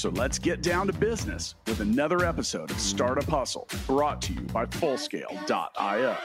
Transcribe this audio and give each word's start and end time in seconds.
So 0.00 0.08
let's 0.08 0.38
get 0.38 0.62
down 0.62 0.86
to 0.86 0.94
business 0.94 1.56
with 1.66 1.80
another 1.80 2.24
episode 2.24 2.70
of 2.70 2.80
Startup 2.80 3.28
Hustle 3.28 3.68
brought 3.86 4.22
to 4.22 4.32
you 4.32 4.40
by 4.40 4.64
Fullscale.io. 4.64 6.16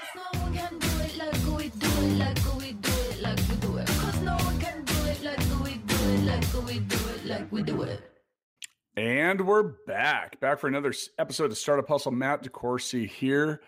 And 8.95 9.45
we're 9.45 9.63
back, 9.85 10.39
back 10.39 10.59
for 10.59 10.67
another 10.67 10.93
episode 11.19 11.51
of 11.51 11.57
Startup 11.57 11.85
Hustle. 11.85 12.13
Matt 12.13 12.43
DeCoursey 12.43 13.09
here 13.09 13.59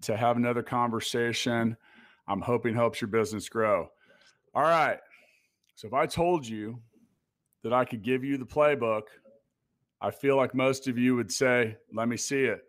to 0.00 0.16
have 0.16 0.38
another 0.38 0.62
conversation. 0.62 1.76
I'm 2.26 2.40
hoping 2.40 2.72
helps 2.72 3.02
your 3.02 3.08
business 3.08 3.50
grow. 3.50 3.90
All 4.54 4.62
right. 4.62 5.00
So 5.74 5.86
if 5.86 5.92
I 5.92 6.06
told 6.06 6.48
you 6.48 6.80
that 7.62 7.74
I 7.74 7.84
could 7.84 8.02
give 8.02 8.24
you 8.24 8.38
the 8.38 8.46
playbook, 8.46 9.02
I 10.02 10.10
feel 10.10 10.36
like 10.36 10.54
most 10.54 10.88
of 10.88 10.96
you 10.96 11.14
would 11.16 11.30
say, 11.30 11.76
let 11.92 12.08
me 12.08 12.16
see 12.16 12.44
it. 12.44 12.62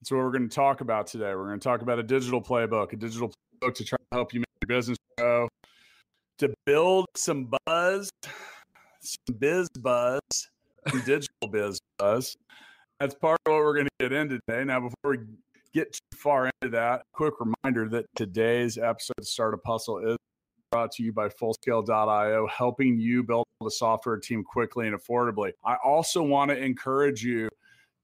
That's 0.00 0.12
what 0.12 0.18
we're 0.18 0.30
going 0.30 0.48
to 0.48 0.54
talk 0.54 0.80
about 0.80 1.08
today. 1.08 1.34
We're 1.34 1.46
going 1.46 1.58
to 1.58 1.64
talk 1.64 1.82
about 1.82 1.98
a 1.98 2.02
digital 2.04 2.40
playbook, 2.40 2.92
a 2.92 2.96
digital 2.96 3.28
playbook 3.28 3.74
to 3.74 3.84
try 3.84 3.98
to 3.98 4.04
help 4.16 4.32
you 4.32 4.40
make 4.40 4.46
your 4.62 4.76
business 4.76 4.98
grow, 5.18 5.48
to 6.38 6.54
build 6.64 7.06
some 7.16 7.50
buzz, 7.66 8.10
some 9.00 9.36
biz 9.38 9.68
buzz, 9.80 10.20
some 10.88 11.00
digital 11.00 11.48
biz 11.50 11.80
buzz. 11.98 12.36
That's 13.00 13.14
part 13.14 13.38
of 13.46 13.52
what 13.52 13.58
we're 13.60 13.74
going 13.74 13.88
to 13.98 14.08
get 14.08 14.12
into 14.12 14.38
today. 14.46 14.64
Now, 14.64 14.80
before 14.80 15.10
we 15.10 15.18
get 15.74 15.92
too 15.92 16.16
far 16.16 16.50
into 16.60 16.76
that, 16.76 17.02
quick 17.12 17.34
reminder 17.40 17.88
that 17.88 18.06
today's 18.14 18.78
episode 18.78 19.54
of 19.54 19.54
a 19.64 19.68
Hustle 19.68 19.98
is 19.98 20.16
brought 20.72 20.90
to 20.90 21.02
you 21.02 21.12
by 21.12 21.28
Fullscale.io, 21.28 22.46
helping 22.46 22.98
you 22.98 23.22
build 23.22 23.46
a 23.64 23.70
software 23.70 24.16
team 24.16 24.42
quickly 24.42 24.88
and 24.88 24.98
affordably. 24.98 25.52
I 25.64 25.76
also 25.84 26.22
want 26.22 26.50
to 26.50 26.56
encourage 26.56 27.22
you 27.22 27.50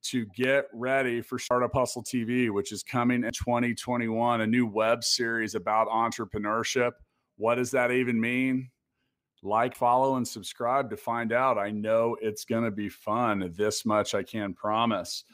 to 0.03 0.27
get 0.27 0.67
ready 0.75 1.23
for 1.23 1.39
Startup 1.39 1.73
Hustle 1.73 2.05
TV, 2.05 2.51
which 2.51 2.71
is 2.71 2.83
coming 2.83 3.25
in 3.25 3.33
2021, 3.33 4.43
a 4.43 4.47
new 4.47 4.67
web 4.67 5.03
series 5.03 5.55
about 5.55 5.89
entrepreneurship. 5.89 6.93
What 7.39 7.55
does 7.55 7.71
that 7.71 7.91
even 7.91 8.21
mean? 8.21 8.71
Like, 9.43 9.75
follow, 9.75 10.17
and 10.17 10.29
subscribe 10.29 10.91
to 10.91 10.97
find 10.97 11.33
out. 11.33 11.57
I 11.57 11.71
know 11.71 12.19
it's 12.21 12.45
going 12.45 12.65
to 12.65 12.71
be 12.71 12.91
fun. 12.91 13.51
This 13.57 13.87
much 13.87 14.15
I 14.15 14.23
can 14.23 14.53
promise. 14.53 15.25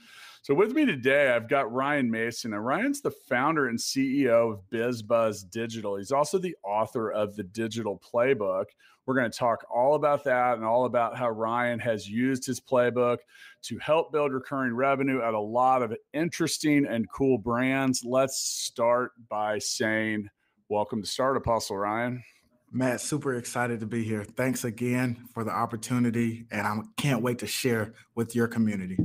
So 0.45 0.53
with 0.53 0.75
me 0.75 0.85
today, 0.85 1.31
I've 1.31 1.49
got 1.49 1.73
Ryan 1.73 2.11
Mason, 2.11 2.53
and 2.53 2.63
Ryan's 2.63 3.01
the 3.01 3.11
founder 3.11 3.69
and 3.69 3.79
CEO 3.79 4.53
of 4.53 4.61
BizBuzz 4.71 5.51
Digital. 5.51 5.97
He's 5.97 6.13
also 6.13 6.37
the 6.37 6.55
author 6.63 7.11
of 7.11 7.35
the 7.35 7.45
Digital 7.45 7.99
Playbook. 7.99 8.67
We're 9.07 9.15
going 9.15 9.31
to 9.31 9.39
talk 9.39 9.65
all 9.75 9.95
about 9.95 10.23
that 10.25 10.57
and 10.59 10.65
all 10.67 10.85
about 10.85 11.17
how 11.17 11.31
Ryan 11.31 11.79
has 11.79 12.07
used 12.07 12.45
his 12.45 12.61
playbook 12.61 13.21
to 13.63 13.79
help 13.79 14.13
build 14.13 14.35
recurring 14.35 14.75
revenue 14.75 15.23
at 15.23 15.33
a 15.33 15.41
lot 15.41 15.81
of 15.81 15.97
interesting 16.13 16.85
and 16.85 17.11
cool 17.11 17.39
brands. 17.39 18.05
Let's 18.05 18.37
start 18.37 19.13
by 19.31 19.61
saying, 19.61 20.29
Welcome 20.69 21.01
to 21.01 21.09
Startup 21.09 21.43
Hustle, 21.47 21.79
Ryan. 21.79 22.23
Matt, 22.71 23.01
super 23.01 23.35
excited 23.35 23.81
to 23.81 23.87
be 23.87 24.05
here. 24.05 24.25
Thanks 24.25 24.63
again 24.63 25.27
for 25.33 25.43
the 25.43 25.53
opportunity, 25.53 26.45
and 26.51 26.67
I 26.67 26.81
can't 26.99 27.23
wait 27.23 27.39
to 27.39 27.47
share 27.47 27.95
with 28.15 28.35
your 28.35 28.47
community. 28.47 28.99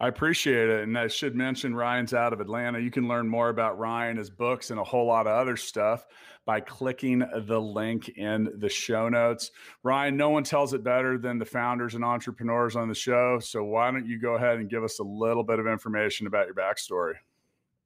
I 0.00 0.08
appreciate 0.08 0.70
it. 0.70 0.82
And 0.82 0.96
I 0.96 1.08
should 1.08 1.36
mention 1.36 1.74
Ryan's 1.74 2.14
out 2.14 2.32
of 2.32 2.40
Atlanta. 2.40 2.80
You 2.80 2.90
can 2.90 3.06
learn 3.06 3.28
more 3.28 3.50
about 3.50 3.78
Ryan, 3.78 4.16
his 4.16 4.30
books, 4.30 4.70
and 4.70 4.80
a 4.80 4.84
whole 4.84 5.06
lot 5.06 5.26
of 5.26 5.34
other 5.34 5.58
stuff 5.58 6.06
by 6.46 6.60
clicking 6.60 7.18
the 7.18 7.60
link 7.60 8.08
in 8.08 8.48
the 8.56 8.68
show 8.70 9.10
notes. 9.10 9.50
Ryan, 9.82 10.16
no 10.16 10.30
one 10.30 10.42
tells 10.42 10.72
it 10.72 10.82
better 10.82 11.18
than 11.18 11.38
the 11.38 11.44
founders 11.44 11.94
and 11.94 12.02
entrepreneurs 12.02 12.76
on 12.76 12.88
the 12.88 12.94
show. 12.94 13.38
So 13.40 13.62
why 13.62 13.90
don't 13.90 14.06
you 14.06 14.18
go 14.18 14.36
ahead 14.36 14.56
and 14.56 14.70
give 14.70 14.82
us 14.82 15.00
a 15.00 15.04
little 15.04 15.44
bit 15.44 15.58
of 15.58 15.66
information 15.66 16.26
about 16.26 16.46
your 16.46 16.54
backstory? 16.54 17.14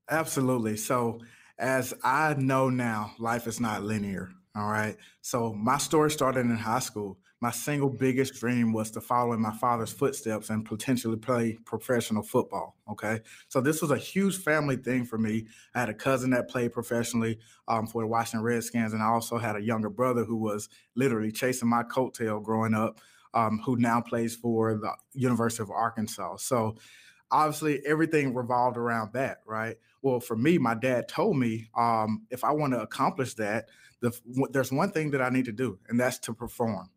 Absolutely. 0.09 0.77
So, 0.77 1.21
as 1.59 1.95
I 2.03 2.35
know 2.35 2.69
now, 2.69 3.13
life 3.19 3.47
is 3.47 3.61
not 3.61 3.83
linear. 3.83 4.31
All 4.57 4.69
right. 4.69 4.97
So, 5.23 5.53
my 5.53 5.79
story 5.79 6.11
started 6.11 6.41
in 6.41 6.57
high 6.57 6.81
school 6.81 7.19
my 7.45 7.51
single 7.51 7.91
biggest 7.91 8.41
dream 8.41 8.73
was 8.73 8.91
to 8.91 9.03
follow 9.03 9.35
in 9.35 9.41
my 9.43 9.53
father's 9.53 9.93
footsteps 9.93 10.49
and 10.49 10.65
potentially 10.65 11.19
play 11.19 11.59
professional 11.67 12.23
football. 12.23 12.75
Okay. 12.91 13.21
So 13.49 13.61
this 13.61 13.83
was 13.83 13.91
a 13.91 13.99
huge 13.99 14.39
family 14.39 14.77
thing 14.77 15.05
for 15.05 15.19
me. 15.19 15.49
I 15.75 15.81
had 15.81 15.91
a 15.91 15.95
cousin 15.95 16.31
that 16.31 16.49
played 16.49 16.73
professionally 16.73 17.39
um, 17.69 17.87
for 17.87 18.01
the 18.01 18.07
Washington 18.07 18.41
Redskins, 18.41 18.95
and 18.95 19.03
I 19.03 19.09
also 19.09 19.37
had 19.37 19.57
a 19.57 19.61
younger 19.61 19.91
brother 19.91 20.25
who 20.25 20.37
was 20.37 20.71
literally 20.97 21.31
chasing 21.31 21.69
my 21.69 21.83
coattail 21.83 22.43
growing 22.43 22.73
up, 22.73 22.99
um, 23.35 23.61
who 23.67 23.77
now 23.77 24.01
plays 24.01 24.35
for 24.35 24.77
the 24.77 24.95
University 25.13 25.63
of 25.63 25.71
Arkansas. 25.71 26.37
So 26.37 26.77
obviously 27.31 27.85
everything 27.85 28.33
revolved 28.33 28.79
around 28.79 29.13
that, 29.13 29.41
right? 29.45 29.77
Well, 30.01 30.21
for 30.21 30.35
me, 30.35 30.57
my 30.57 30.77
dad 30.77 31.09
told 31.09 31.37
me 31.37 31.69
um, 31.77 32.23
if 32.31 32.43
I 32.43 32.53
want 32.53 32.73
to 32.73 32.81
accomplish 32.81 33.35
that, 33.35 33.69
the, 34.01 34.19
there's 34.51 34.73
one 34.73 34.93
thing 34.93 35.11
that 35.11 35.21
I 35.21 35.29
need 35.29 35.45
to 35.45 35.53
do, 35.53 35.79
and 35.91 36.01
that's 36.01 36.19
to 36.21 36.33
perform 36.33 36.89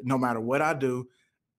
no 0.00 0.18
matter 0.18 0.40
what 0.40 0.62
I 0.62 0.74
do, 0.74 1.08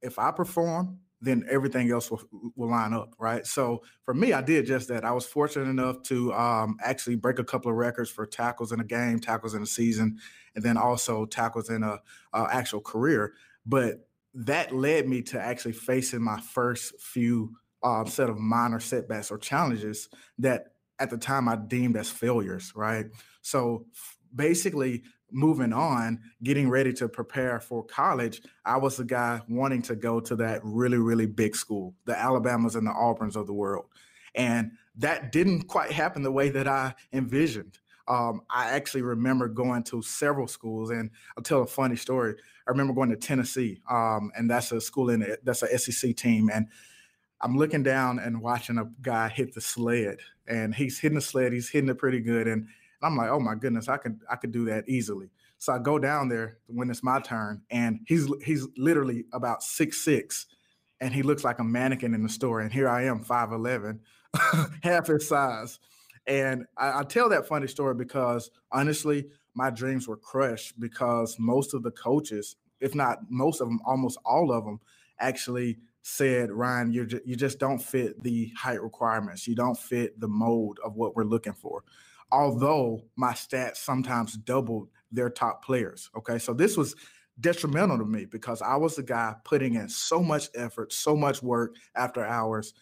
if 0.02 0.20
I 0.20 0.32
perform, 0.32 1.00
then 1.22 1.46
everything 1.50 1.90
else 1.92 2.12
will, 2.12 2.22
will 2.56 2.70
line 2.70 2.94
up, 2.94 3.16
right? 3.18 3.46
So 3.46 3.84
for 4.04 4.14
me, 4.14 4.34
I 4.34 4.42
did 4.42 4.66
just 4.66 4.90
that. 4.90 5.06
I 5.06 5.12
was 5.12 5.26
fortunate 5.26 5.70
enough 5.70 6.04
to 6.04 6.34
um, 6.34 6.78
actually 6.84 7.16
break 7.16 7.40
a 7.40 7.44
couple 7.44 7.72
of 7.72 7.78
records 7.78 8.10
for 8.10 8.26
tackles 8.26 8.72
in 8.72 8.80
a 8.80 8.84
game, 8.84 9.20
tackles 9.20 9.56
in 9.56 9.64
a 9.64 9.66
season, 9.66 10.20
and 10.56 10.64
then 10.64 10.78
also 10.78 11.26
tackles 11.26 11.70
in 11.70 11.84
a, 11.84 12.00
a 12.34 12.48
actual 12.52 12.82
career. 12.82 13.34
But 13.66 14.08
that 14.34 14.76
led 14.76 15.08
me 15.08 15.22
to 15.24 15.40
actually 15.40 15.72
facing 15.72 16.22
my 16.22 16.40
first 16.42 17.00
few 17.00 17.56
uh, 17.82 18.06
set 18.06 18.30
of 18.30 18.38
minor 18.38 18.80
setbacks 18.80 19.32
or 19.32 19.38
challenges 19.38 20.10
that 20.40 20.74
at 21.00 21.10
the 21.10 21.18
time 21.18 21.48
I 21.48 21.56
deemed 21.56 21.98
as 21.98 22.10
failures, 22.10 22.74
right? 22.76 23.06
So 23.42 23.86
basically, 24.34 25.04
moving 25.36 25.74
on, 25.74 26.20
getting 26.44 26.70
ready 26.70 26.94
to 26.94 27.10
prepare 27.10 27.60
for 27.60 27.84
college, 27.84 28.42
I 28.64 28.78
was 28.78 28.96
the 28.96 29.04
guy 29.04 29.42
wanting 29.50 29.82
to 29.84 29.96
go 29.96 30.22
to 30.22 30.36
that 30.38 30.62
really, 30.64 30.98
really 30.98 31.26
big 31.26 31.58
school, 31.58 31.94
the 32.06 32.18
Alabamas 32.18 32.76
and 32.76 32.88
the 32.88 32.92
Auburns 32.92 33.36
of 33.36 33.46
the 33.46 33.54
world. 33.54 33.86
And 34.34 34.72
that 34.98 35.34
didn't 35.34 35.64
quite 35.64 35.92
happen 35.92 36.24
the 36.24 36.32
way 36.32 36.50
that 36.50 36.68
I 36.68 36.96
envisioned. 37.12 37.80
Um, 38.08 38.42
I 38.50 38.70
actually 38.70 39.02
remember 39.02 39.50
going 39.50 39.84
to 39.86 40.02
several 40.02 40.48
schools, 40.48 40.90
and 40.90 41.10
I'll 41.36 41.44
tell 41.44 41.64
a 41.64 41.68
funny 41.68 41.98
story. 41.98 42.36
I 42.66 42.72
remember 42.72 42.94
going 42.94 43.10
to 43.10 43.18
Tennessee, 43.18 43.82
um, 43.90 44.32
and 44.38 44.50
that's 44.50 44.72
a 44.72 44.80
school 44.80 45.10
in 45.10 45.36
that's 45.44 45.64
a 45.64 45.78
SEC 45.78 46.16
team, 46.16 46.50
and 46.54 46.68
I'm 47.42 47.58
looking 47.58 47.84
down 47.84 48.20
and 48.20 48.42
watching 48.42 48.78
a 48.78 48.90
guy 49.02 49.30
hit 49.30 49.54
the 49.54 49.62
sled, 49.62 50.20
and 50.48 50.74
he's 50.76 51.00
hitting 51.00 51.16
the 51.16 51.22
sled. 51.22 51.52
He's 51.52 51.70
hitting 51.70 51.90
it 51.90 51.98
pretty 51.98 52.22
good, 52.22 52.48
and 52.48 52.68
I'm 53.06 53.16
like, 53.16 53.30
oh 53.30 53.40
my 53.40 53.54
goodness, 53.54 53.88
I 53.88 53.98
could 53.98 54.20
I 54.30 54.36
could 54.36 54.52
do 54.52 54.66
that 54.66 54.90
easily. 54.90 55.30
So 55.60 55.74
I 55.74 55.80
go 55.80 56.00
down 56.00 56.28
there 56.28 56.58
when 56.66 56.90
it's 56.90 57.04
my 57.04 57.20
turn, 57.20 57.62
and 57.70 58.00
he's 58.08 58.28
he's 58.44 58.68
literally 58.78 59.26
about 59.32 59.62
six 59.62 60.04
six, 60.04 60.48
and 61.00 61.14
he 61.14 61.22
looks 61.22 61.44
like 61.44 61.60
a 61.60 61.64
mannequin 61.64 62.16
in 62.16 62.24
the 62.24 62.30
store. 62.30 62.62
And 62.62 62.74
here 62.74 62.90
I 62.90 63.04
am, 63.04 63.24
five 63.24 63.52
eleven, 63.52 64.02
half 64.84 65.08
his 65.08 65.28
size. 65.28 65.80
And 66.28 66.66
I, 66.78 67.00
I 67.00 67.04
tell 67.04 67.30
that 67.30 67.48
funny 67.48 67.68
story 67.68 67.94
because 67.94 68.50
honestly, 68.72 69.28
my 69.54 69.70
dreams 69.70 70.08
were 70.08 70.18
crushed 70.18 70.80
because 70.80 71.38
most 71.38 71.76
of 71.76 71.84
the 71.84 71.92
coaches, 71.92 72.56
if 72.80 72.96
not 72.96 73.20
most 73.30 73.62
of 73.62 73.68
them, 73.68 73.80
almost 73.86 74.18
all 74.26 74.52
of 74.52 74.66
them, 74.66 74.80
actually 75.20 75.78
said, 76.02 76.52
Ryan, 76.52 76.92
you 76.92 77.08
you 77.24 77.36
just 77.36 77.60
don't 77.60 77.80
fit 77.80 78.24
the 78.24 78.52
height 78.58 78.82
requirements. 78.82 79.48
You 79.48 79.54
don't 79.54 79.78
fit 79.78 80.20
the 80.20 80.28
mold 80.28 80.80
of 80.84 80.96
what 80.96 81.16
we're 81.16 81.24
looking 81.24 81.54
for 81.54 81.84
although 82.32 83.02
my 83.16 83.34
stats 83.34 83.78
sometimes 83.78 84.34
doubled 84.34 84.90
their 85.12 85.30
top 85.30 85.64
players. 85.64 86.10
Okay. 86.18 86.38
So 86.38 86.54
this 86.54 86.78
was 86.78 86.96
detrimental 87.40 87.98
to 87.98 88.06
me 88.06 88.26
because 88.26 88.62
I 88.62 88.76
was 88.76 88.96
the 88.96 89.04
guy 89.04 89.36
putting 89.44 89.76
in 89.76 89.90
so 89.90 90.22
much 90.22 90.50
effort, 90.56 90.94
so 90.94 91.16
much 91.16 91.44
work 91.44 91.76
after 91.96 92.26
hours. 92.26 92.74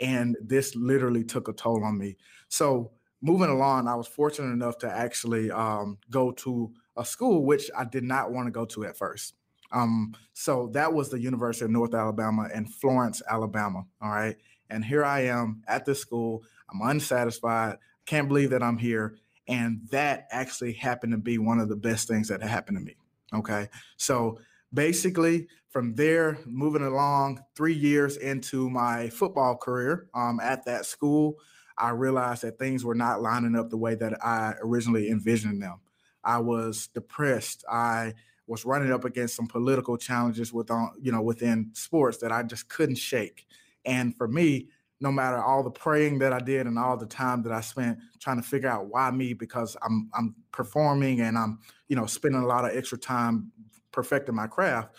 And 0.00 0.36
this 0.42 0.74
literally 0.74 1.24
took 1.24 1.48
a 1.48 1.52
toll 1.52 1.84
on 1.84 1.98
me. 1.98 2.16
So 2.48 2.92
moving 3.20 3.50
along, 3.50 3.88
I 3.88 3.94
was 3.94 4.08
fortunate 4.08 4.52
enough 4.52 4.78
to 4.78 4.90
actually 4.90 5.50
um, 5.50 5.98
go 6.10 6.32
to 6.32 6.72
a 6.96 7.04
school 7.04 7.44
which 7.44 7.70
I 7.76 7.84
did 7.84 8.04
not 8.04 8.32
want 8.32 8.46
to 8.46 8.50
go 8.50 8.64
to 8.66 8.84
at 8.84 8.96
first. 8.96 9.34
Um, 9.70 10.14
so 10.34 10.70
that 10.74 10.92
was 10.92 11.08
the 11.08 11.20
University 11.20 11.64
of 11.64 11.70
North 11.70 11.94
Alabama 11.94 12.48
in 12.52 12.66
Florence, 12.66 13.22
Alabama. 13.28 13.84
All 14.02 14.10
right. 14.10 14.36
And 14.68 14.84
here 14.84 15.04
I 15.04 15.20
am 15.24 15.62
at 15.66 15.84
this 15.86 16.00
school. 16.00 16.42
I'm 16.70 16.86
unsatisfied. 16.86 17.76
Can't 18.06 18.28
believe 18.28 18.50
that 18.50 18.62
I'm 18.62 18.78
here. 18.78 19.16
And 19.48 19.80
that 19.90 20.28
actually 20.30 20.72
happened 20.72 21.12
to 21.12 21.18
be 21.18 21.38
one 21.38 21.58
of 21.58 21.68
the 21.68 21.76
best 21.76 22.08
things 22.08 22.28
that 22.28 22.42
happened 22.42 22.78
to 22.78 22.84
me. 22.84 22.96
Okay. 23.34 23.68
So 23.96 24.38
basically, 24.72 25.48
from 25.70 25.94
there, 25.94 26.38
moving 26.46 26.82
along, 26.82 27.42
three 27.56 27.74
years 27.74 28.18
into 28.18 28.68
my 28.68 29.08
football 29.08 29.56
career 29.56 30.08
um, 30.14 30.38
at 30.40 30.64
that 30.66 30.84
school, 30.84 31.38
I 31.78 31.90
realized 31.90 32.42
that 32.42 32.58
things 32.58 32.84
were 32.84 32.94
not 32.94 33.22
lining 33.22 33.56
up 33.56 33.70
the 33.70 33.78
way 33.78 33.94
that 33.94 34.24
I 34.24 34.54
originally 34.62 35.10
envisioned 35.10 35.62
them. 35.62 35.80
I 36.22 36.38
was 36.38 36.88
depressed. 36.88 37.64
I 37.70 38.14
was 38.46 38.64
running 38.64 38.92
up 38.92 39.04
against 39.04 39.34
some 39.34 39.46
political 39.46 39.96
challenges 39.96 40.52
with 40.52 40.70
uh, 40.70 40.88
you 41.00 41.10
know 41.10 41.22
within 41.22 41.70
sports 41.72 42.18
that 42.18 42.32
I 42.32 42.42
just 42.42 42.68
couldn't 42.68 42.96
shake. 42.96 43.46
And 43.84 44.16
for 44.16 44.28
me, 44.28 44.68
no 45.02 45.10
matter 45.10 45.42
all 45.42 45.64
the 45.64 45.70
praying 45.70 46.20
that 46.20 46.32
I 46.32 46.38
did 46.38 46.66
and 46.66 46.78
all 46.78 46.96
the 46.96 47.06
time 47.06 47.42
that 47.42 47.52
I 47.52 47.60
spent 47.60 47.98
trying 48.20 48.40
to 48.40 48.42
figure 48.42 48.68
out 48.68 48.86
why 48.86 49.10
me, 49.10 49.34
because 49.34 49.76
I'm 49.82 50.08
I'm 50.14 50.36
performing 50.52 51.20
and 51.20 51.36
I'm 51.36 51.58
you 51.88 51.96
know 51.96 52.06
spending 52.06 52.40
a 52.40 52.46
lot 52.46 52.64
of 52.64 52.76
extra 52.76 52.96
time 52.96 53.50
perfecting 53.90 54.36
my 54.36 54.46
craft. 54.46 54.96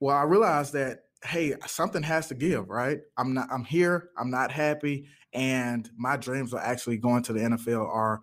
Well, 0.00 0.16
I 0.16 0.22
realized 0.22 0.72
that 0.74 1.00
hey, 1.24 1.54
something 1.66 2.02
has 2.02 2.28
to 2.28 2.34
give, 2.34 2.68
right? 2.70 3.00
I'm 3.18 3.34
not 3.34 3.48
I'm 3.50 3.64
here, 3.64 4.10
I'm 4.16 4.30
not 4.30 4.52
happy, 4.52 5.08
and 5.32 5.90
my 5.96 6.16
dreams 6.16 6.54
are 6.54 6.60
actually 6.60 6.98
going 6.98 7.24
to 7.24 7.32
the 7.32 7.40
NFL 7.40 7.88
are, 7.88 8.20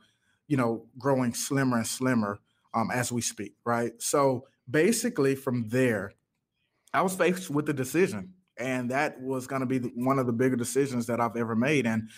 you 0.48 0.56
know, 0.56 0.86
growing 0.98 1.34
slimmer 1.34 1.78
and 1.78 1.88
slimmer 1.88 2.40
um, 2.74 2.92
as 2.92 3.12
we 3.12 3.22
speak, 3.22 3.56
right? 3.66 3.92
So 4.02 4.48
basically, 4.70 5.36
from 5.36 5.68
there, 5.68 6.14
I 6.94 7.02
was 7.02 7.14
faced 7.14 7.50
with 7.50 7.66
the 7.66 7.74
decision, 7.74 8.36
and 8.60 8.92
that 8.92 9.22
was 9.22 9.48
going 9.48 9.62
to 9.62 9.66
be 9.66 9.78
the, 9.78 9.92
one 9.96 10.20
of 10.20 10.26
the 10.26 10.34
bigger 10.34 10.56
decisions 10.56 11.08
that 11.08 11.20
I've 11.20 11.36
ever 11.36 11.56
made, 11.56 11.86
and 11.86 12.10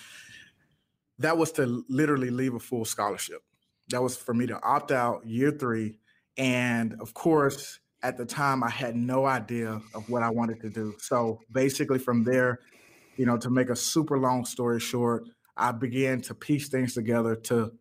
that 1.20 1.38
was 1.38 1.52
to 1.54 1.86
literally 1.88 2.32
leave 2.32 2.56
a 2.56 2.60
full 2.60 2.86
scholarship. 2.86 3.42
That 3.90 4.02
was 4.02 4.18
for 4.18 4.34
me 4.34 4.48
to 4.48 4.62
opt 4.62 4.92
out 4.92 5.26
year 5.26 5.52
three, 5.52 6.00
and 6.38 6.96
of 7.00 7.14
course, 7.14 7.80
at 8.04 8.18
the 8.18 8.26
time, 8.26 8.64
I 8.64 8.70
had 8.70 8.96
no 8.96 9.26
idea 9.26 9.80
of 9.94 10.10
what 10.10 10.24
I 10.24 10.30
wanted 10.30 10.60
to 10.62 10.70
do. 10.70 10.96
So 10.98 11.40
basically, 11.52 12.00
from 12.00 12.24
there, 12.24 12.60
you 13.16 13.26
know, 13.26 13.38
to 13.38 13.50
make 13.50 13.70
a 13.70 13.76
super 13.76 14.18
long 14.18 14.46
story 14.46 14.80
short, 14.80 15.30
I 15.56 15.72
began 15.72 16.22
to 16.22 16.34
piece 16.34 16.70
things 16.70 16.96
together 16.96 17.36
to 17.36 17.74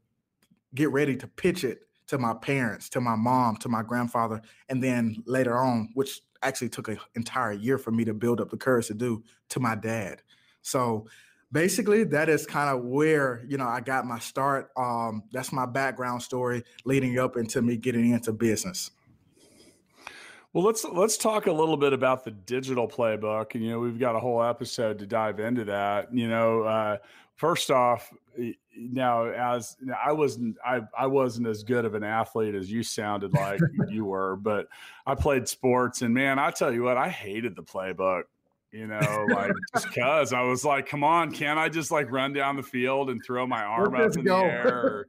get 0.74 0.90
ready 0.92 1.16
to 1.16 1.26
pitch 1.26 1.64
it 1.64 1.80
to 2.08 2.18
my 2.18 2.34
parents, 2.34 2.88
to 2.90 3.00
my 3.00 3.16
mom, 3.16 3.56
to 3.58 3.68
my 3.68 3.82
grandfather, 3.82 4.42
and 4.68 4.82
then 4.82 5.22
later 5.26 5.56
on, 5.56 5.90
which 5.94 6.20
actually 6.42 6.68
took 6.68 6.88
an 6.88 6.98
entire 7.14 7.52
year 7.52 7.78
for 7.78 7.90
me 7.90 8.04
to 8.04 8.14
build 8.14 8.40
up 8.40 8.50
the 8.50 8.56
courage 8.56 8.86
to 8.86 8.94
do, 8.94 9.22
to 9.50 9.60
my 9.60 9.74
dad. 9.74 10.22
So 10.62 11.06
basically 11.52 12.04
that 12.04 12.28
is 12.28 12.46
kind 12.46 12.70
of 12.70 12.84
where 12.84 13.44
you 13.48 13.56
know 13.58 13.66
i 13.66 13.80
got 13.80 14.06
my 14.06 14.20
start 14.20 14.70
um, 14.76 15.20
that's 15.32 15.52
my 15.52 15.66
background 15.66 16.22
story 16.22 16.62
leading 16.84 17.18
up 17.18 17.36
into 17.36 17.60
me 17.60 17.76
getting 17.76 18.10
into 18.10 18.32
business 18.32 18.92
well, 20.52 20.64
let's 20.64 20.84
let's 20.84 21.16
talk 21.16 21.46
a 21.46 21.52
little 21.52 21.76
bit 21.76 21.92
about 21.92 22.24
the 22.24 22.32
digital 22.32 22.88
playbook, 22.88 23.54
and 23.54 23.62
you 23.62 23.70
know 23.70 23.78
we've 23.78 24.00
got 24.00 24.16
a 24.16 24.18
whole 24.18 24.42
episode 24.42 24.98
to 24.98 25.06
dive 25.06 25.38
into 25.38 25.64
that. 25.66 26.12
You 26.12 26.28
know, 26.28 26.62
uh, 26.62 26.96
first 27.36 27.70
off, 27.70 28.12
now 28.76 29.24
as 29.24 29.76
I 30.04 30.12
wasn't 30.12 30.56
I 30.64 30.80
I 30.96 31.06
wasn't 31.06 31.46
as 31.48 31.62
good 31.62 31.84
of 31.84 31.94
an 31.94 32.04
athlete 32.04 32.54
as 32.54 32.70
you 32.70 32.82
sounded 32.82 33.32
like 33.32 33.60
you 33.88 34.04
were, 34.04 34.36
but 34.36 34.68
I 35.06 35.14
played 35.14 35.48
sports, 35.48 36.02
and 36.02 36.14
man, 36.14 36.38
I 36.38 36.50
tell 36.50 36.72
you 36.72 36.82
what, 36.82 36.96
I 36.96 37.08
hated 37.08 37.56
the 37.56 37.62
playbook. 37.62 38.22
You 38.72 38.86
know, 38.86 39.26
like 39.30 39.52
just 39.74 39.88
because 39.88 40.32
I 40.32 40.42
was 40.42 40.64
like, 40.64 40.86
come 40.86 41.02
on, 41.02 41.32
can't 41.32 41.58
I 41.58 41.68
just 41.68 41.90
like 41.90 42.10
run 42.10 42.32
down 42.32 42.56
the 42.56 42.62
field 42.62 43.10
and 43.10 43.20
throw 43.24 43.46
my 43.46 43.62
arm 43.64 43.96
up 43.96 44.16
in 44.16 44.24
go. 44.24 44.38
the 44.38 44.44
air? 44.44 45.06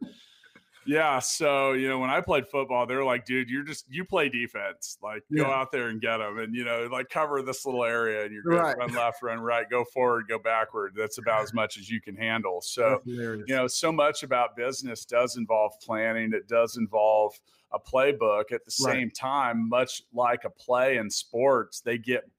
Yeah. 0.86 1.20
So, 1.20 1.74
you 1.74 1.88
know, 1.88 2.00
when 2.00 2.10
I 2.10 2.22
played 2.22 2.48
football, 2.48 2.86
they're 2.86 3.04
like, 3.04 3.26
dude, 3.26 3.50
you're 3.50 3.64
just, 3.64 3.86
you 3.90 4.04
play 4.04 4.30
defense. 4.30 4.98
Like, 5.02 5.24
yeah. 5.30 5.44
go 5.44 5.52
out 5.52 5.72
there 5.72 5.90
and 5.90 6.02
get 6.02 6.18
them 6.18 6.40
and, 6.40 6.56
you 6.56 6.66
know, 6.66 6.88
like 6.92 7.10
cover 7.10 7.42
this 7.42 7.66
little 7.66 7.84
area 7.84 8.24
and 8.24 8.34
you're 8.34 8.44
going 8.44 8.58
right. 8.58 8.78
run 8.78 8.94
left, 8.94 9.22
run 9.22 9.40
right, 9.40 9.70
go 9.70 9.84
forward, 9.84 10.26
go 10.28 10.40
backward. 10.40 10.94
That's 10.96 11.18
about 11.18 11.44
as 11.44 11.54
much 11.54 11.78
as 11.78 11.90
you 11.90 12.02
can 12.02 12.16
handle. 12.16 12.62
So, 12.62 13.02
you 13.06 13.46
know, 13.48 13.68
so 13.68 13.92
much 13.92 14.24
about 14.24 14.56
business 14.56 15.06
does 15.06 15.38
involve 15.38 15.74
planning, 15.82 16.34
it 16.34 16.48
does 16.48 16.78
involve 16.78 17.40
a 17.72 17.80
playbook. 17.80 18.52
At 18.52 18.66
the 18.66 18.76
right. 18.84 18.94
same 18.94 19.12
time, 19.12 19.70
much 19.70 20.04
like 20.14 20.46
a 20.46 20.50
play 20.50 20.98
in 20.98 21.10
sports, 21.10 21.82
they 21.82 21.98
get 21.98 22.30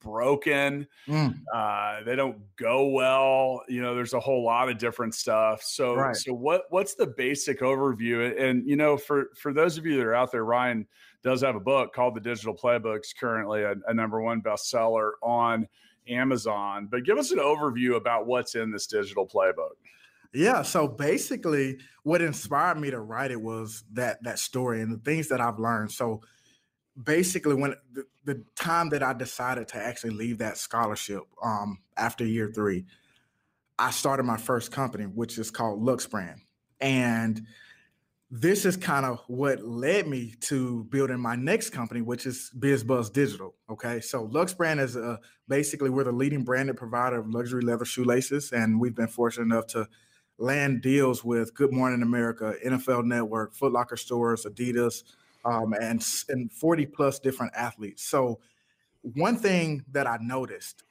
broken. 0.00 0.86
Mm. 1.06 1.40
Uh, 1.52 2.02
they 2.04 2.16
don't 2.16 2.38
go 2.56 2.88
well. 2.88 3.62
You 3.68 3.82
know, 3.82 3.94
there's 3.94 4.14
a 4.14 4.20
whole 4.20 4.44
lot 4.44 4.68
of 4.68 4.78
different 4.78 5.14
stuff. 5.14 5.62
So, 5.62 5.94
right. 5.94 6.16
so 6.16 6.32
what 6.32 6.64
what's 6.70 6.94
the 6.94 7.06
basic 7.06 7.60
overview? 7.60 8.40
And 8.40 8.68
you 8.68 8.76
know, 8.76 8.96
for 8.96 9.30
for 9.36 9.52
those 9.52 9.78
of 9.78 9.86
you 9.86 9.96
that 9.96 10.06
are 10.06 10.14
out 10.14 10.32
there, 10.32 10.44
Ryan 10.44 10.86
does 11.22 11.42
have 11.42 11.56
a 11.56 11.60
book 11.60 11.92
called 11.92 12.14
The 12.14 12.20
Digital 12.20 12.54
Playbooks, 12.54 13.08
currently 13.18 13.62
a, 13.62 13.74
a 13.86 13.94
number 13.94 14.20
one 14.20 14.40
bestseller 14.40 15.12
on 15.22 15.66
Amazon. 16.08 16.88
But 16.90 17.04
give 17.04 17.18
us 17.18 17.32
an 17.32 17.38
overview 17.38 17.96
about 17.96 18.26
what's 18.26 18.54
in 18.54 18.70
this 18.70 18.86
digital 18.86 19.26
playbook. 19.26 19.76
Yeah, 20.32 20.62
so 20.62 20.86
basically 20.86 21.78
what 22.02 22.20
inspired 22.20 22.78
me 22.78 22.90
to 22.90 23.00
write 23.00 23.30
it 23.30 23.40
was 23.40 23.84
that 23.92 24.22
that 24.24 24.38
story 24.38 24.82
and 24.82 24.92
the 24.92 24.98
things 24.98 25.28
that 25.28 25.40
I've 25.40 25.58
learned. 25.58 25.90
So 25.90 26.22
basically 27.02 27.54
when 27.54 27.74
the, 27.92 28.04
the, 28.28 28.44
time 28.56 28.90
that 28.90 29.02
I 29.02 29.14
decided 29.14 29.68
to 29.68 29.78
actually 29.78 30.10
leave 30.10 30.38
that 30.38 30.58
scholarship 30.58 31.22
um, 31.42 31.78
after 31.96 32.24
year 32.26 32.52
three, 32.54 32.84
I 33.78 33.90
started 33.90 34.24
my 34.24 34.36
first 34.36 34.70
company, 34.70 35.04
which 35.04 35.38
is 35.38 35.50
called 35.50 35.82
Lux 35.82 36.06
Brand. 36.06 36.40
And 36.80 37.46
this 38.30 38.66
is 38.66 38.76
kind 38.76 39.06
of 39.06 39.20
what 39.28 39.62
led 39.62 40.06
me 40.06 40.34
to 40.40 40.84
building 40.84 41.18
my 41.18 41.36
next 41.36 41.70
company, 41.70 42.02
which 42.02 42.26
is 42.26 42.50
BizBuzz 42.58 43.12
Digital. 43.12 43.54
Okay, 43.70 44.00
so 44.00 44.24
Lux 44.24 44.52
Brand 44.52 44.80
is 44.80 44.94
a, 44.96 45.18
basically 45.48 45.88
we're 45.88 46.04
the 46.04 46.12
leading 46.12 46.44
branded 46.44 46.76
provider 46.76 47.20
of 47.20 47.30
luxury 47.30 47.62
leather 47.62 47.86
shoelaces, 47.86 48.52
and 48.52 48.78
we've 48.78 48.94
been 48.94 49.08
fortunate 49.08 49.44
enough 49.44 49.66
to 49.68 49.88
land 50.36 50.82
deals 50.82 51.24
with 51.24 51.54
Good 51.54 51.72
Morning 51.72 52.02
America, 52.02 52.54
NFL 52.64 53.06
Network, 53.06 53.54
Foot 53.54 53.72
Locker 53.72 53.96
stores, 53.96 54.44
Adidas, 54.44 55.02
um, 55.44 55.72
and 55.74 56.04
and 56.28 56.52
40 56.52 56.86
plus 56.86 57.18
different 57.18 57.52
athletes. 57.54 58.04
So 58.04 58.40
one 59.02 59.36
thing 59.36 59.84
that 59.92 60.06
I 60.06 60.18
noticed 60.20 60.82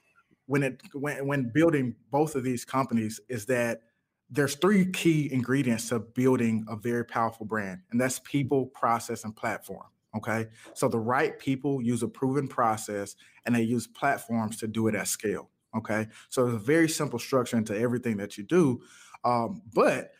when 0.46 0.62
it 0.62 0.82
when, 0.94 1.26
when 1.26 1.50
building 1.54 1.94
both 2.10 2.34
of 2.34 2.42
these 2.42 2.64
companies 2.64 3.20
is 3.28 3.46
that 3.46 3.82
there's 4.30 4.56
three 4.56 4.90
key 4.90 5.32
ingredients 5.32 5.88
to 5.88 6.00
building 6.00 6.66
a 6.68 6.76
very 6.76 7.04
powerful 7.04 7.46
brand, 7.46 7.80
and 7.90 8.00
that's 8.00 8.20
people, 8.20 8.66
process, 8.66 9.24
and 9.24 9.34
platform. 9.34 9.86
Okay, 10.16 10.46
so 10.74 10.88
the 10.88 10.98
right 10.98 11.38
people 11.38 11.82
use 11.82 12.02
a 12.02 12.08
proven 12.08 12.48
process, 12.48 13.14
and 13.46 13.54
they 13.54 13.62
use 13.62 13.86
platforms 13.86 14.56
to 14.58 14.66
do 14.66 14.88
it 14.88 14.94
at 14.94 15.08
scale. 15.08 15.50
Okay, 15.76 16.06
so 16.30 16.46
it's 16.46 16.54
a 16.54 16.58
very 16.58 16.88
simple 16.88 17.18
structure 17.18 17.56
into 17.56 17.78
everything 17.78 18.16
that 18.16 18.38
you 18.38 18.44
do, 18.44 18.80
um, 19.24 19.62
but 19.72 20.12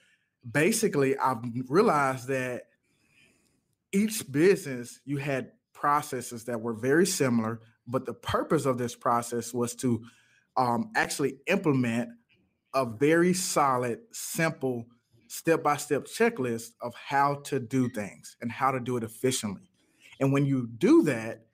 basically, 0.51 1.17
I've 1.19 1.39
realized 1.69 2.29
that 2.29 2.65
each 3.93 4.31
business 4.31 5.01
you 5.05 5.19
had 5.19 5.53
processes 5.73 6.45
that 6.45 6.61
were 6.61 6.75
very 6.75 7.07
similar, 7.07 7.61
but 7.87 8.07
the 8.07 8.15
purpose 8.15 8.67
of 8.67 8.79
this 8.79 8.95
process 8.95 9.55
was 9.55 9.75
to 9.77 10.03
um, 10.57 10.91
actually 10.97 11.39
implement 11.47 12.11
a 12.75 12.85
very 12.85 13.33
solid, 13.33 14.01
simple, 14.13 14.87
step 15.29 15.63
by 15.63 15.77
step 15.77 16.05
checklist 16.05 16.71
of 16.81 16.95
how 16.95 17.37
to 17.45 17.61
do 17.61 17.89
things 17.89 18.37
and 18.41 18.51
how 18.51 18.71
to 18.71 18.81
do 18.81 18.97
it 18.97 19.03
efficiently. 19.03 19.71
And 20.21 20.33
when 20.33 20.47
you 20.47 20.67
do 20.67 21.03
that, 21.05 21.47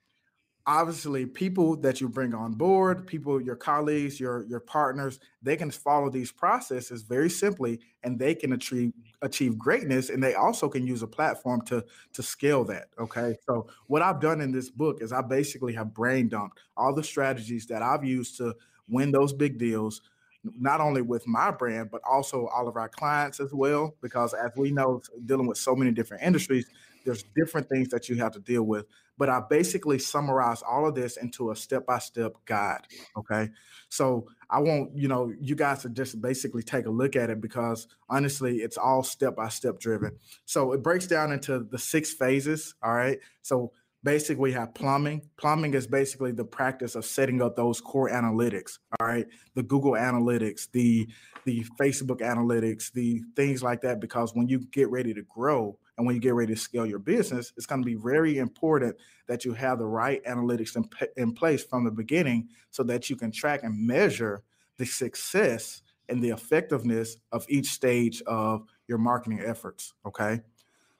obviously 0.67 1.25
people 1.27 1.75
that 1.75 2.01
you 2.01 2.09
bring 2.09 2.33
on 2.33 2.53
board 2.53 3.05
people 3.05 3.39
your 3.39 3.55
colleagues 3.55 4.19
your 4.19 4.45
your 4.45 4.59
partners 4.59 5.19
they 5.43 5.55
can 5.55 5.69
follow 5.69 6.09
these 6.09 6.31
processes 6.31 7.03
very 7.03 7.29
simply 7.29 7.79
and 8.03 8.17
they 8.17 8.33
can 8.33 8.53
achieve 8.53 8.91
achieve 9.21 9.57
greatness 9.59 10.09
and 10.09 10.23
they 10.23 10.33
also 10.33 10.67
can 10.67 10.85
use 10.85 11.03
a 11.03 11.07
platform 11.07 11.61
to 11.61 11.83
to 12.13 12.23
scale 12.23 12.63
that 12.63 12.87
okay? 12.99 13.35
So 13.47 13.67
what 13.87 14.01
i've 14.01 14.19
done 14.19 14.41
in 14.41 14.51
this 14.51 14.69
book 14.69 15.01
is 15.01 15.11
i 15.11 15.21
basically 15.21 15.73
have 15.73 15.93
brain 15.93 16.27
dumped 16.29 16.59
all 16.75 16.93
the 16.93 17.03
strategies 17.03 17.67
that 17.67 17.83
i've 17.83 18.03
used 18.03 18.37
to 18.37 18.55
win 18.89 19.11
those 19.11 19.33
big 19.33 19.59
deals 19.59 20.01
not 20.59 20.81
only 20.81 21.01
with 21.01 21.27
my 21.27 21.51
brand 21.51 21.89
but 21.91 22.01
also 22.09 22.47
all 22.47 22.67
of 22.67 22.75
our 22.75 22.89
clients 22.89 23.39
as 23.39 23.53
well 23.53 23.95
because 24.01 24.33
as 24.33 24.51
we 24.55 24.71
know 24.71 25.01
dealing 25.25 25.47
with 25.47 25.57
so 25.57 25.75
many 25.75 25.91
different 25.91 26.23
industries 26.23 26.67
there's 27.05 27.23
different 27.35 27.69
things 27.69 27.89
that 27.89 28.09
you 28.09 28.15
have 28.15 28.31
to 28.33 28.39
deal 28.39 28.63
with 28.63 28.85
but 29.17 29.29
I 29.29 29.41
basically 29.49 29.99
summarize 29.99 30.61
all 30.61 30.87
of 30.87 30.95
this 30.95 31.17
into 31.17 31.51
a 31.51 31.55
step 31.55 31.85
by 31.85 31.99
step 31.99 32.33
guide. 32.45 32.81
Okay. 33.17 33.49
So 33.89 34.27
I 34.49 34.59
want, 34.59 34.95
you 34.95 35.07
know, 35.07 35.33
you 35.39 35.55
guys 35.55 35.81
to 35.83 35.89
just 35.89 36.21
basically 36.21 36.63
take 36.63 36.85
a 36.85 36.89
look 36.89 37.15
at 37.15 37.29
it 37.29 37.41
because 37.41 37.87
honestly, 38.09 38.57
it's 38.57 38.77
all 38.77 39.03
step 39.03 39.35
by 39.35 39.49
step 39.49 39.79
driven. 39.79 40.17
So 40.45 40.73
it 40.73 40.83
breaks 40.83 41.07
down 41.07 41.31
into 41.31 41.59
the 41.59 41.79
six 41.79 42.13
phases. 42.13 42.75
All 42.83 42.93
right. 42.93 43.19
So 43.41 43.71
basically 44.03 44.41
we 44.41 44.51
have 44.51 44.73
plumbing. 44.73 45.29
Plumbing 45.37 45.73
is 45.75 45.87
basically 45.87 46.33
the 46.33 46.45
practice 46.45 46.95
of 46.95 47.05
setting 47.05 47.41
up 47.41 47.55
those 47.55 47.79
core 47.79 48.09
analytics. 48.09 48.79
All 48.99 49.07
right, 49.07 49.25
the 49.55 49.63
Google 49.63 49.93
Analytics, 49.93 50.71
the 50.71 51.07
the 51.45 51.63
Facebook 51.79 52.21
Analytics, 52.21 52.91
the 52.91 53.21
things 53.35 53.63
like 53.63 53.81
that. 53.81 53.99
Because 53.99 54.35
when 54.35 54.47
you 54.47 54.59
get 54.71 54.89
ready 54.91 55.13
to 55.13 55.23
grow 55.23 55.77
and 55.97 56.05
when 56.05 56.15
you 56.15 56.21
get 56.21 56.33
ready 56.33 56.53
to 56.53 56.59
scale 56.59 56.85
your 56.85 56.99
business, 56.99 57.53
it's 57.57 57.65
going 57.65 57.81
to 57.81 57.85
be 57.85 57.95
very 57.95 58.37
important 58.37 58.95
that 59.27 59.45
you 59.45 59.53
have 59.53 59.79
the 59.79 59.85
right 59.85 60.23
analytics 60.25 60.75
in, 60.75 60.89
in 61.15 61.33
place 61.33 61.63
from 61.63 61.83
the 61.83 61.91
beginning, 61.91 62.49
so 62.71 62.83
that 62.83 63.09
you 63.09 63.15
can 63.15 63.31
track 63.31 63.63
and 63.63 63.87
measure 63.87 64.43
the 64.77 64.85
success 64.85 65.81
and 66.09 66.21
the 66.21 66.29
effectiveness 66.29 67.17
of 67.31 67.45
each 67.49 67.67
stage 67.67 68.21
of 68.23 68.63
your 68.87 68.97
marketing 68.97 69.41
efforts. 69.43 69.93
Okay. 70.05 70.41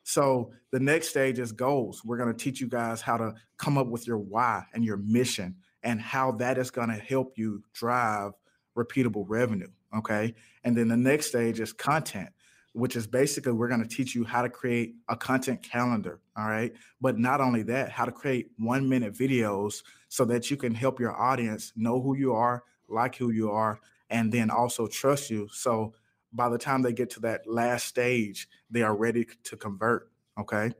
So 0.03 0.51
the 0.71 0.79
next 0.79 1.09
stage 1.09 1.39
is 1.39 1.51
goals. 1.51 2.03
We're 2.05 2.17
going 2.17 2.31
to 2.31 2.43
teach 2.43 2.61
you 2.61 2.67
guys 2.67 3.01
how 3.01 3.17
to 3.17 3.33
come 3.57 3.77
up 3.77 3.87
with 3.87 4.07
your 4.07 4.19
why 4.19 4.63
and 4.73 4.83
your 4.83 4.97
mission 4.97 5.55
and 5.83 5.99
how 5.99 6.31
that 6.33 6.57
is 6.57 6.71
going 6.71 6.89
to 6.89 6.95
help 6.95 7.33
you 7.37 7.63
drive 7.73 8.31
repeatable 8.77 9.25
revenue. 9.27 9.69
Okay. 9.95 10.33
And 10.63 10.75
then 10.75 10.87
the 10.87 10.97
next 10.97 11.27
stage 11.27 11.59
is 11.59 11.73
content, 11.73 12.29
which 12.75 12.97
is 12.97 13.07
basically 13.07 13.53
we're 13.53 13.69
going 13.69 13.81
to 13.81 13.87
teach 13.87 14.13
you 14.13 14.25
how 14.25 14.41
to 14.41 14.49
create 14.49 14.95
a 15.07 15.15
content 15.15 15.63
calendar. 15.63 16.19
All 16.35 16.47
right. 16.47 16.73
But 16.99 17.17
not 17.17 17.39
only 17.39 17.63
that, 17.63 17.89
how 17.89 18.03
to 18.03 18.11
create 18.11 18.51
one 18.57 18.89
minute 18.89 19.13
videos 19.13 19.81
so 20.09 20.25
that 20.25 20.51
you 20.51 20.57
can 20.57 20.75
help 20.75 20.99
your 20.99 21.15
audience 21.15 21.71
know 21.77 22.01
who 22.01 22.17
you 22.17 22.33
are, 22.33 22.63
like 22.89 23.15
who 23.15 23.31
you 23.31 23.49
are, 23.49 23.79
and 24.09 24.29
then 24.29 24.49
also 24.49 24.87
trust 24.87 25.29
you. 25.29 25.47
So 25.53 25.93
by 26.33 26.49
the 26.49 26.57
time 26.57 26.81
they 26.81 26.91
get 26.91 27.09
to 27.11 27.21
that 27.21 27.47
last 27.47 27.85
stage, 27.85 28.49
they 28.69 28.81
are 28.81 28.95
ready 28.95 29.25
to 29.45 29.55
convert. 29.55 30.11
Okay. 30.37 30.73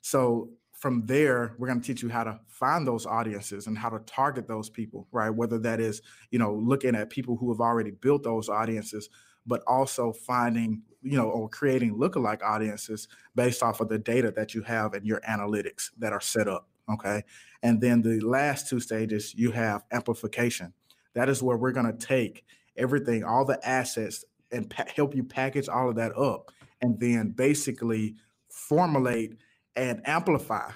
So 0.00 0.50
from 0.72 1.06
there, 1.06 1.54
we're 1.58 1.68
going 1.68 1.80
to 1.80 1.86
teach 1.86 2.02
you 2.02 2.08
how 2.08 2.24
to 2.24 2.40
find 2.48 2.84
those 2.84 3.06
audiences 3.06 3.68
and 3.68 3.78
how 3.78 3.90
to 3.90 4.00
target 4.00 4.48
those 4.48 4.68
people, 4.68 5.06
right? 5.12 5.30
Whether 5.30 5.60
that 5.60 5.78
is, 5.78 6.02
you 6.32 6.40
know, 6.40 6.54
looking 6.54 6.96
at 6.96 7.08
people 7.08 7.36
who 7.36 7.52
have 7.52 7.60
already 7.60 7.92
built 7.92 8.24
those 8.24 8.48
audiences, 8.48 9.08
but 9.46 9.62
also 9.66 10.12
finding, 10.12 10.82
you 11.02 11.16
know, 11.16 11.28
or 11.28 11.48
creating 11.48 11.96
lookalike 11.96 12.42
audiences 12.42 13.08
based 13.34 13.62
off 13.62 13.80
of 13.80 13.88
the 13.88 13.98
data 13.98 14.32
that 14.32 14.54
you 14.54 14.62
have 14.62 14.94
and 14.94 15.06
your 15.06 15.20
analytics 15.20 15.90
that 15.98 16.12
are 16.12 16.20
set 16.20 16.48
up. 16.48 16.68
Okay. 16.90 17.22
And 17.62 17.80
then 17.80 18.02
the 18.02 18.20
last 18.20 18.68
two 18.68 18.80
stages, 18.80 19.34
you 19.34 19.50
have 19.50 19.84
amplification. 19.92 20.72
That 21.14 21.28
is 21.28 21.42
where 21.42 21.56
we're 21.56 21.72
going 21.72 21.86
to 21.86 22.06
take 22.06 22.44
everything, 22.76 23.24
all 23.24 23.44
the 23.44 23.58
assets, 23.66 24.24
and 24.52 24.70
pa- 24.70 24.84
help 24.94 25.14
you 25.14 25.24
package 25.24 25.68
all 25.68 25.88
of 25.88 25.96
that 25.96 26.16
up, 26.16 26.52
and 26.80 27.00
then 27.00 27.30
basically 27.30 28.16
formulate 28.48 29.34
and 29.74 30.00
amplify 30.06 30.70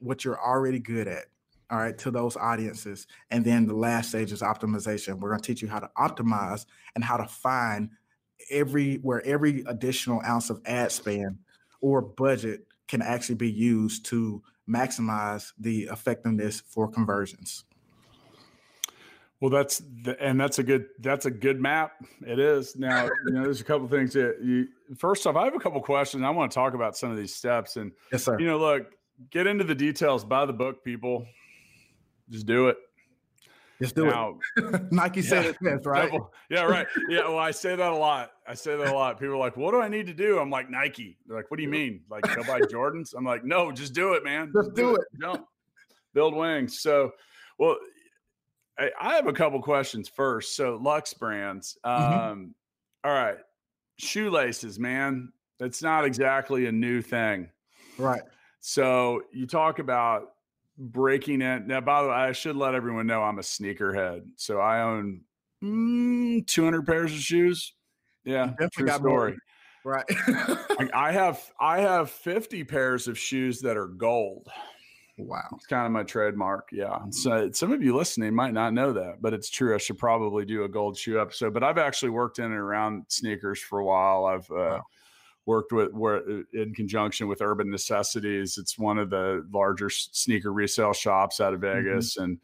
what 0.00 0.24
you're 0.24 0.40
already 0.40 0.80
good 0.80 1.06
at. 1.06 1.24
All 1.70 1.78
right, 1.78 1.96
to 1.98 2.10
those 2.10 2.36
audiences. 2.36 3.06
And 3.30 3.44
then 3.44 3.66
the 3.66 3.74
last 3.74 4.10
stage 4.10 4.32
is 4.32 4.42
optimization. 4.42 5.18
We're 5.18 5.30
going 5.30 5.40
to 5.40 5.46
teach 5.46 5.62
you 5.62 5.68
how 5.68 5.80
to 5.80 5.90
optimize 5.96 6.66
and 6.94 7.02
how 7.02 7.16
to 7.16 7.26
find 7.26 7.90
every 8.50 8.96
where 8.96 9.24
every 9.26 9.62
additional 9.66 10.22
ounce 10.26 10.50
of 10.50 10.60
ad 10.66 10.92
spend 10.92 11.38
or 11.80 12.00
budget 12.00 12.66
can 12.88 13.02
actually 13.02 13.34
be 13.36 13.50
used 13.50 14.06
to 14.06 14.42
maximize 14.68 15.52
the 15.58 15.84
effectiveness 15.84 16.60
for 16.60 16.88
conversions. 16.88 17.64
Well, 19.40 19.50
that's 19.50 19.82
the, 20.02 20.18
and 20.22 20.40
that's 20.40 20.58
a 20.58 20.62
good 20.62 20.86
that's 21.00 21.26
a 21.26 21.30
good 21.30 21.60
map. 21.60 21.92
It 22.26 22.38
is 22.38 22.76
now. 22.76 23.10
You 23.26 23.34
know, 23.34 23.42
there's 23.42 23.60
a 23.60 23.64
couple 23.64 23.86
things 23.88 24.14
that 24.14 24.38
you. 24.42 24.68
First 24.96 25.26
off, 25.26 25.36
I 25.36 25.44
have 25.44 25.54
a 25.54 25.58
couple 25.58 25.80
questions. 25.82 26.22
I 26.22 26.30
want 26.30 26.50
to 26.50 26.54
talk 26.54 26.72
about 26.72 26.96
some 26.96 27.10
of 27.10 27.16
these 27.16 27.34
steps, 27.34 27.76
and 27.76 27.92
yes, 28.10 28.24
sir. 28.24 28.38
You 28.38 28.46
know, 28.46 28.58
look, 28.58 28.94
get 29.30 29.46
into 29.46 29.64
the 29.64 29.74
details. 29.74 30.24
Buy 30.24 30.46
the 30.46 30.52
book, 30.52 30.82
people. 30.82 31.26
Just 32.30 32.46
do 32.46 32.68
it. 32.68 32.78
Just 33.82 33.96
do 33.96 34.06
now, 34.06 34.38
it. 34.56 34.92
Nike 34.92 35.20
yeah, 35.20 35.28
said 35.28 35.46
it 35.46 35.56
best, 35.60 35.84
right? 35.84 36.10
Yeah, 36.48 36.62
right. 36.62 36.86
Yeah, 37.08 37.28
well, 37.28 37.38
I 37.38 37.50
say 37.50 37.74
that 37.74 37.92
a 37.92 37.96
lot. 37.96 38.30
I 38.46 38.54
say 38.54 38.76
that 38.76 38.86
a 38.88 38.94
lot. 38.94 39.18
People 39.18 39.34
are 39.34 39.38
like, 39.38 39.56
"What 39.56 39.72
do 39.72 39.80
I 39.80 39.88
need 39.88 40.06
to 40.06 40.14
do?" 40.14 40.38
I'm 40.38 40.50
like, 40.50 40.70
"Nike." 40.70 41.18
They're 41.26 41.36
like, 41.36 41.50
"What 41.50 41.56
do 41.56 41.62
you 41.64 41.68
mean? 41.68 42.02
Like 42.08 42.22
go 42.22 42.44
buy 42.44 42.60
Jordans?" 42.60 43.14
I'm 43.16 43.24
like, 43.24 43.44
"No, 43.44 43.72
just 43.72 43.92
do 43.92 44.14
it, 44.14 44.22
man. 44.22 44.52
Just, 44.54 44.68
just 44.68 44.76
do, 44.76 44.82
do 44.82 44.94
it. 44.94 45.00
it. 45.12 45.20
Jump, 45.20 45.46
build 46.12 46.34
wings." 46.34 46.80
So, 46.80 47.10
well, 47.58 47.76
I, 48.78 48.90
I 49.00 49.14
have 49.14 49.26
a 49.26 49.32
couple 49.32 49.60
questions 49.60 50.08
first. 50.08 50.56
So 50.56 50.78
Lux 50.80 51.14
brands. 51.14 51.76
Mm-hmm. 51.84 52.12
Um, 52.12 52.38
mm-hmm. 52.38 53.08
all 53.08 53.14
right. 53.14 53.38
Shoelaces, 53.98 54.78
man. 54.78 55.32
That's 55.58 55.82
not 55.82 56.04
exactly 56.04 56.66
a 56.66 56.72
new 56.72 57.00
thing. 57.00 57.48
Right. 57.98 58.22
So 58.60 59.22
you 59.32 59.46
talk 59.46 59.78
about 59.78 60.33
breaking 60.76 61.42
it. 61.42 61.66
Now, 61.66 61.80
by 61.80 62.02
the 62.02 62.08
way, 62.08 62.14
I 62.14 62.32
should 62.32 62.56
let 62.56 62.74
everyone 62.74 63.06
know 63.06 63.22
I'm 63.22 63.38
a 63.38 63.42
sneakerhead. 63.42 64.22
So 64.36 64.58
I 64.58 64.82
own 64.82 65.22
mm, 65.62 66.46
200 66.46 66.86
pairs 66.86 67.12
of 67.12 67.20
shoes. 67.20 67.74
Yeah, 68.24 68.52
true 68.72 68.88
story. 68.88 69.32
More. 69.32 69.38
Right. 69.84 70.04
I 70.94 71.12
have 71.12 71.42
I 71.60 71.80
have 71.80 72.10
50 72.10 72.64
pairs 72.64 73.06
of 73.06 73.18
shoes 73.18 73.60
that 73.60 73.76
are 73.76 73.86
gold. 73.86 74.48
Wow. 75.18 75.42
It's 75.54 75.66
kind 75.66 75.86
of 75.86 75.92
my 75.92 76.02
trademark. 76.02 76.70
Yeah. 76.72 76.98
So 77.10 77.50
some 77.52 77.70
of 77.70 77.82
you 77.82 77.94
listening 77.94 78.34
might 78.34 78.52
not 78.52 78.72
know 78.72 78.92
that, 78.94 79.18
but 79.20 79.32
it's 79.32 79.48
true. 79.48 79.74
I 79.74 79.78
should 79.78 79.98
probably 79.98 80.44
do 80.44 80.64
a 80.64 80.68
gold 80.68 80.98
shoe 80.98 81.20
episode. 81.20 81.54
But 81.54 81.62
I've 81.62 81.78
actually 81.78 82.10
worked 82.10 82.38
in 82.38 82.46
and 82.46 82.54
around 82.54 83.04
sneakers 83.08 83.60
for 83.60 83.78
a 83.78 83.84
while. 83.84 84.24
I've 84.24 84.50
uh, 84.50 84.54
wow. 84.54 84.82
Worked 85.46 85.72
with 85.72 85.92
where 85.92 86.16
uh, 86.16 86.42
in 86.52 86.74
conjunction 86.74 87.28
with 87.28 87.42
Urban 87.42 87.70
Necessities. 87.70 88.56
It's 88.58 88.78
one 88.78 88.98
of 88.98 89.10
the 89.10 89.46
larger 89.52 89.90
sneaker 89.90 90.52
resale 90.52 90.92
shops 90.92 91.40
out 91.40 91.54
of 91.54 91.60
mm-hmm. 91.60 91.84
Vegas. 91.84 92.16
Mm-hmm. 92.16 92.24
And 92.24 92.40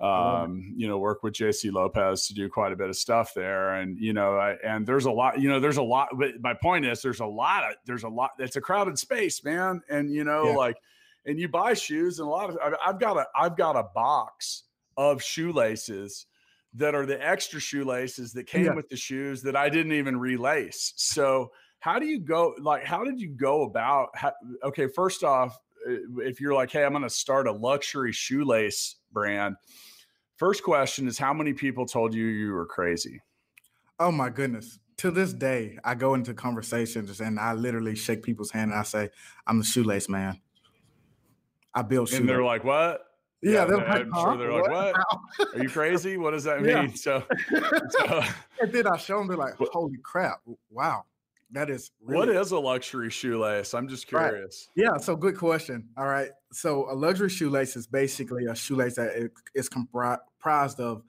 um, 0.00 0.74
you 0.76 0.86
know, 0.86 0.98
work 0.98 1.24
with 1.24 1.34
Jaysse 1.34 1.72
Lopez 1.72 2.28
to 2.28 2.34
do 2.34 2.48
quite 2.48 2.72
a 2.72 2.76
bit 2.76 2.88
of 2.88 2.96
stuff 2.96 3.34
there. 3.34 3.74
And, 3.74 3.98
you 3.98 4.12
know, 4.12 4.36
I, 4.36 4.54
and 4.64 4.86
there's 4.86 5.06
a 5.06 5.10
lot, 5.10 5.40
you 5.40 5.48
know, 5.48 5.58
there's 5.58 5.76
a 5.76 5.82
lot, 5.82 6.10
but 6.16 6.40
my 6.40 6.54
point 6.54 6.86
is 6.86 7.02
there's 7.02 7.18
a 7.18 7.26
lot 7.26 7.64
of, 7.64 7.74
there's 7.84 8.04
a 8.04 8.08
lot, 8.08 8.30
it's 8.38 8.54
a 8.54 8.60
crowded 8.60 8.96
space, 8.96 9.42
man. 9.42 9.80
And, 9.90 10.12
you 10.12 10.22
know, 10.22 10.50
yeah. 10.50 10.56
like, 10.56 10.76
and 11.26 11.38
you 11.38 11.48
buy 11.48 11.74
shoes 11.74 12.18
and 12.18 12.26
a 12.26 12.30
lot 12.30 12.50
of 12.50 12.58
I've 12.84 12.98
got 12.98 13.16
a 13.16 13.26
I've 13.36 13.56
got 13.56 13.76
a 13.76 13.84
box 13.94 14.64
of 14.96 15.22
shoelaces 15.22 16.26
that 16.74 16.94
are 16.94 17.06
the 17.06 17.24
extra 17.24 17.60
shoelaces 17.60 18.32
that 18.32 18.46
came 18.46 18.66
yeah. 18.66 18.74
with 18.74 18.88
the 18.88 18.96
shoes 18.96 19.42
that 19.42 19.56
I 19.56 19.68
didn't 19.68 19.92
even 19.92 20.18
relace. 20.18 20.94
So 20.96 21.50
how 21.80 21.98
do 21.98 22.06
you 22.06 22.18
go 22.18 22.54
like 22.60 22.84
how 22.84 23.04
did 23.04 23.20
you 23.20 23.28
go 23.28 23.62
about 23.62 24.08
how, 24.14 24.32
okay 24.64 24.86
first 24.86 25.24
off 25.24 25.58
uh, 25.88 25.92
if 26.18 26.40
you're 26.40 26.54
like 26.54 26.70
hey 26.70 26.84
I'm 26.84 26.92
going 26.92 27.02
to 27.02 27.10
start 27.10 27.46
a 27.46 27.52
luxury 27.52 28.12
shoelace 28.12 28.96
brand 29.12 29.56
first 30.36 30.62
question 30.62 31.06
is 31.08 31.18
how 31.18 31.32
many 31.32 31.52
people 31.52 31.86
told 31.86 32.14
you 32.14 32.26
you 32.26 32.52
were 32.52 32.66
crazy 32.66 33.20
oh 33.98 34.12
my 34.12 34.30
goodness 34.30 34.78
to 34.98 35.10
this 35.10 35.32
day 35.32 35.78
I 35.84 35.94
go 35.94 36.14
into 36.14 36.34
conversations 36.34 37.20
and 37.20 37.38
I 37.38 37.52
literally 37.52 37.94
shake 37.94 38.22
people's 38.22 38.50
hand 38.50 38.72
and 38.72 38.80
I 38.80 38.82
say 38.82 39.10
I'm 39.46 39.58
the 39.58 39.64
shoelace 39.64 40.08
man 40.08 40.40
I 41.74 41.82
built 41.82 42.12
And 42.12 42.28
they're 42.28 42.42
like, 42.42 42.64
what? 42.64 43.04
Yeah, 43.40 43.52
yeah 43.52 43.64
they're 43.66 43.76
like, 43.76 43.88
I'm 43.88 44.10
huh? 44.10 44.22
sure 44.22 44.36
they're 44.36 44.52
like, 44.52 44.70
what? 44.70 44.96
what? 45.38 45.48
Are 45.54 45.62
you 45.62 45.68
crazy? 45.68 46.16
What 46.16 46.32
does 46.32 46.44
that 46.44 46.60
mean? 46.60 46.94
So, 46.96 47.22
so, 47.90 48.22
and 48.60 48.72
then 48.72 48.88
I 48.88 48.96
show 48.96 49.18
them, 49.18 49.28
they're 49.28 49.36
like, 49.36 49.54
holy 49.70 49.98
crap, 50.02 50.40
wow, 50.70 51.04
that 51.52 51.70
is. 51.70 51.90
Really- 52.02 52.18
what 52.18 52.28
is 52.28 52.50
a 52.52 52.58
luxury 52.58 53.10
shoelace? 53.10 53.74
I'm 53.74 53.88
just 53.88 54.06
curious. 54.06 54.68
Right. 54.76 54.84
Yeah, 54.84 54.96
so 54.98 55.16
good 55.16 55.36
question. 55.36 55.88
All 55.96 56.06
right, 56.06 56.30
so 56.52 56.90
a 56.90 56.94
luxury 56.94 57.30
shoelace 57.30 57.76
is 57.76 57.86
basically 57.86 58.46
a 58.46 58.54
shoelace 58.54 58.96
that 58.96 59.30
is 59.54 59.68
comprised 59.68 60.80
of 60.80 61.02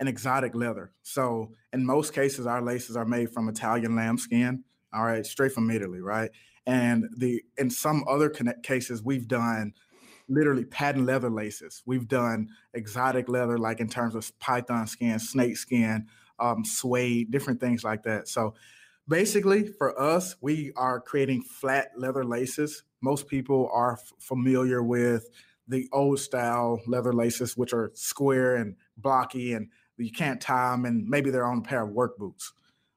an 0.00 0.08
exotic 0.08 0.54
leather. 0.54 0.92
So 1.02 1.52
in 1.72 1.84
most 1.86 2.12
cases, 2.12 2.46
our 2.46 2.62
laces 2.62 2.96
are 2.96 3.04
made 3.04 3.30
from 3.30 3.48
Italian 3.48 3.94
lambskin. 3.96 4.64
All 4.92 5.04
right, 5.04 5.24
straight 5.24 5.52
from 5.52 5.70
Italy, 5.70 6.00
right? 6.00 6.30
And 6.66 7.08
the 7.16 7.42
in 7.58 7.70
some 7.70 8.04
other 8.08 8.30
cases, 8.30 9.02
we've 9.02 9.28
done 9.28 9.74
literally 10.28 10.64
patent 10.64 11.06
leather 11.06 11.30
laces. 11.30 11.82
We've 11.84 12.08
done 12.08 12.48
exotic 12.72 13.28
leather, 13.28 13.58
like 13.58 13.80
in 13.80 13.88
terms 13.88 14.14
of 14.14 14.36
python 14.38 14.86
skin, 14.86 15.18
snake 15.18 15.56
skin, 15.56 16.06
um, 16.38 16.64
suede, 16.64 17.30
different 17.30 17.60
things 17.60 17.84
like 17.84 18.04
that. 18.04 18.28
So 18.28 18.54
basically, 19.08 19.66
for 19.66 19.98
us, 20.00 20.36
we 20.40 20.72
are 20.76 21.00
creating 21.00 21.42
flat 21.42 21.90
leather 21.96 22.24
laces. 22.24 22.84
Most 23.00 23.26
people 23.26 23.70
are 23.72 23.92
f- 23.94 24.12
familiar 24.18 24.82
with 24.82 25.28
the 25.68 25.88
old 25.92 26.20
style 26.20 26.80
leather 26.86 27.12
laces, 27.12 27.56
which 27.56 27.72
are 27.72 27.90
square 27.94 28.56
and 28.56 28.76
blocky, 28.96 29.52
and 29.52 29.68
you 29.96 30.10
can't 30.12 30.40
tie 30.40 30.70
them, 30.72 30.84
and 30.84 31.08
maybe 31.08 31.30
they're 31.30 31.46
on 31.46 31.58
a 31.58 31.62
pair 31.62 31.82
of 31.82 31.90
work 31.90 32.18
boots. 32.18 32.52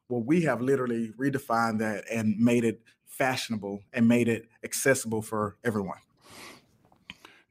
Well, 0.09 0.23
we 0.23 0.43
have 0.43 0.61
literally 0.61 1.11
redefined 1.17 1.79
that 1.79 2.05
and 2.11 2.37
made 2.37 2.63
it 2.63 2.81
fashionable 3.05 3.81
and 3.93 4.07
made 4.07 4.27
it 4.27 4.47
accessible 4.63 5.21
for 5.21 5.57
everyone. 5.63 5.99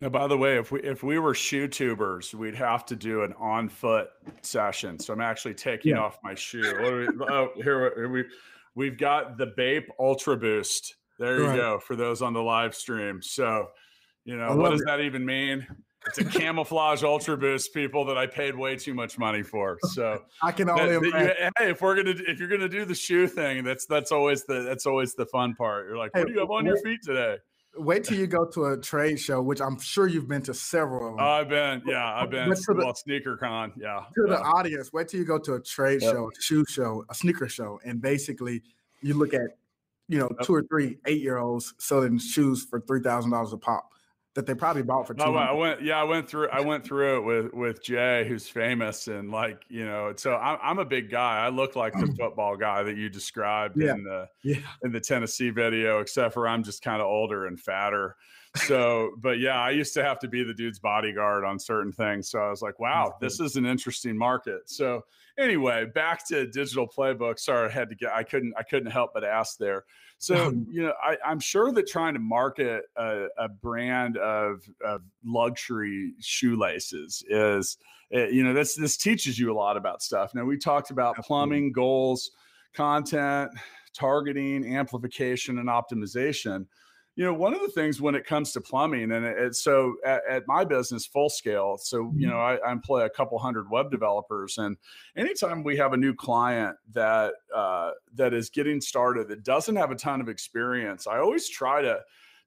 Now, 0.06 0.10
by 0.10 0.28
the 0.28 0.38
way, 0.38 0.56
if 0.56 0.70
we 0.70 0.80
if 0.82 1.02
we 1.02 1.18
were 1.18 1.34
shoe 1.34 1.66
tubers, 1.66 2.32
we'd 2.32 2.54
have 2.54 2.86
to 2.86 2.94
do 2.94 3.24
an 3.24 3.34
on 3.40 3.68
foot 3.68 4.10
session. 4.40 5.00
So 5.00 5.12
I'm 5.12 5.20
actually 5.20 5.54
taking 5.54 5.96
yeah. 5.96 5.98
off 5.98 6.18
my 6.22 6.32
shoe. 6.32 6.62
oh, 7.28 7.48
here 7.56 8.08
we 8.08 8.24
we've 8.76 8.96
got 8.96 9.36
the 9.36 9.48
Bape 9.48 9.88
Ultra 9.98 10.36
Boost. 10.36 10.94
There 11.18 11.38
you 11.38 11.46
right. 11.48 11.56
go 11.56 11.80
for 11.80 11.96
those 11.96 12.22
on 12.22 12.34
the 12.34 12.40
live 12.40 12.72
stream. 12.72 13.20
So 13.20 13.66
You 14.24 14.36
know, 14.36 14.54
what 14.54 14.70
does 14.70 14.82
it. 14.82 14.86
that 14.86 15.00
even 15.00 15.26
mean? 15.26 15.66
It's 16.06 16.18
a 16.18 16.24
camouflage 16.24 17.02
ultra 17.02 17.36
boost, 17.36 17.74
people 17.74 18.04
that 18.04 18.16
I 18.16 18.28
paid 18.28 18.54
way 18.54 18.76
too 18.76 18.94
much 18.94 19.18
money 19.18 19.42
for. 19.42 19.76
So 19.88 20.22
I 20.40 20.52
can 20.52 20.70
only 20.70 20.92
that, 20.92 21.00
that 21.00 21.36
you, 21.40 21.50
hey, 21.58 21.70
if 21.72 21.82
we're 21.82 21.96
gonna 21.96 22.14
if 22.28 22.38
you're 22.38 22.48
gonna 22.48 22.68
do 22.68 22.84
the 22.84 22.94
shoe 22.94 23.26
thing, 23.26 23.64
that's 23.64 23.86
that's 23.86 24.12
always 24.12 24.44
the 24.44 24.62
that's 24.62 24.86
always 24.86 25.16
the 25.16 25.26
fun 25.26 25.56
part. 25.56 25.88
You're 25.88 25.98
like, 25.98 26.12
hey, 26.14 26.20
what 26.20 26.28
do 26.28 26.32
you 26.34 26.38
have 26.38 26.50
on 26.52 26.64
your 26.64 26.76
feet 26.76 27.00
today? 27.02 27.38
Wait 27.78 28.04
till 28.04 28.18
you 28.18 28.26
go 28.26 28.44
to 28.44 28.66
a 28.66 28.76
trade 28.76 29.18
show, 29.20 29.42
which 29.42 29.60
I'm 29.60 29.78
sure 29.78 30.06
you've 30.06 30.28
been 30.28 30.42
to 30.42 30.54
several 30.54 31.10
of 31.10 31.16
them. 31.16 31.26
I've 31.26 31.48
been, 31.48 31.82
yeah, 31.86 32.14
I've 32.14 32.30
been. 32.30 32.48
To 32.48 32.74
well, 32.74 32.94
sneaker 32.94 33.36
con, 33.36 33.72
yeah. 33.76 34.04
To 34.14 34.26
yeah. 34.28 34.36
the 34.36 34.40
audience, 34.42 34.92
wait 34.92 35.08
till 35.08 35.20
you 35.20 35.26
go 35.26 35.38
to 35.38 35.54
a 35.54 35.60
trade 35.60 36.02
yep. 36.02 36.12
show, 36.14 36.30
a 36.30 36.42
shoe 36.42 36.64
show, 36.68 37.04
a 37.08 37.14
sneaker 37.14 37.48
show, 37.48 37.78
and 37.84 38.00
basically 38.00 38.62
you 39.02 39.14
look 39.14 39.34
at, 39.34 39.58
you 40.08 40.18
know, 40.18 40.28
yep. 40.30 40.46
two 40.46 40.54
or 40.54 40.62
three 40.62 40.98
eight 41.06 41.20
year 41.20 41.38
olds 41.38 41.74
selling 41.78 42.18
shoes 42.18 42.64
for 42.64 42.80
three 42.80 43.00
thousand 43.00 43.30
dollars 43.30 43.52
a 43.52 43.58
pop 43.58 43.90
that 44.36 44.44
they 44.44 44.54
probably 44.54 44.82
bought 44.82 45.06
for 45.06 45.14
two. 45.14 45.24
Oh, 45.24 45.34
I 45.34 45.52
went, 45.52 45.82
yeah, 45.82 45.98
I 45.98 46.04
went 46.04 46.28
through, 46.28 46.48
I 46.50 46.60
went 46.60 46.84
through 46.84 47.16
it 47.16 47.20
with 47.22 47.54
with 47.54 47.82
Jay, 47.82 48.26
who's 48.28 48.46
famous, 48.46 49.08
and 49.08 49.30
like 49.30 49.62
you 49.68 49.84
know, 49.84 50.12
so 50.14 50.36
I'm, 50.36 50.58
I'm 50.62 50.78
a 50.78 50.84
big 50.84 51.10
guy. 51.10 51.44
I 51.44 51.48
look 51.48 51.74
like 51.74 51.94
the 51.94 52.06
football 52.18 52.56
guy 52.56 52.82
that 52.82 52.96
you 52.96 53.08
described 53.08 53.80
yeah. 53.80 53.94
in 53.94 54.04
the 54.04 54.28
yeah. 54.44 54.60
in 54.84 54.92
the 54.92 55.00
Tennessee 55.00 55.50
video, 55.50 56.00
except 56.00 56.34
for 56.34 56.46
I'm 56.46 56.62
just 56.62 56.82
kind 56.82 57.00
of 57.00 57.08
older 57.08 57.46
and 57.46 57.58
fatter. 57.58 58.14
So, 58.56 59.12
but 59.18 59.38
yeah, 59.38 59.60
I 59.60 59.70
used 59.70 59.94
to 59.94 60.04
have 60.04 60.18
to 60.20 60.28
be 60.28 60.42
the 60.42 60.54
dude's 60.54 60.78
bodyguard 60.78 61.44
on 61.44 61.58
certain 61.58 61.92
things. 61.92 62.30
So 62.30 62.38
I 62.38 62.50
was 62.50 62.62
like, 62.62 62.78
wow, 62.78 63.16
this 63.20 63.40
is 63.40 63.56
an 63.56 63.66
interesting 63.66 64.16
market. 64.16 64.68
So 64.70 65.02
anyway, 65.38 65.86
back 65.94 66.26
to 66.28 66.46
digital 66.46 66.88
playbook. 66.88 67.38
Sorry, 67.38 67.68
I 67.68 67.72
had 67.72 67.90
to 67.90 67.94
get, 67.94 68.12
I 68.12 68.22
couldn't, 68.22 68.54
I 68.56 68.62
couldn't 68.62 68.90
help 68.90 69.10
but 69.14 69.24
ask 69.24 69.58
there. 69.58 69.84
So, 70.18 70.50
you 70.70 70.82
know, 70.82 70.92
I, 71.02 71.16
am 71.30 71.40
sure 71.40 71.72
that 71.72 71.86
trying 71.86 72.14
to 72.14 72.20
market 72.20 72.84
a, 72.96 73.26
a 73.38 73.48
brand 73.48 74.16
of, 74.16 74.62
of, 74.84 75.02
luxury 75.24 76.14
shoelaces 76.20 77.24
is, 77.28 77.78
eh, 78.12 78.28
you 78.28 78.44
know, 78.44 78.54
this, 78.54 78.76
this 78.76 78.96
teaches 78.96 79.38
you 79.38 79.52
a 79.52 79.56
lot 79.56 79.76
about 79.76 80.02
stuff. 80.02 80.34
Now 80.34 80.44
we 80.44 80.58
talked 80.58 80.90
about 80.90 81.16
plumbing 81.16 81.72
goals, 81.72 82.30
content, 82.74 83.50
targeting, 83.94 84.76
amplification, 84.76 85.58
and 85.58 85.68
optimization 85.68 86.66
you 87.16 87.24
know 87.24 87.32
one 87.32 87.54
of 87.54 87.60
the 87.60 87.68
things 87.68 88.00
when 88.00 88.14
it 88.14 88.26
comes 88.26 88.52
to 88.52 88.60
plumbing 88.60 89.10
and 89.10 89.24
it's 89.24 89.62
so 89.62 89.96
at, 90.04 90.20
at, 90.28 90.46
my 90.46 90.64
business 90.64 91.06
full 91.06 91.28
scale 91.28 91.76
so 91.78 91.96
you 91.96 92.04
mm-hmm. 92.04 92.28
know 92.28 92.38
I, 92.38 92.56
I, 92.56 92.70
employ 92.70 93.04
a 93.04 93.10
couple 93.10 93.38
hundred 93.38 93.68
web 93.70 93.90
developers 93.90 94.58
and 94.58 94.76
anytime 95.16 95.64
we 95.64 95.76
have 95.78 95.94
a 95.94 95.96
new 95.96 96.14
client 96.14 96.76
that 96.92 97.32
uh, 97.54 97.90
that 98.14 98.32
is 98.34 98.50
getting 98.50 98.80
started 98.80 99.28
that 99.28 99.42
doesn't 99.42 99.76
have 99.76 99.90
a 99.90 99.96
ton 99.96 100.20
of 100.20 100.28
experience 100.28 101.06
i 101.06 101.18
always 101.18 101.48
try 101.48 101.82
to 101.82 102.00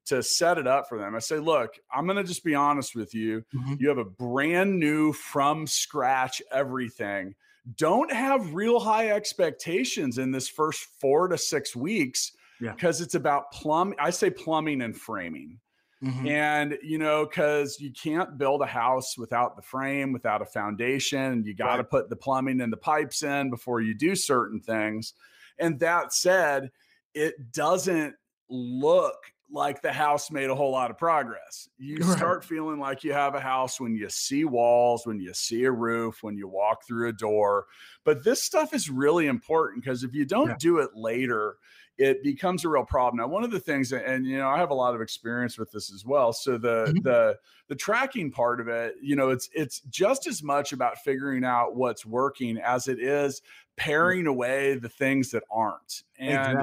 to 0.06 0.24
set 0.24 0.58
it 0.58 0.68
up 0.68 0.88
for 0.88 0.98
them 0.98 1.16
i 1.16 1.20
say 1.20 1.40
look 1.40 1.76
i'm 1.94 2.06
going 2.06 2.18
to 2.18 2.24
just 2.24 2.44
be 2.44 2.56
honest 2.56 2.96
with 2.96 3.14
you 3.14 3.44
mm-hmm. 3.54 3.74
you 3.80 3.90
have 3.90 3.98
a 3.98 4.06
brand 4.06 4.80
new 4.80 5.12
from 5.12 5.68
scratch 5.68 6.42
everything 6.52 7.36
don't 7.76 8.12
have 8.12 8.54
real 8.54 8.80
high 8.80 9.10
expectations 9.10 10.18
in 10.18 10.32
this 10.32 10.48
first 10.48 10.88
four 11.00 11.28
to 11.28 11.38
six 11.38 11.76
weeks 11.76 12.32
because 12.60 13.00
yeah. 13.00 13.06
it's 13.06 13.16
about 13.16 13.52
plumb. 13.52 13.94
I 14.00 14.10
say 14.10 14.30
plumbing 14.30 14.82
and 14.82 14.96
framing. 14.96 15.60
Mm-hmm. 16.04 16.28
And, 16.28 16.78
you 16.82 16.98
know, 16.98 17.26
because 17.26 17.78
you 17.80 17.92
can't 17.92 18.38
build 18.38 18.62
a 18.62 18.66
house 18.66 19.18
without 19.18 19.58
the 19.58 19.62
frame, 19.62 20.14
without 20.14 20.42
a 20.42 20.46
foundation. 20.46 21.44
You 21.44 21.54
got 21.54 21.76
to 21.76 21.82
right. 21.82 21.90
put 21.90 22.10
the 22.10 22.16
plumbing 22.16 22.62
and 22.62 22.72
the 22.72 22.78
pipes 22.78 23.22
in 23.22 23.50
before 23.50 23.82
you 23.82 23.94
do 23.94 24.16
certain 24.16 24.62
things. 24.62 25.14
And 25.60 25.80
that 25.82 26.14
said, 26.14 26.72
it 27.14 27.52
doesn't 27.52 28.16
look 28.50 29.18
like 29.52 29.82
the 29.82 29.92
house 29.92 30.32
made 30.32 30.50
a 30.50 30.56
whole 30.56 30.72
lot 30.72 30.92
of 30.92 30.98
progress. 30.98 31.68
You 31.78 31.98
right. 31.98 32.18
start 32.18 32.46
feeling 32.46 32.80
like 32.80 33.04
you 33.04 33.14
have 33.14 33.36
a 33.36 33.40
house 33.40 33.80
when 33.80 33.96
you 33.96 34.08
see 34.10 34.46
walls, 34.46 35.06
when 35.06 35.20
you 35.20 35.34
see 35.34 35.64
a 35.64 35.72
roof, 35.72 36.20
when 36.22 36.38
you 36.38 36.48
walk 36.48 36.86
through 36.88 37.10
a 37.10 37.14
door. 37.14 37.66
But 38.06 38.24
this 38.24 38.44
stuff 38.44 38.74
is 38.74 38.90
really 38.90 39.28
important 39.28 39.84
because 39.84 40.04
if 40.04 40.14
you 40.14 40.24
don't 40.26 40.50
yeah. 40.50 40.56
do 40.60 40.78
it 40.78 40.92
later, 40.96 41.58
it 42.00 42.24
becomes 42.24 42.64
a 42.64 42.70
real 42.70 42.86
problem. 42.86 43.18
Now, 43.18 43.28
one 43.28 43.44
of 43.44 43.52
the 43.52 43.60
things, 43.60 43.92
and 43.92 44.26
you 44.26 44.38
know, 44.38 44.48
I 44.48 44.58
have 44.58 44.72
a 44.72 44.74
lot 44.74 44.96
of 44.96 45.02
experience 45.02 45.60
with 45.60 45.70
this 45.70 45.94
as 45.94 46.06
well. 46.06 46.32
So 46.32 46.58
the 46.58 46.86
mm-hmm. 46.88 47.00
the 47.04 47.38
the 47.68 47.76
tracking 47.76 48.32
part 48.32 48.62
of 48.62 48.70
it, 48.70 48.96
you 49.02 49.18
know, 49.18 49.30
it's 49.30 49.50
it's 49.54 49.82
just 49.90 50.26
as 50.26 50.42
much 50.42 50.72
about 50.72 50.98
figuring 51.00 51.44
out 51.44 51.76
what's 51.76 52.06
working 52.06 52.58
as 52.58 52.88
it 52.88 53.00
is 53.00 53.42
paring 53.76 54.28
away 54.28 54.76
the 54.76 54.90
things 54.90 55.30
that 55.32 55.44
aren't. 55.52 56.04
And 56.18 56.60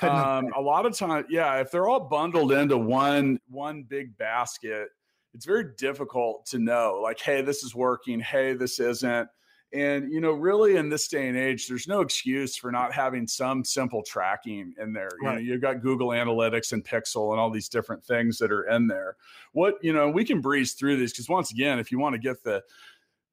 exactly. 0.00 0.08
um, 0.08 0.52
a 0.56 0.60
lot 0.60 0.86
of 0.86 0.96
time, 0.96 1.26
yeah, 1.28 1.60
if 1.60 1.70
they're 1.70 1.88
all 1.88 2.00
bundled 2.00 2.52
into 2.52 2.78
one 2.78 3.38
one 3.50 3.82
big 3.82 4.16
basket, 4.16 4.88
it's 5.34 5.44
very 5.44 5.74
difficult 5.76 6.46
to 6.46 6.58
know, 6.58 6.98
like, 7.02 7.20
hey, 7.20 7.42
this 7.42 7.62
is 7.62 7.74
working. 7.74 8.20
Hey, 8.20 8.54
this 8.54 8.80
isn't 8.80 9.28
and, 9.72 10.10
you 10.10 10.20
know, 10.20 10.32
really 10.32 10.76
in 10.76 10.88
this 10.88 11.08
day 11.08 11.28
and 11.28 11.36
age, 11.36 11.68
there's 11.68 11.86
no 11.86 12.00
excuse 12.00 12.56
for 12.56 12.72
not 12.72 12.92
having 12.92 13.26
some 13.26 13.64
simple 13.64 14.02
tracking 14.02 14.74
in 14.78 14.92
there. 14.92 15.10
You 15.20 15.28
right. 15.28 15.34
know, 15.34 15.40
you've 15.40 15.60
got 15.60 15.82
Google 15.82 16.08
Analytics 16.08 16.72
and 16.72 16.82
Pixel 16.82 17.32
and 17.32 17.40
all 17.40 17.50
these 17.50 17.68
different 17.68 18.02
things 18.02 18.38
that 18.38 18.50
are 18.50 18.66
in 18.68 18.86
there. 18.86 19.16
What, 19.52 19.74
you 19.82 19.92
know, 19.92 20.08
we 20.08 20.24
can 20.24 20.40
breeze 20.40 20.72
through 20.72 20.96
these 20.96 21.12
because 21.12 21.28
once 21.28 21.52
again, 21.52 21.78
if 21.78 21.92
you 21.92 21.98
want 21.98 22.14
to 22.14 22.18
get 22.18 22.42
the, 22.42 22.62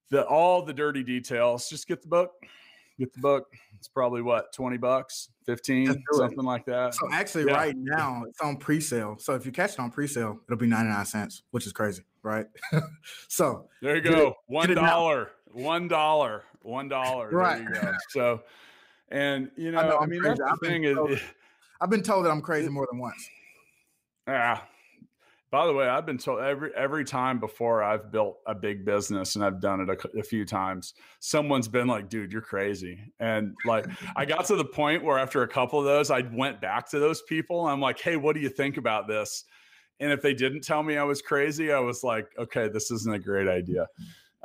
the 0.09 0.25
all 0.25 0.61
the 0.61 0.73
dirty 0.73 1.03
details, 1.03 1.69
just 1.69 1.87
get 1.87 2.01
the 2.01 2.07
book. 2.09 2.31
Get 2.99 3.13
the 3.13 3.19
book. 3.19 3.53
It's 3.77 3.87
probably 3.87 4.21
what, 4.21 4.53
20 4.53 4.77
bucks, 4.77 5.29
15, 5.45 6.03
something 6.13 6.43
like 6.43 6.65
that. 6.65 6.95
So 6.95 7.07
actually 7.11 7.45
yeah. 7.47 7.53
right 7.53 7.75
now 7.77 8.23
it's 8.27 8.39
on 8.41 8.57
pre-sale. 8.57 9.17
So 9.19 9.35
if 9.35 9.45
you 9.45 9.51
catch 9.51 9.73
it 9.73 9.79
on 9.79 9.91
pre-sale, 9.91 10.39
it'll 10.47 10.57
be 10.57 10.67
99 10.67 11.05
cents, 11.05 11.43
which 11.51 11.67
is 11.67 11.73
crazy, 11.73 12.03
right? 12.23 12.45
so 13.27 13.67
there 13.81 13.97
you 13.97 14.01
go. 14.01 14.33
One 14.47 14.73
dollar 14.73 15.31
one 15.55 15.87
dollar, 15.87 16.43
one 16.61 16.89
dollar. 16.89 17.29
Right. 17.29 17.57
There 17.59 17.75
you 17.75 17.81
go. 17.81 17.93
So, 18.09 18.43
and 19.09 19.49
you 19.55 19.71
know, 19.71 19.79
I, 19.79 19.89
know, 19.89 19.97
I 19.99 20.05
mean, 20.05 20.21
that's 20.21 20.39
the 20.39 20.45
I've 20.45 20.59
thing 20.59 20.83
is, 20.83 20.95
told, 20.95 21.19
I've 21.81 21.89
been 21.89 22.03
told 22.03 22.25
that 22.25 22.31
I'm 22.31 22.41
crazy 22.41 22.69
more 22.69 22.87
than 22.91 22.99
once. 22.99 23.29
Yeah. 24.27 24.59
By 25.51 25.67
the 25.67 25.73
way, 25.73 25.87
I've 25.87 26.05
been 26.05 26.17
told 26.17 26.41
every 26.41 26.71
every 26.75 27.05
time 27.05 27.39
before 27.39 27.81
I've 27.81 28.11
built 28.11 28.39
a 28.45 28.53
big 28.53 28.83
business 28.83 29.35
and 29.35 29.45
I've 29.45 29.61
done 29.61 29.79
it 29.79 29.89
a, 29.89 30.19
a 30.19 30.23
few 30.23 30.43
times, 30.43 30.95
someone's 31.19 31.69
been 31.69 31.87
like, 31.87 32.09
"Dude, 32.09 32.33
you're 32.33 32.41
crazy." 32.41 32.99
And 33.21 33.55
like, 33.65 33.85
I 34.17 34.25
got 34.25 34.45
to 34.47 34.57
the 34.57 34.65
point 34.65 35.03
where 35.03 35.17
after 35.17 35.43
a 35.43 35.47
couple 35.47 35.79
of 35.79 35.85
those, 35.85 36.11
I 36.11 36.21
went 36.33 36.59
back 36.59 36.89
to 36.89 36.99
those 36.99 37.21
people. 37.21 37.67
I'm 37.67 37.79
like, 37.79 37.99
"Hey, 37.99 38.17
what 38.17 38.35
do 38.35 38.41
you 38.41 38.49
think 38.49 38.75
about 38.75 39.07
this?" 39.07 39.45
And 40.01 40.11
if 40.11 40.21
they 40.21 40.33
didn't 40.33 40.61
tell 40.61 40.83
me 40.83 40.97
I 40.97 41.03
was 41.03 41.21
crazy, 41.21 41.71
I 41.71 41.79
was 41.79 42.03
like, 42.03 42.27
"Okay, 42.37 42.67
this 42.67 42.91
isn't 42.91 43.13
a 43.13 43.19
great 43.19 43.47
idea." 43.47 43.87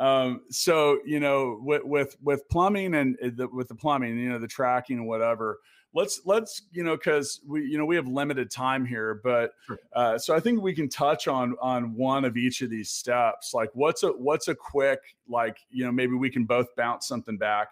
Um, 0.00 0.40
so 0.48 0.98
you 1.04 1.20
know, 1.20 1.60
with 1.62 1.84
with 1.84 2.16
with 2.22 2.48
plumbing 2.48 2.94
and 2.94 3.16
uh, 3.22 3.30
the, 3.34 3.48
with 3.48 3.68
the 3.68 3.74
plumbing, 3.74 4.18
you 4.18 4.30
know, 4.30 4.38
the 4.38 4.48
tracking 4.48 4.98
and 4.98 5.06
whatever. 5.06 5.58
Let's 5.92 6.22
let's 6.24 6.62
you 6.70 6.84
know 6.84 6.96
because 6.96 7.40
we 7.46 7.66
you 7.66 7.76
know 7.76 7.84
we 7.84 7.96
have 7.96 8.06
limited 8.06 8.50
time 8.50 8.86
here, 8.86 9.20
but 9.22 9.52
uh, 9.94 10.16
so 10.18 10.34
I 10.34 10.40
think 10.40 10.62
we 10.62 10.74
can 10.74 10.88
touch 10.88 11.28
on 11.28 11.54
on 11.60 11.94
one 11.94 12.24
of 12.24 12.36
each 12.36 12.62
of 12.62 12.70
these 12.70 12.90
steps. 12.90 13.52
Like 13.52 13.70
what's 13.74 14.02
a 14.02 14.08
what's 14.08 14.48
a 14.48 14.54
quick 14.54 15.00
like 15.28 15.58
you 15.68 15.84
know 15.84 15.92
maybe 15.92 16.14
we 16.14 16.30
can 16.30 16.44
both 16.44 16.68
bounce 16.76 17.06
something 17.06 17.36
back 17.36 17.68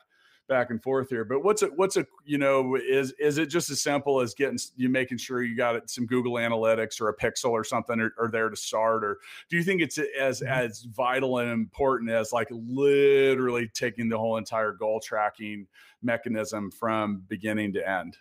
back 0.48 0.70
and 0.70 0.82
forth 0.82 1.10
here. 1.10 1.24
But 1.24 1.44
what's 1.44 1.62
it? 1.62 1.70
What's 1.76 1.96
a 1.96 2.06
you 2.24 2.38
know 2.38 2.76
is 2.76 3.12
is 3.18 3.38
it 3.38 3.46
just 3.46 3.70
as 3.70 3.82
simple 3.82 4.20
as 4.20 4.34
getting 4.34 4.58
you 4.76 4.88
making 4.88 5.18
sure 5.18 5.42
you 5.42 5.56
got 5.56 5.88
some 5.88 6.06
Google 6.06 6.34
Analytics 6.34 7.00
or 7.00 7.08
a 7.08 7.16
Pixel 7.16 7.50
or 7.50 7.62
something 7.62 8.00
or, 8.00 8.12
or 8.18 8.30
there 8.30 8.48
to 8.48 8.56
start, 8.56 9.04
or 9.04 9.18
do 9.48 9.56
you 9.56 9.62
think 9.62 9.80
it's 9.80 9.98
as 10.18 10.40
mm-hmm. 10.40 10.52
as 10.52 10.82
vital 10.82 11.38
and 11.38 11.50
important 11.50 12.10
as 12.10 12.32
like 12.32 12.48
literally 12.50 13.68
taking 13.74 14.08
the 14.08 14.18
whole 14.18 14.36
entire 14.36 14.72
goal 14.72 15.00
tracking 15.00 15.66
mechanism 16.02 16.70
from 16.70 17.22
beginning 17.28 17.72
to 17.74 17.88
end? 17.88 18.16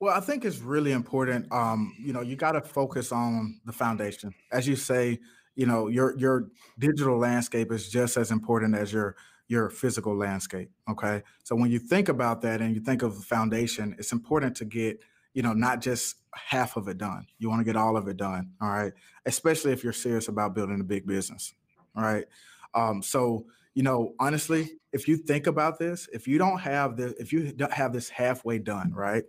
Well, 0.00 0.16
I 0.16 0.20
think 0.20 0.46
it's 0.46 0.60
really 0.60 0.92
important. 0.92 1.52
Um, 1.52 1.94
you 2.00 2.14
know, 2.14 2.22
you 2.22 2.34
got 2.34 2.52
to 2.52 2.62
focus 2.62 3.12
on 3.12 3.60
the 3.66 3.72
foundation, 3.72 4.34
as 4.50 4.66
you 4.66 4.76
say. 4.76 5.20
You 5.56 5.66
know, 5.66 5.88
your 5.88 6.16
your 6.16 6.48
digital 6.78 7.18
landscape 7.18 7.70
is 7.70 7.90
just 7.90 8.16
as 8.16 8.30
important 8.30 8.74
as 8.74 8.92
your 8.92 9.16
your 9.50 9.68
physical 9.68 10.16
landscape. 10.16 10.70
Okay. 10.88 11.24
So 11.42 11.56
when 11.56 11.72
you 11.72 11.80
think 11.80 12.08
about 12.08 12.40
that 12.42 12.60
and 12.60 12.72
you 12.72 12.80
think 12.80 13.02
of 13.02 13.16
the 13.16 13.22
foundation, 13.22 13.96
it's 13.98 14.12
important 14.12 14.56
to 14.58 14.64
get, 14.64 15.00
you 15.34 15.42
know, 15.42 15.52
not 15.52 15.80
just 15.80 16.14
half 16.32 16.76
of 16.76 16.86
it 16.86 16.98
done. 16.98 17.26
You 17.38 17.50
want 17.50 17.58
to 17.58 17.64
get 17.64 17.74
all 17.74 17.96
of 17.96 18.06
it 18.06 18.16
done. 18.16 18.52
All 18.60 18.68
right. 18.68 18.92
Especially 19.26 19.72
if 19.72 19.82
you're 19.82 19.92
serious 19.92 20.28
about 20.28 20.54
building 20.54 20.80
a 20.80 20.84
big 20.84 21.04
business. 21.04 21.52
All 21.96 22.04
right. 22.04 22.26
Um, 22.74 23.02
so, 23.02 23.46
you 23.74 23.82
know, 23.82 24.14
honestly, 24.20 24.70
if 24.92 25.08
you 25.08 25.16
think 25.16 25.48
about 25.48 25.80
this, 25.80 26.08
if 26.12 26.28
you 26.28 26.38
don't 26.38 26.60
have 26.60 26.96
this, 26.96 27.14
if 27.18 27.32
you 27.32 27.50
don't 27.50 27.72
have 27.72 27.92
this 27.92 28.08
halfway 28.08 28.60
done, 28.60 28.92
right, 28.94 29.24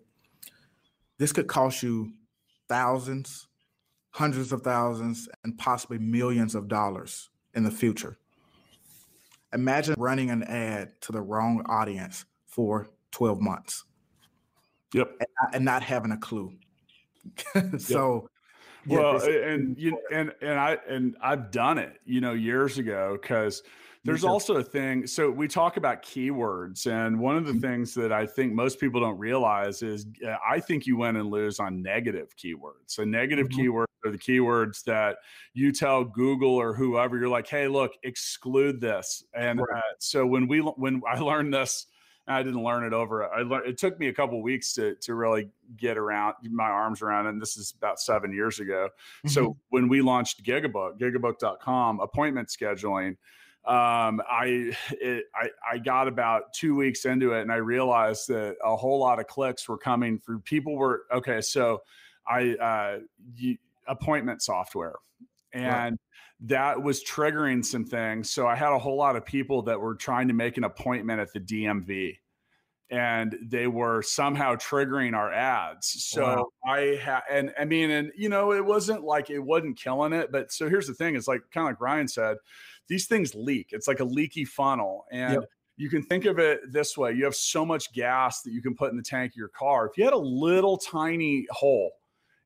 this 1.18 1.34
could 1.34 1.48
cost 1.48 1.82
you 1.82 2.14
thousands, 2.70 3.48
hundreds 4.12 4.52
of 4.52 4.62
thousands, 4.62 5.28
and 5.44 5.58
possibly 5.58 5.98
millions 5.98 6.54
of 6.54 6.68
dollars 6.68 7.32
in 7.56 7.64
the 7.64 7.72
future. 7.72 8.20
Imagine 9.54 9.96
running 9.98 10.30
an 10.30 10.44
ad 10.44 10.94
to 11.02 11.12
the 11.12 11.22
wrong 11.22 11.66
audience 11.68 12.26
for 12.46 12.88
12 13.12 13.42
months. 13.42 13.84
Yep. 14.94 15.12
And, 15.20 15.56
and 15.56 15.66
not 15.66 15.84
having 15.84 16.12
a 16.12 16.18
clue. 16.18 16.54
so, 17.78 18.30
well, 18.88 19.22
and 19.22 19.78
you 19.78 19.98
and 20.12 20.34
and 20.42 20.60
I 20.60 20.78
and 20.90 21.16
I've 21.22 21.52
done 21.52 21.78
it, 21.78 22.00
you 22.04 22.20
know, 22.20 22.34
years 22.34 22.78
ago 22.80 23.18
because 23.22 23.62
there's 24.04 24.24
also 24.24 24.56
a 24.56 24.64
thing. 24.64 25.06
So 25.06 25.30
we 25.30 25.48
talk 25.48 25.78
about 25.78 26.02
keywords, 26.02 26.88
and 26.88 27.20
one 27.20 27.38
of 27.38 27.46
the 27.46 27.52
mm-hmm. 27.52 27.62
things 27.62 27.94
that 27.94 28.12
I 28.12 28.26
think 28.26 28.54
most 28.54 28.80
people 28.80 29.00
don't 29.00 29.20
realize 29.20 29.84
is 29.84 30.08
uh, 30.28 30.36
I 30.48 30.60
think 30.60 30.88
you 30.88 30.98
win 30.98 31.18
and 31.18 31.30
lose 31.30 31.60
on 31.60 31.82
negative 31.82 32.36
keywords. 32.36 32.88
So 32.88 33.04
negative 33.04 33.48
mm-hmm. 33.50 33.62
keywords 33.62 33.86
are 34.06 34.12
the 34.12 34.18
keywords 34.18 34.84
that 34.84 35.18
you 35.54 35.72
tell 35.72 36.04
Google 36.04 36.56
or 36.56 36.74
whoever 36.74 37.18
you're 37.18 37.30
like, 37.30 37.48
hey, 37.48 37.68
look, 37.68 37.92
exclude 38.04 38.82
this. 38.82 39.24
And 39.34 39.60
right. 39.60 39.78
uh, 39.78 39.82
so 40.00 40.26
when 40.26 40.48
we 40.48 40.60
when 40.60 41.02
I 41.08 41.20
learned 41.22 41.54
this 41.54 41.88
I 42.28 42.44
didn't 42.44 42.64
learn 42.64 42.84
it 42.84 42.94
over. 42.94 43.26
I 43.32 43.42
learned, 43.42 43.68
it 43.68 43.78
took 43.78 44.00
me 44.00 44.08
a 44.08 44.14
couple 44.14 44.42
weeks 44.42 44.74
to 44.74 44.96
to 44.96 45.16
really 45.16 45.50
get 45.78 45.98
around 45.98 46.36
my 46.44 46.70
arms 46.70 47.02
around, 47.02 47.26
it. 47.26 47.30
and 47.30 47.42
this 47.42 47.58
is 47.58 47.74
about 47.78 48.00
seven 48.00 48.34
years 48.34 48.60
ago. 48.60 48.90
Mm-hmm. 49.20 49.30
So 49.30 49.58
when 49.70 49.88
we 49.88 50.02
launched 50.02 50.44
Gigabook, 50.44 51.00
Gigabook.com, 51.00 52.00
appointment 52.00 52.50
scheduling, 52.50 53.18
um, 53.66 54.22
I, 54.30 54.74
it, 54.92 55.26
I 55.36 55.50
I 55.70 55.78
got 55.78 56.08
about 56.08 56.54
two 56.54 56.76
weeks 56.76 57.06
into 57.06 57.34
it, 57.34 57.42
and 57.42 57.52
I 57.52 57.58
realized 57.58 58.28
that 58.30 58.56
a 58.64 58.76
whole 58.76 59.00
lot 59.00 59.20
of 59.20 59.28
clicks 59.28 59.68
were 59.68 59.78
coming 59.78 60.20
through. 60.20 60.40
People 60.42 60.78
were 60.78 61.04
okay. 61.12 61.42
So 61.42 61.82
I 62.28 62.52
uh, 62.56 63.00
you, 63.36 63.58
appointment 63.88 64.42
software, 64.42 64.96
and 65.54 65.94
right 65.94 66.00
that 66.44 66.82
was 66.82 67.04
triggering 67.04 67.64
some 67.64 67.86
things. 67.86 68.32
So 68.32 68.48
I 68.48 68.56
had 68.56 68.74
a 68.74 68.80
whole 68.80 68.98
lot 68.98 69.16
of 69.16 69.24
people 69.24 69.62
that 69.64 69.80
were 69.80 69.94
trying 69.94 70.28
to 70.28 70.34
make 70.34 70.58
an 70.58 70.64
appointment 70.64 71.20
at 71.20 71.32
the 71.34 71.40
DMV 71.40 72.18
and 72.92 73.38
they 73.42 73.68
were 73.68 74.02
somehow 74.02 74.56
triggering 74.56 75.16
our 75.16 75.32
ads. 75.32 76.04
So 76.04 76.24
wow. 76.24 76.48
I 76.68 76.80
had, 77.02 77.22
and 77.32 77.54
I 77.58 77.64
mean, 77.64 77.90
and 77.90 78.12
you 78.18 78.28
know, 78.28 78.52
it 78.52 78.64
wasn't 78.64 79.04
like 79.04 79.30
it 79.30 79.40
wasn't 79.40 79.80
killing 79.80 80.12
it, 80.12 80.32
but 80.32 80.52
so 80.52 80.68
here's 80.68 80.88
the 80.88 80.94
thing: 80.94 81.16
it's 81.16 81.28
like 81.28 81.42
kind 81.54 81.68
of 81.68 81.72
like 81.72 81.82
Ryan 81.82 82.08
said, 82.08 82.36
these 82.90 83.08
things 83.08 83.34
leak. 83.34 83.70
It's 83.72 83.88
like 83.88 84.02
a 84.02 84.06
leaky 84.06 84.44
funnel, 84.44 85.06
and 85.10 85.36
yep. 85.36 85.44
you 85.78 85.90
can 85.90 86.04
think 86.04 86.26
of 86.26 86.38
it 86.38 86.60
this 86.70 86.98
way: 86.98 87.14
you 87.14 87.24
have 87.24 87.36
so 87.36 87.66
much 87.66 87.94
gas 87.94 88.42
that 88.42 88.52
you 88.52 88.62
can 88.62 88.76
put 88.76 88.92
in 88.92 88.98
the 88.98 89.04
tank 89.04 89.32
of 89.32 89.38
your 89.38 89.48
car. 89.48 89.88
If 89.88 89.98
you 89.98 90.04
had 90.04 90.14
a 90.14 90.18
little 90.18 90.78
tiny 90.78 91.48
hole 91.50 91.92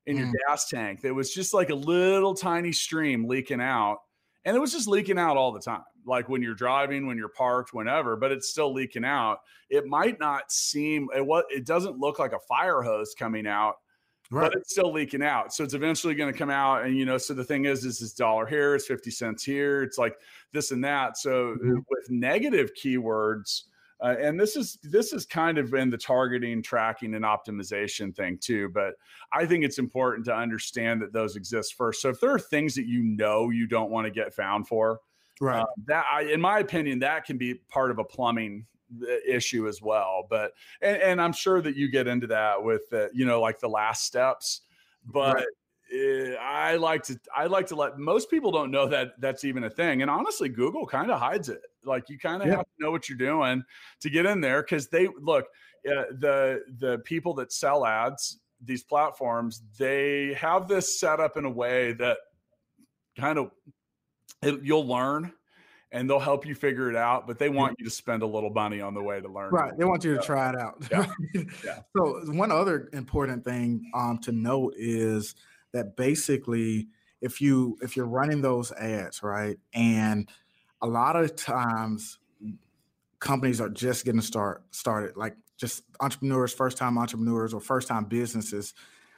in 0.06 0.16
your 0.16 0.26
mm. 0.28 0.32
gas 0.46 0.68
tank 0.68 1.02
that 1.02 1.14
was 1.14 1.32
just 1.32 1.52
like 1.52 1.70
a 1.70 1.74
little 1.74 2.34
tiny 2.34 2.72
stream 2.72 3.26
leaking 3.26 3.60
out. 3.60 3.98
And 4.44 4.56
it 4.56 4.60
was 4.60 4.72
just 4.72 4.86
leaking 4.86 5.18
out 5.18 5.36
all 5.36 5.50
the 5.50 5.60
time, 5.60 5.82
like 6.06 6.28
when 6.28 6.40
you're 6.40 6.54
driving, 6.54 7.06
when 7.06 7.16
you're 7.16 7.28
parked, 7.28 7.74
whenever, 7.74 8.14
but 8.14 8.30
it's 8.30 8.48
still 8.48 8.72
leaking 8.72 9.04
out. 9.04 9.38
It 9.70 9.86
might 9.86 10.20
not 10.20 10.52
seem 10.52 11.08
it 11.14 11.26
what 11.26 11.46
it 11.50 11.66
doesn't 11.66 11.98
look 11.98 12.20
like 12.20 12.32
a 12.32 12.38
fire 12.38 12.80
hose 12.80 13.12
coming 13.18 13.48
out, 13.48 13.74
right. 14.30 14.42
but 14.42 14.54
it's 14.54 14.70
still 14.70 14.92
leaking 14.92 15.24
out. 15.24 15.52
So 15.52 15.64
it's 15.64 15.74
eventually 15.74 16.14
going 16.14 16.32
to 16.32 16.38
come 16.38 16.50
out. 16.50 16.84
And 16.84 16.96
you 16.96 17.04
know, 17.04 17.18
so 17.18 17.34
the 17.34 17.42
thing 17.42 17.64
is, 17.64 17.84
is 17.84 17.98
this 17.98 18.12
dollar 18.12 18.46
here, 18.46 18.76
it's 18.76 18.86
50 18.86 19.10
cents 19.10 19.42
here, 19.42 19.82
it's 19.82 19.98
like 19.98 20.14
this 20.52 20.70
and 20.70 20.84
that. 20.84 21.16
So 21.18 21.56
mm-hmm. 21.56 21.78
with 21.90 22.08
negative 22.08 22.70
keywords, 22.80 23.62
uh, 24.00 24.14
and 24.20 24.38
this 24.38 24.56
is 24.56 24.78
this 24.82 25.12
is 25.12 25.24
kind 25.24 25.56
of 25.56 25.72
in 25.72 25.88
the 25.88 25.96
targeting, 25.96 26.62
tracking, 26.62 27.14
and 27.14 27.24
optimization 27.24 28.14
thing 28.14 28.38
too. 28.38 28.68
But 28.68 28.94
I 29.32 29.46
think 29.46 29.64
it's 29.64 29.78
important 29.78 30.26
to 30.26 30.36
understand 30.36 31.00
that 31.00 31.12
those 31.12 31.36
exist 31.36 31.74
first. 31.74 32.02
So 32.02 32.10
if 32.10 32.20
there 32.20 32.30
are 32.30 32.38
things 32.38 32.74
that 32.74 32.86
you 32.86 33.02
know 33.02 33.50
you 33.50 33.66
don't 33.66 33.90
want 33.90 34.06
to 34.06 34.10
get 34.10 34.34
found 34.34 34.68
for, 34.68 35.00
right? 35.40 35.62
Uh, 35.62 35.66
that 35.86 36.04
I, 36.12 36.22
in 36.24 36.40
my 36.40 36.58
opinion, 36.58 36.98
that 36.98 37.24
can 37.24 37.38
be 37.38 37.54
part 37.54 37.90
of 37.90 37.98
a 37.98 38.04
plumbing 38.04 38.66
uh, 39.02 39.06
issue 39.26 39.66
as 39.66 39.80
well. 39.80 40.26
But 40.28 40.52
and, 40.82 41.00
and 41.00 41.20
I'm 41.20 41.32
sure 41.32 41.62
that 41.62 41.74
you 41.74 41.90
get 41.90 42.06
into 42.06 42.26
that 42.26 42.62
with 42.62 42.92
uh, 42.92 43.06
you 43.14 43.24
know 43.24 43.40
like 43.40 43.60
the 43.60 43.68
last 43.68 44.04
steps, 44.04 44.62
but. 45.06 45.36
Right. 45.36 45.46
I 45.92 46.76
like 46.76 47.02
to 47.04 47.18
I 47.34 47.46
like 47.46 47.66
to 47.68 47.76
let 47.76 47.98
most 47.98 48.30
people 48.30 48.50
don't 48.50 48.70
know 48.70 48.88
that 48.88 49.12
that's 49.20 49.44
even 49.44 49.64
a 49.64 49.70
thing. 49.70 50.02
And 50.02 50.10
honestly, 50.10 50.48
Google 50.48 50.86
kind 50.86 51.10
of 51.10 51.20
hides 51.20 51.48
it. 51.48 51.62
Like 51.84 52.08
you 52.08 52.18
kind 52.18 52.42
of 52.42 52.48
yeah. 52.48 52.56
have 52.56 52.64
to 52.64 52.84
know 52.84 52.90
what 52.90 53.08
you're 53.08 53.18
doing 53.18 53.62
to 54.00 54.10
get 54.10 54.26
in 54.26 54.40
there 54.40 54.62
because 54.62 54.88
they 54.88 55.08
look 55.20 55.46
uh, 55.88 56.04
the 56.18 56.62
the 56.78 56.98
people 57.04 57.34
that 57.34 57.52
sell 57.52 57.86
ads 57.86 58.40
these 58.64 58.82
platforms 58.82 59.62
they 59.78 60.34
have 60.34 60.66
this 60.66 60.98
set 60.98 61.20
up 61.20 61.36
in 61.36 61.44
a 61.44 61.50
way 61.50 61.92
that 61.92 62.16
kind 63.18 63.38
of 63.38 63.50
it, 64.42 64.60
you'll 64.62 64.86
learn 64.86 65.32
and 65.92 66.10
they'll 66.10 66.18
help 66.18 66.44
you 66.44 66.54
figure 66.54 66.90
it 66.90 66.96
out 66.96 67.26
but 67.26 67.38
they 67.38 67.48
want 67.48 67.76
you 67.78 67.84
to 67.84 67.90
spend 67.90 68.22
a 68.22 68.26
little 68.26 68.50
money 68.50 68.80
on 68.80 68.94
the 68.94 69.02
way 69.02 69.20
to 69.20 69.28
learn 69.28 69.50
right 69.52 69.76
they 69.78 69.84
want 69.84 70.02
you 70.02 70.16
to 70.16 70.22
try 70.22 70.48
it 70.48 70.56
out 70.56 70.82
yeah. 70.90 71.06
yeah. 71.64 71.80
so 71.96 72.20
one 72.32 72.50
other 72.50 72.88
important 72.92 73.44
thing 73.44 73.88
um, 73.94 74.18
to 74.18 74.32
note 74.32 74.74
is 74.76 75.34
that 75.76 75.96
basically 75.96 76.88
if 77.20 77.40
you 77.40 77.76
if 77.82 77.96
you're 77.96 78.06
running 78.06 78.42
those 78.42 78.72
ads 78.72 79.22
right 79.22 79.58
and 79.72 80.28
a 80.82 80.86
lot 80.86 81.16
of 81.16 81.34
times 81.36 82.18
companies 83.18 83.60
are 83.60 83.68
just 83.68 84.04
getting 84.04 84.20
start 84.20 84.62
started 84.70 85.16
like 85.16 85.36
just 85.56 85.84
entrepreneurs 86.00 86.52
first 86.52 86.76
time 86.76 86.98
entrepreneurs 86.98 87.54
or 87.54 87.60
first 87.60 87.88
time 87.88 88.04
businesses 88.04 88.74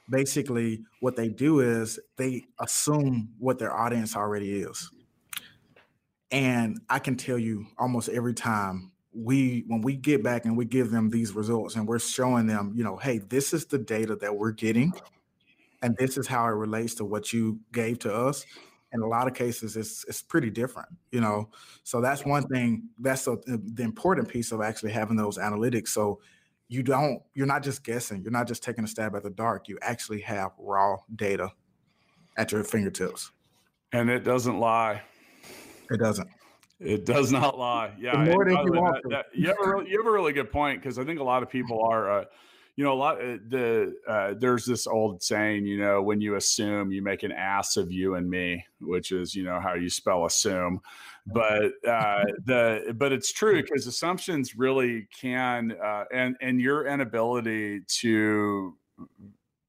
basically 0.09 0.83
what 1.01 1.15
they 1.15 1.29
do 1.29 1.59
is 1.59 1.99
they 2.17 2.45
assume 2.59 3.29
what 3.37 3.59
their 3.59 3.75
audience 3.75 4.15
already 4.15 4.61
is. 4.61 4.89
And 6.31 6.79
i 6.89 6.99
can 6.99 7.15
tell 7.15 7.39
you 7.39 7.65
almost 7.77 8.09
every 8.09 8.33
time 8.33 8.91
we 9.13 9.63
when 9.67 9.81
we 9.81 9.95
get 9.95 10.23
back 10.23 10.45
and 10.45 10.55
we 10.55 10.65
give 10.65 10.91
them 10.91 11.09
these 11.09 11.33
results 11.33 11.75
and 11.75 11.87
we're 11.87 11.99
showing 11.99 12.45
them 12.45 12.71
you 12.75 12.83
know 12.83 12.95
hey 12.97 13.17
this 13.17 13.53
is 13.53 13.65
the 13.65 13.79
data 13.79 14.15
that 14.15 14.35
we're 14.35 14.51
getting 14.51 14.93
and 15.81 15.95
this 15.97 16.17
is 16.17 16.27
how 16.27 16.45
it 16.45 16.51
relates 16.51 16.95
to 16.95 17.05
what 17.05 17.31
you 17.31 17.59
gave 17.71 17.99
to 17.99 18.13
us 18.13 18.45
in 18.91 19.01
a 19.01 19.07
lot 19.07 19.27
of 19.27 19.33
cases 19.33 19.75
it's 19.75 20.03
it's 20.07 20.21
pretty 20.21 20.49
different 20.49 20.89
you 21.11 21.21
know? 21.21 21.49
So 21.83 22.01
that's 22.01 22.25
one 22.25 22.47
thing 22.47 22.89
that's 22.99 23.27
a, 23.27 23.37
the 23.45 23.83
important 23.83 24.27
piece 24.27 24.51
of 24.51 24.61
actually 24.61 24.91
having 24.91 25.17
those 25.17 25.37
analytics. 25.37 25.89
So 25.89 26.19
you 26.67 26.83
don't 26.83 27.21
you're 27.33 27.47
not 27.47 27.63
just 27.63 27.83
guessing 27.83 28.21
you're 28.21 28.31
not 28.31 28.47
just 28.47 28.63
taking 28.63 28.83
a 28.83 28.87
stab 28.87 29.15
at 29.15 29.23
the 29.23 29.29
dark 29.29 29.67
you 29.67 29.77
actually 29.81 30.21
have 30.21 30.51
raw 30.57 30.97
data 31.15 31.51
at 32.37 32.51
your 32.51 32.63
fingertips. 32.63 33.31
And 33.91 34.09
it 34.09 34.23
doesn't 34.23 34.59
lie. 34.59 35.01
It 35.89 35.99
doesn't. 35.99 36.29
It 36.79 37.05
does 37.05 37.31
not 37.31 37.57
lie. 37.57 37.91
Yeah 37.99 38.23
you, 38.23 38.31
that, 38.31 39.01
that, 39.09 39.25
you, 39.33 39.47
have 39.47 39.57
a, 39.57 39.89
you 39.89 39.97
have 39.97 40.07
a 40.07 40.11
really 40.11 40.31
good 40.31 40.51
point 40.51 40.81
because 40.81 40.99
i 40.99 41.03
think 41.03 41.19
a 41.19 41.23
lot 41.23 41.43
of 41.43 41.49
people 41.49 41.83
are 41.83 42.19
uh, 42.19 42.25
you 42.79 42.85
know 42.85 42.93
a 42.93 42.95
lot 42.95 43.17
uh, 43.17 43.35
the 43.49 43.93
uh, 44.07 44.33
there's 44.37 44.63
this 44.63 44.87
old 44.87 45.21
saying 45.21 45.65
you 45.65 45.77
know 45.77 46.01
when 46.01 46.21
you 46.21 46.35
assume 46.35 46.93
you 46.93 47.01
make 47.01 47.23
an 47.23 47.31
ass 47.33 47.75
of 47.75 47.91
you 47.91 48.15
and 48.15 48.29
me 48.29 48.65
which 48.79 49.11
is 49.11 49.35
you 49.35 49.43
know 49.43 49.59
how 49.59 49.73
you 49.73 49.89
spell 49.89 50.25
assume. 50.25 50.79
But 51.27 51.73
uh, 51.85 52.23
the 52.45 52.95
but 52.95 53.11
it's 53.11 53.33
true 53.33 53.61
because 53.61 53.85
assumptions 53.85 54.55
really 54.55 55.09
can 55.13 55.73
uh, 55.73 56.05
and 56.13 56.37
and 56.39 56.61
your 56.61 56.87
inability 56.87 57.81
to 57.99 58.77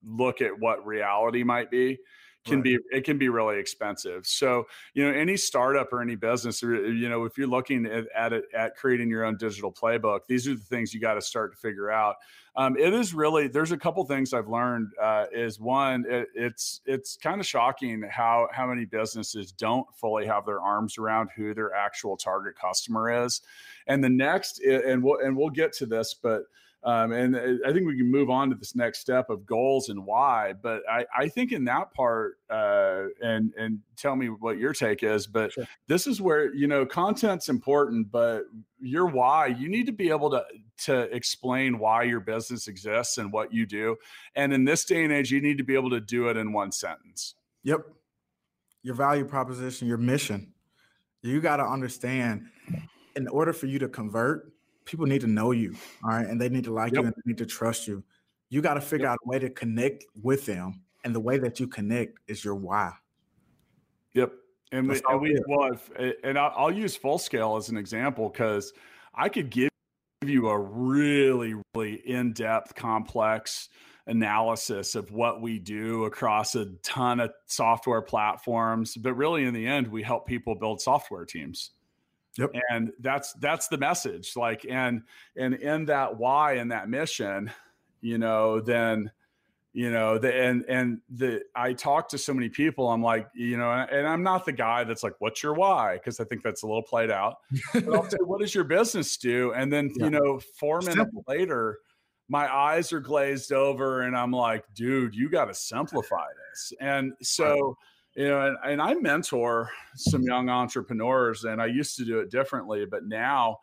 look 0.06 0.40
at 0.40 0.56
what 0.56 0.86
reality 0.86 1.42
might 1.42 1.68
be 1.68 1.98
can 2.44 2.56
right. 2.56 2.64
be 2.64 2.78
it 2.90 3.04
can 3.04 3.18
be 3.18 3.28
really 3.28 3.58
expensive. 3.58 4.26
So 4.26 4.66
you 4.94 5.04
know 5.04 5.16
any 5.16 5.36
startup 5.36 5.92
or 5.92 6.00
any 6.00 6.16
business, 6.16 6.62
you 6.62 7.08
know 7.08 7.24
if 7.24 7.36
you're 7.36 7.46
looking 7.46 7.86
at 7.86 8.06
at, 8.14 8.32
it, 8.32 8.44
at 8.54 8.76
creating 8.76 9.10
your 9.10 9.24
own 9.24 9.36
digital 9.36 9.72
playbook, 9.72 10.20
these 10.28 10.48
are 10.48 10.54
the 10.54 10.60
things 10.60 10.94
you 10.94 11.00
got 11.00 11.14
to 11.14 11.22
start 11.22 11.52
to 11.52 11.58
figure 11.58 11.90
out. 11.90 12.16
Um, 12.56 12.76
it 12.76 12.92
is 12.92 13.14
really 13.14 13.46
there's 13.46 13.72
a 13.72 13.76
couple 13.76 14.04
things 14.04 14.32
I've 14.32 14.48
learned. 14.48 14.92
Uh, 15.00 15.26
is 15.32 15.60
one 15.60 16.04
it, 16.08 16.28
it's 16.34 16.80
it's 16.86 17.16
kind 17.16 17.40
of 17.40 17.46
shocking 17.46 18.02
how 18.10 18.48
how 18.52 18.66
many 18.66 18.84
businesses 18.84 19.52
don't 19.52 19.86
fully 19.94 20.26
have 20.26 20.46
their 20.46 20.60
arms 20.60 20.98
around 20.98 21.30
who 21.36 21.54
their 21.54 21.74
actual 21.74 22.16
target 22.16 22.56
customer 22.56 23.24
is, 23.24 23.42
and 23.86 24.02
the 24.02 24.10
next 24.10 24.60
and 24.60 25.02
we'll 25.02 25.20
and 25.20 25.36
we'll 25.36 25.50
get 25.50 25.72
to 25.74 25.86
this, 25.86 26.14
but 26.14 26.44
um, 26.82 27.12
and 27.12 27.36
uh, 27.36 27.68
I 27.68 27.72
think 27.72 27.86
we 27.86 27.96
can 27.96 28.10
move 28.10 28.30
on 28.30 28.48
to 28.48 28.56
this 28.56 28.74
next 28.74 29.00
step 29.00 29.28
of 29.28 29.44
goals 29.44 29.90
and 29.90 30.06
why. 30.06 30.54
But 30.54 30.82
I, 30.90 31.04
I 31.14 31.28
think 31.28 31.52
in 31.52 31.64
that 31.66 31.92
part, 31.92 32.38
uh, 32.48 33.04
and 33.20 33.52
and 33.58 33.80
tell 33.96 34.16
me 34.16 34.28
what 34.28 34.56
your 34.56 34.72
take 34.72 35.02
is. 35.02 35.26
But 35.26 35.52
sure. 35.52 35.66
this 35.88 36.06
is 36.06 36.22
where 36.22 36.54
you 36.54 36.66
know 36.66 36.86
content's 36.86 37.50
important, 37.50 38.10
but 38.10 38.44
your 38.80 39.06
why 39.06 39.48
you 39.48 39.68
need 39.68 39.86
to 39.86 39.92
be 39.92 40.08
able 40.08 40.30
to 40.30 40.44
to 40.84 41.02
explain 41.14 41.78
why 41.78 42.04
your 42.04 42.20
business 42.20 42.66
exists 42.66 43.18
and 43.18 43.30
what 43.30 43.52
you 43.52 43.66
do. 43.66 43.96
And 44.34 44.52
in 44.52 44.64
this 44.64 44.86
day 44.86 45.04
and 45.04 45.12
age, 45.12 45.30
you 45.30 45.42
need 45.42 45.58
to 45.58 45.64
be 45.64 45.74
able 45.74 45.90
to 45.90 46.00
do 46.00 46.28
it 46.28 46.38
in 46.38 46.54
one 46.54 46.72
sentence. 46.72 47.34
Yep, 47.62 47.80
your 48.82 48.94
value 48.94 49.26
proposition, 49.26 49.86
your 49.86 49.98
mission. 49.98 50.54
You 51.22 51.42
got 51.42 51.58
to 51.58 51.64
understand 51.64 52.46
in 53.14 53.28
order 53.28 53.52
for 53.52 53.66
you 53.66 53.78
to 53.80 53.88
convert 53.88 54.50
people 54.90 55.06
need 55.06 55.20
to 55.20 55.26
know 55.26 55.52
you, 55.52 55.74
all 56.04 56.10
right, 56.10 56.26
and 56.26 56.40
they 56.40 56.48
need 56.48 56.64
to 56.64 56.72
like 56.72 56.92
yep. 56.92 57.02
you 57.02 57.06
and 57.06 57.14
they 57.16 57.30
need 57.30 57.38
to 57.38 57.46
trust 57.46 57.86
you. 57.86 58.02
You 58.48 58.60
got 58.60 58.74
to 58.74 58.80
figure 58.80 59.06
yep. 59.06 59.12
out 59.12 59.18
a 59.24 59.28
way 59.28 59.38
to 59.38 59.50
connect 59.50 60.04
with 60.22 60.46
them, 60.46 60.82
and 61.04 61.14
the 61.14 61.20
way 61.20 61.38
that 61.38 61.60
you 61.60 61.66
connect 61.66 62.18
is 62.26 62.44
your 62.44 62.56
why. 62.56 62.92
Yep, 64.14 64.32
and 64.72 64.88
we, 64.88 65.00
and 65.08 65.20
we 65.20 65.40
well, 65.46 65.72
if, 65.72 65.90
and 66.24 66.38
I'll 66.38 66.72
use 66.72 66.96
full 66.96 67.18
scale 67.18 67.56
as 67.56 67.68
an 67.68 67.76
example 67.76 68.28
because 68.28 68.72
I 69.14 69.28
could 69.28 69.50
give 69.50 69.70
you 70.24 70.48
a 70.48 70.58
really 70.58 71.54
really 71.74 71.94
in 71.94 72.32
depth, 72.32 72.74
complex 72.74 73.68
analysis 74.06 74.96
of 74.96 75.12
what 75.12 75.40
we 75.40 75.58
do 75.58 76.04
across 76.04 76.56
a 76.56 76.66
ton 76.82 77.20
of 77.20 77.30
software 77.46 78.02
platforms 78.02 78.96
but 78.96 79.14
really 79.14 79.44
in 79.44 79.54
the 79.54 79.64
end 79.64 79.86
we 79.86 80.02
help 80.02 80.26
people 80.26 80.54
build 80.54 80.80
software 80.80 81.24
teams 81.24 81.72
Yep. 82.38 82.52
and 82.70 82.92
that's 83.00 83.32
that's 83.34 83.68
the 83.68 83.76
message 83.78 84.36
like 84.36 84.64
and 84.68 85.02
and 85.36 85.54
in 85.54 85.84
that 85.86 86.16
why 86.16 86.54
and 86.54 86.70
that 86.70 86.88
mission 86.88 87.50
you 88.00 88.18
know 88.18 88.60
then 88.60 89.10
you 89.72 89.90
know 89.90 90.16
the 90.18 90.32
and 90.34 90.64
and 90.68 91.00
the 91.10 91.42
i 91.54 91.72
talk 91.72 92.08
to 92.08 92.18
so 92.18 92.32
many 92.32 92.48
people 92.48 92.88
i'm 92.88 93.02
like 93.02 93.28
you 93.34 93.56
know 93.56 93.70
and 93.70 94.06
i'm 94.06 94.22
not 94.22 94.44
the 94.44 94.52
guy 94.52 94.84
that's 94.84 95.02
like 95.02 95.14
what's 95.18 95.42
your 95.42 95.54
why? 95.54 95.94
Because 95.94 96.18
i 96.20 96.24
think 96.24 96.42
that's 96.42 96.62
a 96.62 96.66
little 96.66 96.82
played 96.82 97.10
out. 97.10 97.38
But 97.72 97.88
I'll 97.94 98.08
say, 98.08 98.18
what 98.20 98.40
does 98.40 98.54
your 98.54 98.64
business 98.64 99.16
do? 99.16 99.52
And 99.52 99.72
then 99.72 99.90
Yeah. 99.96 100.04
you 100.06 100.10
know 100.10 100.40
four 100.58 100.80
minutes 100.80 101.10
later 101.28 101.78
my 102.28 102.52
eyes 102.52 102.92
are 102.92 103.00
glazed 103.00 103.52
over 103.52 104.02
and 104.02 104.16
i'm 104.16 104.30
like 104.30 104.64
dude 104.74 105.14
you 105.16 105.28
got 105.28 105.46
to 105.46 105.54
simplify 105.54 106.26
this. 106.50 106.72
And 106.80 107.12
so 107.22 107.76
you 108.16 108.28
know 108.28 108.46
and, 108.46 108.56
and 108.64 108.82
i 108.82 108.94
mentor 108.94 109.70
some 109.94 110.22
young 110.22 110.48
entrepreneurs 110.48 111.44
and 111.44 111.60
i 111.60 111.66
used 111.66 111.96
to 111.96 112.04
do 112.04 112.20
it 112.20 112.30
differently 112.30 112.84
but 112.84 113.04
now 113.04 113.58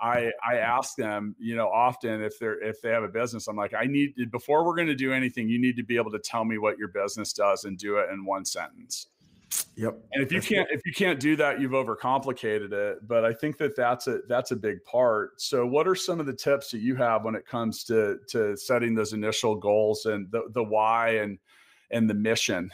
I 0.00 0.30
I 0.42 0.56
ask 0.56 0.96
them, 0.96 1.36
you 1.38 1.54
know, 1.56 1.68
often 1.68 2.22
if 2.22 2.38
they're 2.38 2.60
if 2.62 2.80
they 2.80 2.90
have 2.90 3.02
a 3.02 3.08
business, 3.08 3.48
I'm 3.48 3.56
like, 3.56 3.74
I 3.74 3.84
need 3.84 4.14
before 4.30 4.64
we're 4.64 4.74
going 4.74 4.88
to 4.88 4.94
do 4.94 5.12
anything, 5.12 5.48
you 5.48 5.60
need 5.60 5.76
to 5.76 5.82
be 5.82 5.96
able 5.96 6.10
to 6.12 6.18
tell 6.18 6.44
me 6.44 6.58
what 6.58 6.78
your 6.78 6.88
business 6.88 7.32
does 7.32 7.64
and 7.64 7.76
do 7.76 7.98
it 7.98 8.08
in 8.10 8.24
one 8.24 8.44
sentence. 8.44 9.08
Yep. 9.76 9.98
And 10.12 10.22
if 10.22 10.32
you 10.32 10.40
can't 10.40 10.68
if 10.70 10.80
you 10.86 10.92
can't 10.92 11.20
do 11.20 11.36
that, 11.36 11.60
you've 11.60 11.72
overcomplicated 11.72 12.72
it. 12.72 13.06
But 13.06 13.24
I 13.24 13.34
think 13.34 13.58
that 13.58 13.76
that's 13.76 14.06
a 14.06 14.20
that's 14.28 14.52
a 14.52 14.56
big 14.56 14.82
part. 14.84 15.40
So, 15.40 15.66
what 15.66 15.88
are 15.88 15.94
some 15.94 16.20
of 16.20 16.26
the 16.26 16.32
tips 16.32 16.70
that 16.70 16.78
you 16.78 16.96
have 16.96 17.24
when 17.24 17.34
it 17.34 17.46
comes 17.46 17.84
to 17.84 18.18
to 18.28 18.56
setting 18.56 18.94
those 18.94 19.12
initial 19.12 19.56
goals 19.56 20.06
and 20.06 20.30
the 20.30 20.44
the 20.52 20.62
why 20.62 21.16
and 21.16 21.38
and 21.90 22.08
the 22.08 22.14
mission? 22.14 22.70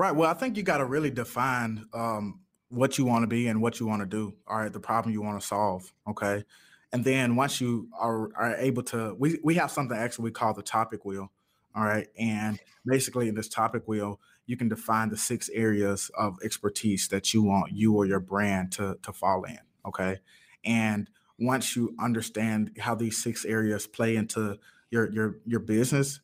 Right. 0.00 0.16
Well, 0.16 0.30
I 0.30 0.32
think 0.32 0.56
you 0.56 0.62
got 0.62 0.78
to 0.78 0.86
really 0.86 1.10
define 1.10 1.84
um, 1.92 2.40
what 2.70 2.96
you 2.96 3.04
want 3.04 3.22
to 3.22 3.26
be 3.26 3.48
and 3.48 3.60
what 3.60 3.80
you 3.80 3.86
want 3.86 4.00
to 4.00 4.06
do. 4.06 4.34
All 4.48 4.56
right, 4.56 4.72
the 4.72 4.80
problem 4.80 5.12
you 5.12 5.20
want 5.20 5.38
to 5.38 5.46
solve. 5.46 5.92
Okay, 6.08 6.42
and 6.90 7.04
then 7.04 7.36
once 7.36 7.60
you 7.60 7.90
are 7.98 8.30
are 8.34 8.56
able 8.56 8.82
to, 8.84 9.14
we 9.18 9.38
we 9.44 9.56
have 9.56 9.70
something 9.70 9.94
actually 9.94 10.22
we 10.22 10.30
call 10.30 10.54
the 10.54 10.62
topic 10.62 11.04
wheel. 11.04 11.30
All 11.76 11.84
right, 11.84 12.06
and 12.18 12.58
basically 12.86 13.28
in 13.28 13.34
this 13.34 13.50
topic 13.50 13.86
wheel, 13.86 14.18
you 14.46 14.56
can 14.56 14.70
define 14.70 15.10
the 15.10 15.18
six 15.18 15.50
areas 15.50 16.10
of 16.14 16.38
expertise 16.42 17.08
that 17.08 17.34
you 17.34 17.42
want 17.42 17.72
you 17.72 17.94
or 17.94 18.06
your 18.06 18.20
brand 18.20 18.72
to 18.72 18.96
to 19.02 19.12
fall 19.12 19.44
in. 19.44 19.58
Okay, 19.84 20.16
and 20.64 21.10
once 21.38 21.76
you 21.76 21.94
understand 22.00 22.70
how 22.78 22.94
these 22.94 23.22
six 23.22 23.44
areas 23.44 23.86
play 23.86 24.16
into 24.16 24.56
your 24.90 25.12
your 25.12 25.40
your 25.44 25.60
business, 25.60 26.20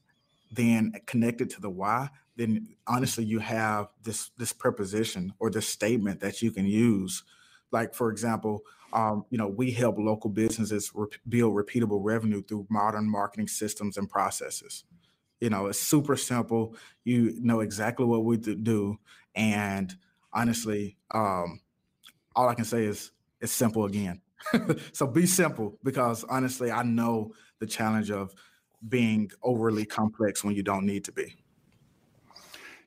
then 0.50 0.94
connected 1.04 1.50
to 1.50 1.60
the 1.60 1.68
why, 1.68 2.08
then 2.36 2.68
honestly 2.86 3.24
you 3.24 3.38
have 3.40 3.88
this 4.02 4.30
this 4.38 4.52
preposition 4.52 5.32
or 5.38 5.50
this 5.50 5.68
statement 5.68 6.20
that 6.20 6.42
you 6.42 6.50
can 6.52 6.66
use. 6.66 7.24
Like 7.72 7.94
for 7.94 8.10
example 8.10 8.62
um, 8.92 9.24
you 9.30 9.38
know 9.38 9.48
we 9.48 9.72
help 9.72 9.98
local 9.98 10.30
businesses 10.30 10.90
re- 10.94 11.08
build 11.28 11.54
repeatable 11.54 12.00
revenue 12.02 12.42
through 12.42 12.66
modern 12.70 13.10
marketing 13.10 13.48
systems 13.48 13.96
and 13.96 14.08
processes. 14.08 14.84
You 15.40 15.50
know 15.50 15.66
it's 15.66 15.80
super 15.80 16.16
simple. 16.16 16.76
You 17.04 17.34
know 17.40 17.60
exactly 17.60 18.06
what 18.06 18.24
we 18.24 18.36
do- 18.38 18.98
and 19.34 19.94
honestly 20.32 20.96
um, 21.12 21.60
all 22.34 22.48
i 22.48 22.54
can 22.54 22.64
say 22.64 22.84
is 22.84 23.12
it's 23.40 23.52
simple 23.52 23.84
again. 23.86 24.20
So 24.92 25.06
be 25.06 25.26
simple 25.26 25.78
because 25.84 26.24
honestly 26.24 26.70
i 26.70 26.82
know 26.82 27.32
the 27.60 27.66
challenge 27.66 28.10
of 28.10 28.34
being 28.88 29.30
overly 29.42 29.84
complex 29.86 30.44
when 30.44 30.54
you 30.54 30.62
don't 30.62 30.86
need 30.86 31.04
to 31.06 31.12
be 31.12 31.36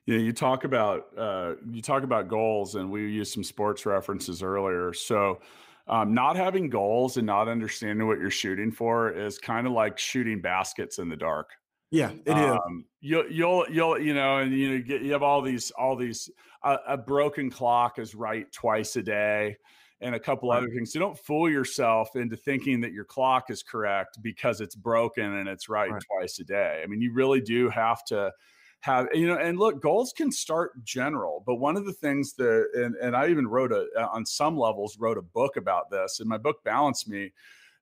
you 0.06 0.16
know, 0.18 0.22
you 0.24 0.32
talk 0.32 0.64
about 0.64 1.16
uh, 1.16 1.54
you 1.70 1.82
talk 1.82 2.02
about 2.02 2.28
goals, 2.28 2.74
and 2.74 2.90
we 2.90 3.10
used 3.10 3.32
some 3.32 3.44
sports 3.44 3.86
references 3.86 4.42
earlier. 4.42 4.92
So, 4.92 5.40
um, 5.86 6.14
not 6.14 6.36
having 6.36 6.70
goals 6.70 7.16
and 7.16 7.26
not 7.26 7.48
understanding 7.48 8.06
what 8.06 8.18
you're 8.18 8.30
shooting 8.30 8.72
for 8.72 9.10
is 9.10 9.38
kind 9.38 9.66
of 9.66 9.72
like 9.72 9.98
shooting 9.98 10.40
baskets 10.40 10.98
in 10.98 11.08
the 11.08 11.16
dark. 11.16 11.50
yeah 11.90 12.12
it 12.24 12.38
is 12.38 12.58
um, 12.66 12.86
You'll 13.02 13.30
you'll 13.30 13.66
you'll 13.70 13.98
you 13.98 14.14
know, 14.14 14.38
and 14.38 14.52
you 14.52 14.70
know, 14.78 14.84
get, 14.84 15.02
you 15.02 15.12
have 15.12 15.22
all 15.22 15.42
these 15.42 15.70
all 15.72 15.96
these. 15.96 16.30
Uh, 16.62 16.78
a 16.86 16.98
broken 16.98 17.50
clock 17.50 17.98
is 17.98 18.14
right 18.14 18.50
twice 18.52 18.96
a 18.96 19.02
day. 19.02 19.56
And 20.02 20.14
a 20.14 20.20
couple 20.20 20.50
Right. 20.50 20.64
other 20.64 20.68
things. 20.74 20.92
So 20.94 20.98
don't 20.98 21.18
fool 21.18 21.50
yourself 21.50 22.16
into 22.16 22.36
thinking 22.36 22.80
that 22.82 22.92
your 22.92 23.04
clock 23.04 23.50
is 23.50 23.62
correct 23.62 24.18
because 24.22 24.62
it's 24.62 24.74
broken 24.74 25.24
and 25.34 25.46
it's 25.48 25.68
right, 25.68 25.94
Right. 25.94 26.04
twice 26.10 26.38
a 26.38 26.44
day. 26.44 26.80
I 26.82 26.86
mean, 26.86 27.02
you 27.02 27.12
really 27.12 27.42
do 27.42 27.68
have 27.68 28.02
to 28.06 28.32
have 28.80 29.08
you 29.12 29.26
know 29.26 29.36
and 29.36 29.58
look 29.58 29.82
goals 29.82 30.12
can 30.16 30.32
start 30.32 30.82
general 30.84 31.42
but 31.46 31.56
one 31.56 31.76
of 31.76 31.84
the 31.84 31.92
things 31.92 32.32
that 32.32 32.66
and, 32.74 32.94
and 32.96 33.14
i 33.14 33.28
even 33.28 33.46
wrote 33.46 33.72
a 33.72 33.86
uh, 33.98 34.08
on 34.10 34.24
some 34.24 34.56
levels 34.56 34.96
wrote 34.98 35.18
a 35.18 35.22
book 35.22 35.56
about 35.56 35.90
this 35.90 36.20
in 36.20 36.28
my 36.28 36.38
book 36.38 36.62
balance 36.64 37.06
me. 37.06 37.32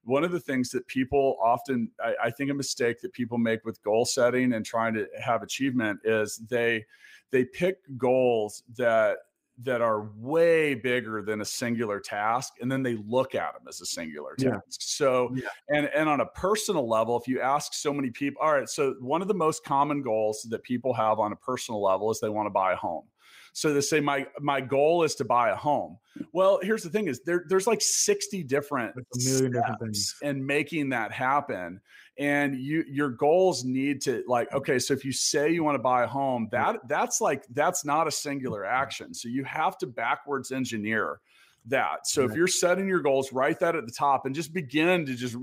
One 0.04 0.24
of 0.24 0.32
the 0.32 0.40
things 0.40 0.70
that 0.70 0.87
people 0.87 1.37
often 1.42 1.90
I, 2.02 2.14
I 2.24 2.30
think 2.30 2.50
a 2.50 2.54
mistake 2.54 3.00
that 3.02 3.12
people 3.12 3.38
make 3.38 3.64
with 3.64 3.82
goal 3.82 4.04
setting 4.04 4.54
and 4.54 4.64
trying 4.64 4.94
to 4.94 5.06
have 5.22 5.42
achievement 5.42 6.00
is 6.04 6.38
they 6.48 6.87
they 7.30 7.44
pick 7.44 7.78
goals 7.96 8.62
that 8.76 9.18
that 9.64 9.81
are 9.81 10.09
way 10.16 10.75
bigger 10.75 11.21
than 11.23 11.40
a 11.40 11.44
singular 11.44 11.99
task 11.99 12.55
and 12.61 12.71
then 12.71 12.83
they 12.83 12.97
look 13.07 13.35
at 13.35 13.55
them 13.55 13.62
as 13.68 13.81
a 13.81 13.87
singular 13.87 14.35
Yeah. 14.38 14.51
task 14.51 14.81
so 14.81 15.31
Yeah. 15.35 15.49
and 15.68 15.87
and 15.94 16.09
on 16.09 16.21
a 16.21 16.27
personal 16.27 16.88
level 16.88 17.18
if 17.18 17.27
you 17.27 17.40
ask 17.40 17.75
so 17.75 17.92
many 17.92 18.11
people 18.11 18.40
all 18.42 18.53
right 18.53 18.68
so 18.68 18.94
one 19.01 19.21
of 19.21 19.29
the 19.29 19.35
most 19.35 19.64
common 19.64 20.01
goals 20.03 20.47
that 20.51 20.62
people 20.62 20.94
have 20.94 21.18
on 21.18 21.33
a 21.33 21.37
personal 21.37 21.83
level 21.83 22.11
is 22.11 22.21
they 22.21 22.29
want 22.29 22.47
to 22.47 22.51
buy 22.51 22.73
a 22.73 22.77
home 22.77 23.05
so 23.53 23.73
they 23.75 23.81
say 23.81 23.99
my 23.99 24.27
my 24.40 24.61
goal 24.61 25.03
is 25.03 25.16
to 25.16 25.25
buy 25.25 25.51
a 25.51 25.57
home 25.57 25.99
well 26.33 26.61
here's 26.62 26.85
the 26.85 26.90
thing 26.90 27.09
is 27.09 27.21
there 27.25 27.44
there's 27.49 27.66
like 27.66 27.81
60 27.81 28.44
different 28.44 28.94
million 29.25 29.51
different 29.53 29.81
things. 29.81 30.14
in 30.23 30.44
making 30.47 30.90
that 30.90 31.11
happen 31.11 31.81
and 32.18 32.59
you 32.59 32.85
your 32.88 33.11
goals 33.11 33.64
need 33.64 34.00
to 34.02 34.24
like 34.26 34.52
okay 34.52 34.78
so 34.78 34.92
if 34.92 35.04
you 35.04 35.12
say 35.12 35.50
you 35.52 35.62
want 35.62 35.76
to 35.76 35.83
buy 35.83 36.02
a 36.02 36.07
home 36.07 36.48
that 36.50 36.76
that's 36.88 37.20
like 37.20 37.44
that's 37.52 37.85
not 37.85 38.09
a 38.09 38.11
singular 38.11 38.64
action. 38.64 39.14
So 39.14 39.28
you 39.28 39.44
have 39.44 39.78
to 39.78 39.87
backwards 39.87 40.50
engineer 40.50 41.20
that. 41.66 42.07
So 42.07 42.24
if 42.24 42.35
you're 42.35 42.46
setting 42.48 42.88
your 42.88 43.00
goals 43.00 43.33
write 43.33 43.61
that 43.61 43.76
at 43.76 43.85
the 43.87 43.92
top 43.92 44.26
and 44.26 44.35
just 44.35 44.52
begin 44.52 45.04
to 45.07 45.14
just 45.14 45.37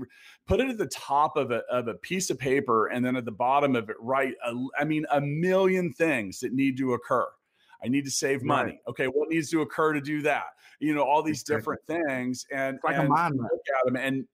put 0.46 0.60
it 0.60 0.68
at 0.68 0.76
the 0.76 0.86
top 0.88 1.36
of 1.36 1.50
a, 1.50 1.62
of 1.70 1.88
a 1.88 1.94
piece 1.94 2.30
of 2.30 2.38
paper 2.38 2.88
and 2.88 3.04
then 3.04 3.16
at 3.16 3.24
the 3.24 3.30
bottom 3.32 3.76
of 3.76 3.88
it 3.88 3.96
write 4.00 4.34
a, 4.44 4.52
i 4.78 4.84
mean 4.84 5.06
a 5.12 5.20
million 5.20 5.92
things 5.92 6.40
that 6.40 6.52
need 6.52 6.76
to 6.78 6.94
occur. 6.94 7.26
I 7.84 7.88
need 7.88 8.04
to 8.06 8.10
save 8.10 8.40
Right. 8.40 8.46
money. 8.46 8.80
Okay 8.88 9.06
what 9.06 9.28
needs 9.30 9.50
to 9.50 9.62
occur 9.62 9.92
to 9.92 10.00
do 10.00 10.20
that? 10.22 10.44
You 10.80 10.94
know 10.94 11.04
all 11.04 11.22
these 11.22 11.42
different 11.42 11.80
things 11.86 12.44
and 12.52 12.76
It's 12.76 12.84
like 12.84 12.96
a 12.96 13.00
and 13.00 13.08
mind 13.08 13.36
map. 13.36 13.50
look 13.52 13.62
at 13.78 13.86
them 13.86 13.96
and 13.96 14.26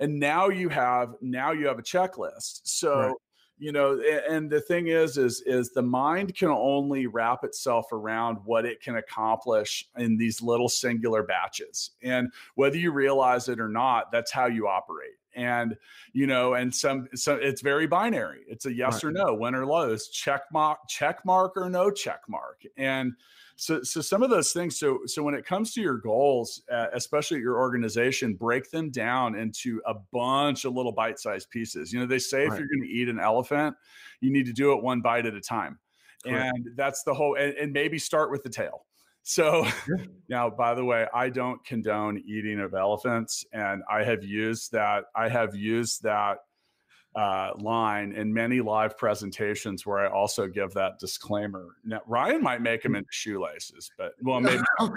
and 0.00 0.18
now 0.18 0.48
you 0.48 0.68
have 0.68 1.14
now 1.20 1.52
you 1.52 1.66
have 1.66 1.78
a 1.78 1.82
checklist. 1.82 2.60
So 2.64 2.98
Right. 2.98 3.14
you 3.58 3.72
know 3.72 4.00
and 4.00 4.48
the 4.50 4.60
thing 4.60 4.86
is 4.88 5.18
is 5.18 5.40
is 5.42 5.70
the 5.72 5.82
mind 5.82 6.34
can 6.36 6.48
only 6.50 7.06
wrap 7.08 7.42
itself 7.44 7.92
around 7.92 8.36
what 8.44 8.64
it 8.64 8.80
can 8.80 8.96
accomplish 8.96 9.88
in 9.96 10.16
these 10.16 10.40
little 10.42 10.68
singular 10.68 11.22
batches. 11.24 11.90
And 12.02 12.32
whether 12.54 12.76
you 12.76 12.92
realize 12.92 13.48
it 13.48 13.58
or 13.60 13.68
not 13.68 14.12
that's 14.12 14.30
how 14.30 14.46
you 14.46 14.68
operate. 14.68 15.14
And 15.34 15.76
you 16.12 16.26
know 16.26 16.54
and 16.54 16.74
some 16.74 17.08
so 17.14 17.34
it's 17.36 17.60
very 17.62 17.86
binary. 17.88 18.44
It's 18.48 18.66
a 18.66 18.72
yes 18.72 19.02
Right. 19.02 19.10
or 19.10 19.12
no 19.12 19.34
win 19.34 19.54
or 19.54 19.66
lose 19.66 20.08
check 20.08 20.42
mark 20.52 20.78
check 20.88 21.24
mark 21.24 21.56
or 21.56 21.68
no 21.68 21.90
check 21.90 22.20
mark. 22.28 22.62
And 22.76 23.14
so 23.60 23.82
so 23.82 24.00
some 24.00 24.22
of 24.22 24.30
those 24.30 24.52
things 24.52 24.78
so 24.78 25.00
so 25.06 25.20
when 25.20 25.34
it 25.34 25.44
comes 25.44 25.74
to 25.74 25.80
your 25.80 25.98
goals 25.98 26.62
uh, 26.72 26.86
especially 26.92 27.38
at 27.38 27.42
your 27.42 27.58
organization 27.58 28.34
break 28.34 28.70
them 28.70 28.88
down 28.88 29.34
into 29.34 29.82
a 29.84 29.94
bunch 30.12 30.64
of 30.64 30.74
little 30.74 30.92
bite-sized 30.92 31.50
pieces. 31.50 31.92
You 31.92 31.98
know 31.98 32.06
they 32.06 32.20
say 32.20 32.44
if 32.44 32.50
you're 32.50 32.68
going 32.68 32.82
to 32.82 32.88
eat 32.88 33.08
an 33.08 33.18
elephant 33.18 33.74
you 34.20 34.30
need 34.30 34.46
to 34.46 34.52
do 34.52 34.72
it 34.72 34.82
one 34.82 35.00
bite 35.00 35.26
at 35.26 35.34
a 35.34 35.40
time. 35.40 35.80
Correct. 36.24 36.52
and 36.54 36.66
that's 36.76 37.02
the 37.02 37.12
whole 37.12 37.34
and, 37.34 37.52
and 37.54 37.72
maybe 37.72 37.98
start 37.98 38.30
with 38.30 38.44
the 38.44 38.48
tail. 38.48 38.86
So 39.24 39.66
now 40.28 40.50
by 40.50 40.74
the 40.74 40.84
way 40.84 41.08
i 41.12 41.28
don't 41.28 41.62
condone 41.64 42.22
eating 42.28 42.60
of 42.60 42.74
elephants 42.74 43.44
and 43.52 43.82
i 43.90 44.04
have 44.04 44.22
used 44.22 44.70
that 44.70 45.04
i 45.16 45.28
have 45.28 45.56
used 45.56 46.04
that 46.04 46.38
uh, 47.18 47.52
line 47.58 48.12
in 48.12 48.32
many 48.32 48.60
live 48.60 48.96
presentations 48.96 49.84
where 49.84 49.98
I 49.98 50.08
also 50.08 50.46
give 50.46 50.72
that 50.74 51.00
disclaimer. 51.00 51.66
Now, 51.84 52.00
Ryan 52.06 52.40
might 52.40 52.62
make 52.62 52.84
them 52.84 52.94
into 52.94 53.08
shoelaces, 53.10 53.90
but 53.98 54.12
well, 54.22 54.40
maybe 54.40 54.62
oh 54.78 54.94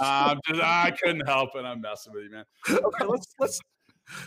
I 0.00 0.92
couldn't 1.00 1.26
help 1.28 1.50
it. 1.54 1.64
I'm 1.64 1.80
messing 1.80 2.14
with 2.14 2.24
you, 2.24 2.30
man. 2.30 2.44
Okay, 2.68 3.04
let's 3.04 3.34
let's 3.38 3.60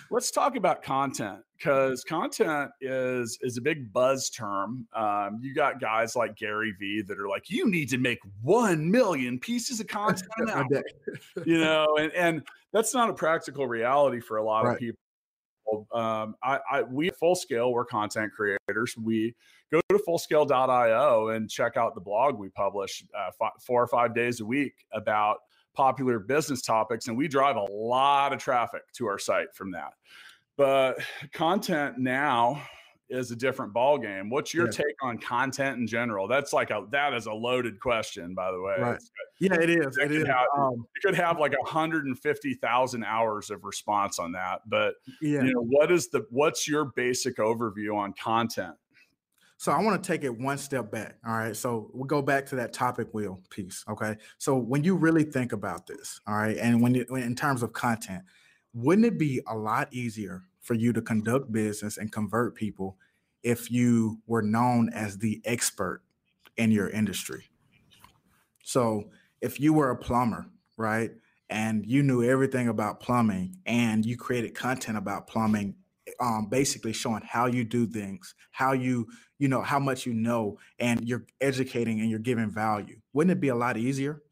let's 0.10 0.32
talk 0.32 0.56
about 0.56 0.82
content 0.82 1.40
because 1.58 2.06
content 2.06 2.72
is 2.80 3.38
is 3.42 3.58
a 3.58 3.62
big 3.62 3.92
buzz 3.92 4.30
term. 4.30 4.88
Um, 4.96 5.40
you 5.42 5.54
got 5.54 5.82
guys 5.82 6.16
like 6.16 6.38
Gary 6.38 6.74
Vee 6.80 7.02
that 7.02 7.20
are 7.20 7.28
like, 7.28 7.50
you 7.50 7.70
need 7.70 7.90
to 7.90 7.98
make 7.98 8.20
one 8.44 8.90
million 8.90 9.40
pieces 9.40 9.82
of 9.82 9.88
content 9.90 10.30
A 10.48 10.54
hour 10.54 10.66
day. 10.72 10.84
you 11.46 11.58
know, 11.58 11.98
and 12.00 12.14
and 12.14 12.44
that's 12.72 12.94
not 12.94 13.10
a 13.10 13.14
practical 13.14 13.68
reality 13.68 14.22
for 14.22 14.38
a 14.38 14.44
lot 14.44 14.66
of 14.66 14.78
people. 14.78 15.00
Um, 15.94 16.36
I, 16.44 16.60
I 16.72 16.82
we 16.84 17.10
full 17.10 17.36
scale 17.36 17.72
we're 17.72 17.86
content 17.86 18.32
creators. 18.34 18.96
We 18.98 19.36
go 19.72 19.82
to 19.90 20.00
fullscale.io 20.08 21.30
and 21.30 21.50
check 21.50 21.78
out 21.78 21.96
the 21.96 22.02
blog 22.02 22.38
we 22.38 22.50
publish 22.50 23.04
uh, 23.18 23.32
four 23.60 23.82
or 23.82 23.88
five 23.88 24.14
days 24.14 24.40
a 24.42 24.46
week 24.46 24.86
about 24.94 25.38
popular 25.76 26.20
business 26.20 26.62
topics 26.62 27.08
and 27.08 27.18
we 27.18 27.28
drive 27.28 27.58
a 27.58 27.66
lot 27.72 28.32
of 28.32 28.40
traffic 28.40 28.82
to 28.94 29.08
our 29.08 29.20
site 29.20 29.54
from 29.54 29.72
that. 29.72 29.94
But 30.58 31.00
content 31.34 31.98
now 31.98 32.62
is 33.10 33.32
a 33.32 33.36
different 33.36 33.74
ball 33.74 33.98
game. 33.98 34.30
What's 34.30 34.54
your 34.54 34.66
yeah. 34.66 34.72
take 34.72 35.04
on 35.04 35.18
content 35.18 35.80
in 35.80 35.88
general? 35.88 36.28
That's 36.28 36.54
like 36.54 36.72
a 36.72 36.86
that 36.92 37.14
is 37.14 37.28
a 37.28 37.34
loaded 37.34 37.80
question, 37.80 38.34
by 38.34 38.52
the 38.52 38.62
way. 38.62 38.76
Right. 38.80 39.02
yeah, 39.40 39.56
it 39.56 39.70
is. 39.70 39.98
It, 39.98 40.12
it 40.12 40.22
is. 40.22 40.28
Have, 40.28 40.48
um, 40.58 40.74
you 40.74 41.02
could 41.04 41.16
have 41.16 41.40
like 41.40 41.58
150,000 41.58 43.04
hours 43.04 43.50
of 43.50 43.64
response 43.64 44.20
on 44.20 44.32
that. 44.34 44.62
But 44.68 44.96
yeah. 45.22 45.44
you 45.44 45.54
know, 45.54 45.62
what 45.62 45.92
is 45.92 46.10
the 46.10 46.26
what's 46.30 46.68
your 46.68 46.86
basic 46.96 47.38
overview 47.38 47.96
on 47.96 48.14
content? 48.14 48.76
So 49.58 49.72
I 49.72 49.82
want 49.82 50.04
to 50.04 50.08
take 50.08 50.24
it 50.24 50.38
one 50.38 50.58
step 50.58 50.92
back. 50.92 51.18
All 51.26 51.34
right. 51.34 51.56
So 51.56 51.90
we'll 51.94 52.06
go 52.06 52.22
back 52.22 52.46
to 52.48 52.56
that 52.58 52.74
topic 52.74 53.14
wheel 53.14 53.42
piece. 53.50 53.86
Okay. 53.88 54.16
So 54.38 54.58
when 54.58 54.84
you 54.84 54.96
really 54.96 55.24
think 55.24 55.54
about 55.54 55.88
this, 55.88 56.20
all 56.28 56.36
right, 56.36 56.58
and 56.58 56.82
when 56.82 56.94
you 56.94 57.06
in 57.16 57.36
terms 57.36 57.64
of 57.64 57.72
content, 57.72 58.24
wouldn't 58.74 59.06
it 59.06 59.18
be 59.18 59.42
a 59.48 59.56
lot 59.56 59.94
easier 59.94 60.44
for 60.66 60.74
you 60.74 60.92
to 60.92 61.02
conduct 61.02 61.52
business 61.52 61.96
and 61.96 62.12
convert 62.12 62.56
people 62.56 62.98
if 63.44 63.70
you 63.70 64.20
were 64.26 64.42
known 64.42 64.90
as 64.90 65.20
the 65.20 65.40
expert 65.46 66.02
in 66.58 66.72
your 66.72 66.90
industry. 66.90 67.46
So 68.64 69.12
if 69.42 69.60
you 69.60 69.74
were 69.74 69.92
a 69.92 69.96
plumber, 69.96 70.48
right, 70.76 71.12
and 71.52 71.86
you 71.86 72.02
knew 72.02 72.24
everything 72.24 72.68
about 72.68 73.00
plumbing 73.00 73.60
and 73.68 74.04
you 74.04 74.18
created 74.18 74.56
content 74.56 74.98
about 74.98 75.28
plumbing, 75.28 75.76
um, 76.20 76.48
basically 76.50 76.94
showing 76.94 77.22
how 77.24 77.46
you 77.46 77.64
do 77.64 77.86
things, 77.86 78.34
how 78.50 78.72
you, 78.72 79.08
you 79.38 79.48
know, 79.48 79.62
how 79.62 79.78
much 79.78 80.08
you 80.08 80.14
know, 80.16 80.58
and 80.80 81.08
you're 81.08 81.28
educating 81.40 82.00
and 82.00 82.10
you're 82.10 82.18
giving 82.18 82.50
value, 82.50 83.00
wouldn't 83.14 83.38
it 83.38 83.40
be 83.40 83.50
a 83.50 83.56
lot 83.56 83.78
easier? 83.78 84.24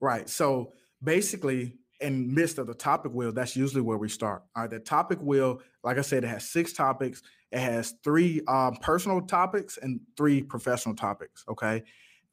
Right. 0.00 0.28
So 0.28 0.72
basically, 1.00 1.76
in 2.02 2.34
midst 2.34 2.58
of 2.58 2.66
the 2.66 2.74
topic 2.74 3.12
wheel, 3.12 3.32
that's 3.32 3.56
usually 3.56 3.80
where 3.80 3.96
we 3.96 4.08
start. 4.08 4.42
All 4.54 4.62
right, 4.62 4.70
the 4.70 4.80
topic 4.80 5.18
wheel, 5.20 5.60
like 5.82 5.98
I 5.98 6.02
said, 6.02 6.24
it 6.24 6.28
has 6.28 6.50
six 6.50 6.72
topics. 6.72 7.22
It 7.50 7.60
has 7.60 7.94
three 8.02 8.42
um, 8.48 8.76
personal 8.76 9.20
topics 9.22 9.78
and 9.80 10.00
three 10.16 10.42
professional 10.42 10.94
topics. 10.94 11.44
Okay, 11.48 11.82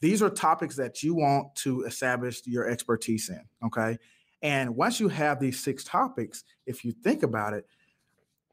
these 0.02 0.22
are 0.22 0.30
topics 0.30 0.76
that 0.78 1.04
you 1.04 1.14
want 1.16 1.56
to 1.58 1.84
establish 1.84 2.42
your 2.46 2.68
expertise 2.68 3.30
in. 3.30 3.42
Okay, 3.66 3.98
and 4.42 4.76
once 4.76 5.00
you 5.00 5.08
have 5.10 5.40
these 5.40 5.64
six 5.64 5.84
topics, 5.84 6.44
if 6.66 6.84
you 6.84 6.92
think 6.92 7.24
about 7.24 7.54
it, 7.54 7.66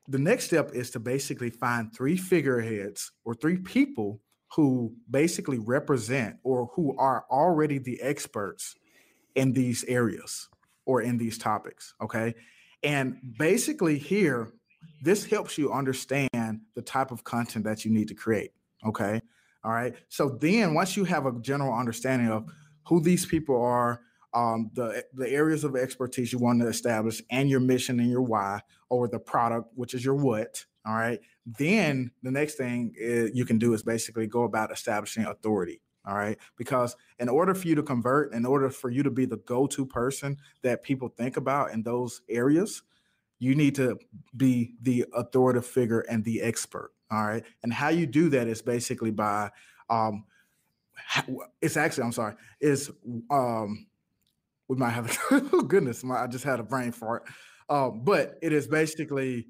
the 0.09 0.19
next 0.19 0.45
step 0.45 0.71
is 0.73 0.91
to 0.91 1.01
basically 1.01 1.51
find 1.51 1.93
three 1.95 2.17
figureheads 2.17 3.11
or 3.25 3.35
three 3.35 3.57
people 3.57 4.21
who 4.55 4.95
basically 5.11 5.59
represent 5.59 6.37
or 6.45 6.71
who 6.75 6.97
are 6.97 7.25
already 7.31 7.79
the 7.79 8.01
experts 8.01 8.75
in 9.35 9.53
these 9.53 9.85
areas 9.85 10.49
or 10.87 11.03
in 11.03 11.19
these 11.19 11.37
topics. 11.37 11.95
Okay. 12.01 12.35
And 12.83 13.19
basically, 13.39 13.99
here, 13.99 14.53
this 15.03 15.25
helps 15.27 15.59
you 15.59 15.73
understand 15.73 16.61
the 16.75 16.83
type 16.83 17.11
of 17.11 17.25
content 17.25 17.65
that 17.65 17.85
you 17.85 17.91
need 17.91 18.09
to 18.09 18.15
create. 18.15 18.53
Okay. 18.87 19.21
All 19.65 19.73
right. 19.73 19.95
So 20.09 20.31
then, 20.31 20.75
once 20.75 20.97
you 20.97 21.05
have 21.05 21.27
a 21.27 21.33
general 21.41 21.77
understanding 21.77 22.29
of 22.29 22.47
who 22.87 23.01
these 23.01 23.27
people 23.27 23.61
are, 23.61 24.01
um, 24.33 24.71
the 24.75 25.05
the 25.13 25.29
areas 25.29 25.65
of 25.65 25.75
expertise 25.75 26.33
you 26.33 26.39
want 26.39 26.61
to 26.61 26.69
establish, 26.69 27.23
and 27.31 27.51
your 27.51 27.61
mission 27.61 27.99
and 27.99 28.11
your 28.11 28.23
why, 28.23 28.61
or 28.89 29.09
the 29.09 29.19
product, 29.19 29.71
which 29.75 29.93
is 29.93 30.05
your 30.05 30.15
what. 30.15 30.65
All 30.87 30.95
right. 30.95 31.21
Then 31.45 32.13
the 32.23 32.31
next 32.31 32.55
thing 32.55 32.95
is, 32.97 33.33
you 33.35 33.45
can 33.45 33.59
do 33.59 33.75
is 33.75 33.83
basically 33.83 34.29
go 34.29 34.45
about 34.45 34.71
establishing 34.71 35.25
authority. 35.25 35.81
All 36.07 36.15
right. 36.15 36.39
Because 36.57 36.97
in 37.19 37.29
order 37.29 37.55
for 37.55 37.67
you 37.67 37.75
to 37.75 37.83
convert, 37.83 38.33
in 38.33 38.47
order 38.47 38.71
for 38.71 38.91
you 38.91 39.03
to 39.03 39.11
be 39.11 39.27
the 39.27 39.39
go 39.39 39.67
to 39.67 39.85
person 39.85 40.39
that 40.63 40.83
people 40.83 41.09
think 41.09 41.37
about 41.37 41.73
in 41.73 41.83
those 41.83 42.23
areas, 42.29 42.83
you 43.39 43.55
need 43.55 43.75
to 43.75 43.99
be 44.37 44.75
the 44.81 45.05
authoritative 45.15 45.67
figure 45.67 46.01
and 46.01 46.25
the 46.25 46.41
expert. 46.43 46.93
All 47.11 47.25
right. 47.25 47.45
And 47.63 47.73
how 47.73 47.89
you 47.89 48.07
do 48.07 48.29
that 48.31 48.47
is 48.47 48.63
basically 48.63 49.11
by, 49.11 49.51
um, 49.91 50.25
it's 51.61 51.77
actually, 51.77 52.05
I'm 52.05 52.13
sorry, 52.13 52.35
is, 52.61 52.91
um, 53.31 53.87
we 54.69 54.77
might 54.77 54.91
have, 54.91 55.17
oh 55.31 55.63
goodness, 55.63 56.03
my, 56.03 56.23
I 56.23 56.27
just 56.27 56.45
had 56.45 56.61
a 56.61 56.65
brain 56.65 56.93
fart. 56.93 57.25
Um, 57.69 58.03
but 58.05 58.39
it 58.43 58.53
is 58.53 58.67
basically, 58.69 59.49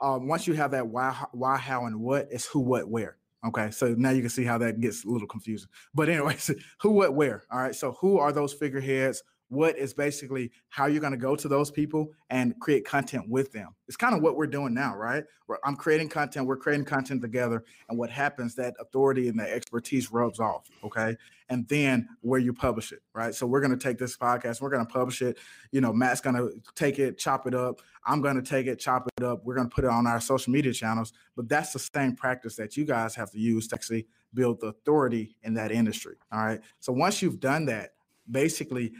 um, 0.00 0.28
once 0.28 0.46
you 0.46 0.54
have 0.54 0.70
that 0.72 0.86
why, 0.86 1.16
why, 1.32 1.56
how, 1.56 1.86
and 1.86 2.00
what, 2.00 2.28
it's 2.30 2.46
who, 2.46 2.60
what, 2.60 2.88
where. 2.88 3.16
Okay, 3.44 3.70
so 3.70 3.94
now 3.96 4.10
you 4.10 4.20
can 4.20 4.30
see 4.30 4.44
how 4.44 4.58
that 4.58 4.80
gets 4.80 5.04
a 5.04 5.08
little 5.08 5.28
confusing. 5.28 5.68
But 5.94 6.08
anyways, 6.08 6.50
who, 6.80 6.90
what, 6.90 7.14
where? 7.14 7.44
All 7.50 7.60
right, 7.60 7.74
so 7.74 7.92
who 8.00 8.18
are 8.18 8.32
those 8.32 8.52
figureheads? 8.52 9.22
What 9.48 9.78
is 9.78 9.94
basically 9.94 10.50
how 10.68 10.86
you're 10.86 11.00
going 11.00 11.12
to 11.12 11.18
go 11.18 11.36
to 11.36 11.48
those 11.48 11.70
people 11.70 12.12
and 12.30 12.58
create 12.60 12.84
content 12.84 13.28
with 13.28 13.52
them. 13.52 13.74
It's 13.86 13.96
kind 13.96 14.14
of 14.14 14.20
what 14.22 14.36
we're 14.36 14.48
doing 14.48 14.74
now, 14.74 14.96
right? 14.96 15.24
I'm 15.64 15.76
creating 15.76 16.08
content, 16.08 16.46
we're 16.46 16.56
creating 16.56 16.86
content 16.86 17.22
together, 17.22 17.64
and 17.88 17.96
what 17.96 18.10
happens 18.10 18.56
that 18.56 18.74
authority 18.80 19.28
and 19.28 19.38
the 19.38 19.48
expertise 19.48 20.10
rubs 20.10 20.40
off, 20.40 20.68
okay? 20.82 21.16
And 21.48 21.68
then 21.68 22.08
where 22.22 22.40
you 22.40 22.52
publish 22.52 22.90
it, 22.90 23.02
right? 23.14 23.32
So 23.32 23.46
we're 23.46 23.60
going 23.60 23.76
to 23.76 23.76
take 23.76 23.98
this 23.98 24.16
podcast, 24.16 24.60
we're 24.60 24.70
going 24.70 24.84
to 24.84 24.92
publish 24.92 25.22
it. 25.22 25.38
You 25.70 25.80
know, 25.80 25.92
Matt's 25.92 26.20
going 26.20 26.34
to 26.34 26.60
take 26.74 26.98
it, 26.98 27.16
chop 27.16 27.46
it 27.46 27.54
up. 27.54 27.80
I'm 28.04 28.20
going 28.20 28.36
to 28.36 28.42
take 28.42 28.66
it, 28.66 28.80
chop 28.80 29.08
it 29.16 29.24
up. 29.24 29.44
We're 29.44 29.54
going 29.54 29.68
to 29.68 29.74
put 29.74 29.84
it 29.84 29.90
on 29.90 30.08
our 30.08 30.20
social 30.20 30.52
media 30.52 30.72
channels, 30.72 31.12
but 31.36 31.48
that's 31.48 31.72
the 31.72 31.78
same 31.78 32.16
practice 32.16 32.56
that 32.56 32.76
you 32.76 32.84
guys 32.84 33.14
have 33.14 33.30
to 33.30 33.38
use 33.38 33.68
to 33.68 33.76
actually 33.76 34.08
build 34.34 34.60
the 34.60 34.68
authority 34.68 35.36
in 35.44 35.54
that 35.54 35.70
industry, 35.70 36.16
all 36.32 36.44
right? 36.44 36.60
So 36.80 36.92
once 36.92 37.22
you've 37.22 37.38
done 37.38 37.66
that, 37.66 37.92
basically 38.28 38.92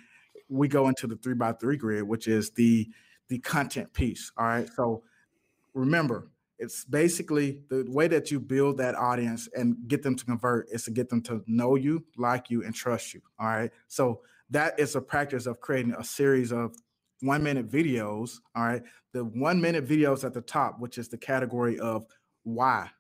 we 0.49 0.69
go 0.69 0.89
into 0.89 1.07
the 1.07 1.17
three 1.17 1.35
by 1.35 1.53
three 1.53 1.77
grid, 1.77 2.03
which 2.05 2.29
is 2.29 2.51
the 2.51 2.89
the 3.29 3.39
content 3.41 3.93
piece. 3.93 4.31
All 4.37 4.47
right. 4.47 4.69
So 4.77 5.03
remember, 5.75 6.31
it's 6.59 6.85
basically 6.85 7.61
the 7.69 7.85
way 7.89 8.09
that 8.09 8.31
you 8.31 8.41
build 8.41 8.79
that 8.79 8.95
audience 8.95 9.49
and 9.55 9.77
get 9.89 10.03
them 10.03 10.15
to 10.15 10.25
convert 10.25 10.69
is 10.71 10.85
to 10.85 10.91
get 10.91 11.09
them 11.09 11.23
to 11.23 11.43
know 11.47 11.75
you, 11.75 12.05
like 12.17 12.51
you, 12.51 12.65
and 12.65 12.75
trust 12.75 13.15
you. 13.15 13.21
All 13.39 13.49
right. 13.49 13.71
So 13.89 14.21
that 14.51 14.79
is 14.79 14.95
a 14.95 15.01
practice 15.01 15.47
of 15.47 15.61
creating 15.61 15.95
a 15.99 16.05
series 16.05 16.53
of 16.53 16.75
one 17.21 17.43
minute 17.43 17.69
videos. 17.69 18.39
All 18.55 18.65
right. 18.65 18.83
The 19.13 19.25
one 19.25 19.61
minute 19.61 19.87
videos 19.87 20.25
at 20.25 20.35
the 20.35 20.41
top, 20.41 20.79
which 20.79 20.99
is 20.99 21.09
the 21.09 21.19
category 21.19 21.79
of 21.79 22.07
why 22.45 22.91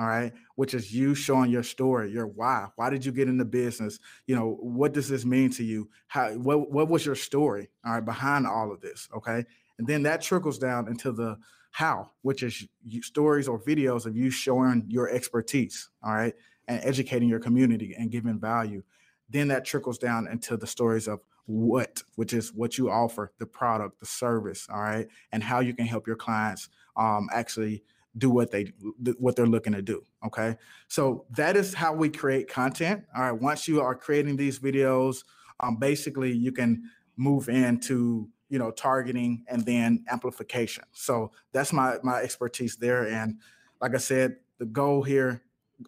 all 0.00 0.06
right 0.06 0.32
which 0.56 0.74
is 0.74 0.92
you 0.92 1.14
showing 1.14 1.50
your 1.50 1.62
story 1.62 2.10
your 2.10 2.26
why. 2.26 2.68
Why 2.76 2.90
did 2.90 3.04
you 3.04 3.12
get 3.12 3.28
into 3.28 3.44
business? 3.44 3.98
You 4.26 4.36
know 4.36 4.58
what 4.60 4.92
does 4.92 5.08
this 5.08 5.24
mean 5.24 5.50
to 5.52 5.64
you? 5.64 5.88
How 6.08 6.30
what, 6.32 6.70
what 6.70 6.88
was 6.88 7.06
your 7.06 7.14
story 7.14 7.68
all 7.84 7.92
right 7.92 8.04
behind 8.04 8.46
all 8.46 8.72
of 8.72 8.80
this 8.80 9.08
okay? 9.16 9.44
And 9.78 9.86
then 9.86 10.02
that 10.04 10.22
trickles 10.22 10.58
down 10.58 10.88
into 10.88 11.12
the 11.12 11.38
how 11.70 12.10
which 12.22 12.42
is 12.42 12.66
stories 13.02 13.46
or 13.46 13.58
videos 13.60 14.06
of 14.06 14.16
you 14.16 14.30
showing 14.30 14.84
your 14.88 15.08
expertise 15.08 15.88
all 16.02 16.14
right 16.14 16.34
and 16.66 16.80
educating 16.84 17.28
your 17.28 17.40
community 17.40 17.94
and 17.96 18.10
giving 18.10 18.38
value. 18.38 18.82
Then 19.28 19.48
that 19.48 19.64
trickles 19.64 19.98
down 19.98 20.28
into 20.28 20.56
the 20.56 20.66
stories 20.66 21.08
of 21.08 21.20
what 21.46 22.02
which 22.14 22.32
is 22.32 22.52
what 22.52 22.78
you 22.78 22.90
offer 22.90 23.32
the 23.38 23.46
product 23.46 23.98
the 23.98 24.06
service 24.06 24.68
all 24.72 24.80
right 24.80 25.08
and 25.32 25.42
how 25.42 25.60
you 25.60 25.74
can 25.74 25.84
help 25.86 26.06
your 26.06 26.16
clients 26.16 26.68
um, 26.96 27.28
actually 27.32 27.82
do 28.18 28.30
what 28.30 28.50
they 28.50 28.72
what 29.18 29.36
they're 29.36 29.46
looking 29.46 29.72
to 29.72 29.82
do 29.82 30.04
okay? 30.26 30.56
So 30.88 31.26
that 31.30 31.56
is 31.56 31.74
how 31.74 31.94
we 31.94 32.08
create 32.08 32.48
content 32.48 33.04
all 33.16 33.22
right? 33.22 33.40
Once 33.40 33.68
you 33.68 33.80
are 33.80 33.94
creating 33.94 34.36
these 34.36 34.58
videos 34.58 35.24
um, 35.60 35.76
basically 35.76 36.32
you 36.32 36.52
can 36.52 36.82
move 37.16 37.48
into 37.48 38.28
you 38.48 38.58
know 38.58 38.70
targeting 38.70 39.44
and 39.48 39.64
then 39.64 40.04
amplification. 40.10 40.84
So 40.92 41.32
that's 41.52 41.72
my 41.72 41.98
my 42.02 42.20
expertise 42.20 42.76
there 42.76 43.06
and 43.06 43.36
like 43.80 43.94
i 43.94 43.98
said 43.98 44.36
the 44.58 44.66
goal 44.66 45.02
here 45.02 45.42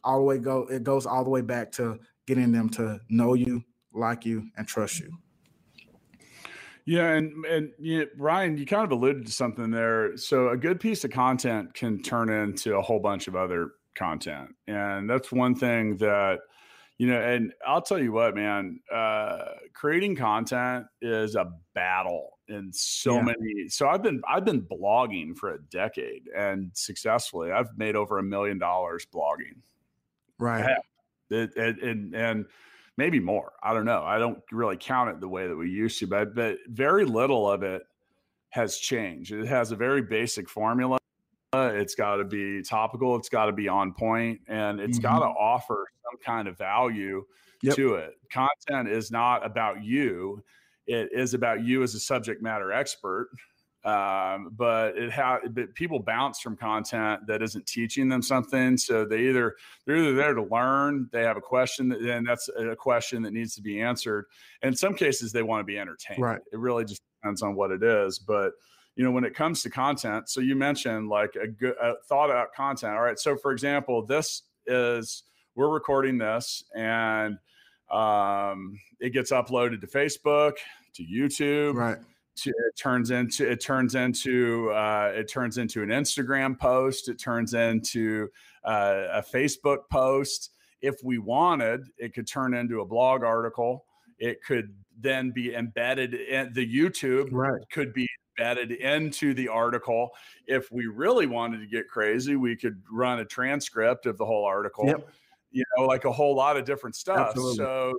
all 0.05 0.19
the 0.19 0.25
way 0.25 0.39
go 0.39 0.67
it 0.71 0.83
goes 0.83 1.07
all 1.07 1.25
the 1.25 1.31
way 1.31 1.43
back 1.43 1.73
to 1.73 1.99
getting 2.27 2.53
them 2.53 2.69
to 2.71 3.01
know 3.09 3.35
you 3.35 3.63
like 3.93 4.25
you 4.25 4.49
and 4.57 4.67
trust 4.67 5.01
you 5.01 5.13
yeah, 6.85 7.13
and 7.13 7.45
and 7.47 7.71
you 7.79 8.09
Ryan, 8.17 8.57
you 8.57 8.67
kind 8.67 8.85
of 8.85 8.91
alluded 8.91 9.27
to 9.27 9.33
something 9.33 9.71
there. 9.71 10.17
So 10.17 10.49
a 10.49 10.57
good 10.57 10.81
piece 10.81 11.05
of 11.05 11.11
content 11.11 11.75
can 11.75 12.03
turn 12.03 12.29
into 12.29 12.77
a 12.77 12.83
whole 12.83 13.01
bunch 13.01 13.29
of 13.29 13.37
other 13.37 13.73
content, 13.95 14.55
and 14.67 15.09
that's 15.09 15.31
one 15.31 15.55
thing 15.55 15.97
that 15.99 16.41
you 16.99 17.07
know. 17.07 17.21
And 17.21 17.53
I'll 17.67 17.83
tell 17.83 18.01
you 18.01 18.13
what, 18.13 18.35
man, 18.35 18.81
uh, 18.93 19.45
creating 19.75 20.17
content 20.17 20.87
is 21.01 21.37
a 21.37 21.53
battle 21.75 22.39
in 22.49 22.73
so 22.73 23.15
yeah. 23.17 23.23
many. 23.23 23.69
So 23.69 23.89
I've 23.89 24.03
been 24.03 24.21
I've 24.29 24.45
been 24.45 24.63
blogging 24.63 25.37
for 25.37 25.55
a 25.55 25.63
decade 25.71 26.29
and 26.37 26.71
successfully. 26.75 27.53
I've 27.53 27.77
made 27.77 27.95
over 27.95 28.19
a 28.19 28.23
million 28.25 28.59
dollars 28.59 29.07
blogging. 29.13 29.61
Right. 30.39 30.77
It, 31.31 31.57
and 31.57 32.15
and 32.15 32.47
maybe 32.97 33.21
more. 33.21 33.53
I 33.63 33.75
don't 33.75 33.85
know. 33.85 34.03
I 34.03 34.19
don't 34.19 34.43
really 34.51 34.77
count 34.77 35.11
it 35.11 35.21
the 35.21 35.29
way 35.29 35.47
that 35.47 35.57
we 35.57 35.71
used 35.71 35.99
to, 36.01 36.07
but 36.07 36.35
but 36.35 36.59
very 36.69 37.05
little 37.05 37.51
of 37.51 37.63
it 37.63 37.83
has 38.51 38.77
changed. 38.77 39.33
It 39.33 39.47
has 39.47 39.73
a 39.73 39.77
very 39.77 40.03
basic 40.03 40.49
formula. 40.49 40.99
it's 41.55 41.95
got 41.95 42.17
to 42.17 42.25
be 42.25 42.63
topical, 42.63 43.17
it's 43.17 43.29
got 43.29 43.47
to 43.47 43.53
be 43.53 43.69
on 43.69 43.93
point, 43.93 44.41
and 44.47 44.81
it's 44.81 44.99
mm-hmm. 44.99 45.19
got 45.19 45.21
to 45.21 45.27
offer 45.27 45.87
some 46.05 46.19
kind 46.25 46.49
of 46.49 46.57
value 46.59 47.25
yep. 47.63 47.77
to 47.77 47.95
it. 47.95 48.15
Content 48.31 48.89
is 48.89 49.11
not 49.11 49.45
about 49.45 49.83
you; 49.83 50.43
it 50.87 51.11
is 51.13 51.35
about 51.35 51.63
you 51.63 51.83
as 51.83 51.95
a 51.95 52.01
subject 52.01 52.43
matter 52.43 52.73
expert. 52.73 53.31
Um, 53.85 54.51
but 54.53 54.97
it 54.97 55.11
has 55.11 55.41
but 55.51 55.75
people 55.75 55.99
bounce 55.99 56.39
from 56.39 56.57
content 56.57 57.27
that 57.27 57.43
isn't 57.43 57.67
teaching 57.67 58.09
them 58.09 58.23
something. 58.23 58.77
So 58.77 59.05
they 59.05 59.29
either 59.29 59.57
they're 59.85 59.97
either 59.97 60.15
there 60.15 60.35
to 60.35 60.43
learn, 60.45 61.09
they 61.13 61.23
have 61.23 61.37
a 61.37 61.41
question, 61.41 61.89
that, 61.89 62.01
and 62.01 62.27
that's 62.27 62.49
a 62.57 62.77
question 62.77 63.23
that 63.23 63.33
needs 63.33 63.57
to 63.57 63.63
be 63.63 63.81
answered. 63.81 64.27
And 64.63 64.71
in 64.71 64.77
some 64.77 64.95
cases, 64.95 65.33
they 65.33 65.43
want 65.43 65.61
to 65.61 65.65
be 65.65 65.79
entertained. 65.79 66.23
Right. 66.23 66.41
It 66.53 66.59
really 66.59 66.85
just 66.85 67.03
depends 67.21 67.43
on 67.43 67.57
what 67.57 67.73
it 67.73 67.83
is, 67.83 68.21
but 68.21 68.53
you 68.97 69.05
know 69.05 69.11
when 69.11 69.25
it 69.25 69.35
comes 69.35 69.63
to 69.63 69.71
content 69.71 70.29
so 70.29 70.41
you 70.41 70.55
mentioned 70.55 71.09
like 71.09 71.35
a 71.43 71.49
good 71.49 71.75
a 71.81 71.95
thought 72.09 72.31
out 72.31 72.53
content 72.53 72.93
all 72.93 73.01
right 73.01 73.19
so 73.19 73.37
for 73.37 73.53
example 73.53 74.05
this 74.05 74.43
is 74.67 75.25
we're 75.55 75.71
recording 75.71 76.19
this 76.19 76.63
and 76.77 77.39
um, 77.91 78.79
it 79.01 79.15
gets 79.15 79.33
uploaded 79.33 79.81
to 79.81 79.87
facebook 79.87 80.55
to 80.95 81.05
youtube 81.05 81.75
right 81.75 81.99
to, 82.37 82.51
it 82.51 82.77
turns 82.77 83.11
into 83.11 83.51
it 83.51 83.61
turns 83.61 83.95
into 83.95 84.71
uh, 84.71 85.13
it 85.15 85.29
turns 85.29 85.59
into 85.59 85.83
an 85.83 85.91
Instagram 85.91 86.59
post. 86.59 87.09
It 87.09 87.19
turns 87.19 87.55
into 87.55 88.29
uh, 88.65 89.05
a 89.13 89.23
Facebook 89.23 89.89
post. 89.91 90.51
If 90.81 90.97
we 91.05 91.19
wanted, 91.19 91.87
it 91.99 92.15
could 92.15 92.27
turn 92.27 92.55
into 92.55 92.81
a 92.81 92.85
blog 92.85 93.23
article. 93.23 93.85
It 94.19 94.43
could 94.43 94.75
then 94.99 95.31
be 95.31 95.55
embedded 95.55 96.15
in 96.15 96.53
the 96.53 96.67
YouTube. 96.67 97.29
Right. 97.31 97.61
Could 97.71 97.93
be 97.93 98.09
embedded 98.39 98.73
into 98.73 99.35
the 99.35 99.49
article. 99.49 100.11
If 100.47 100.71
we 100.73 100.87
really 100.87 101.27
wanted 101.27 101.59
to 101.59 101.67
get 101.67 101.89
crazy, 101.89 102.37
we 102.37 102.57
could 102.57 102.83
run 102.91 103.21
a 103.21 103.25
transcript 103.25 104.07
of 104.07 104.17
the 104.19 104.25
whole 104.25 104.45
article. 104.45 104.87
Yep. 104.87 105.09
You 105.51 105.65
know, 105.77 105.85
like 105.85 106.07
a 106.07 106.13
whole 106.13 106.35
lot 106.35 106.57
of 106.57 106.65
different 106.65 106.97
stuff. 106.97 107.29
Absolutely. 107.31 107.57
So, 107.57 107.93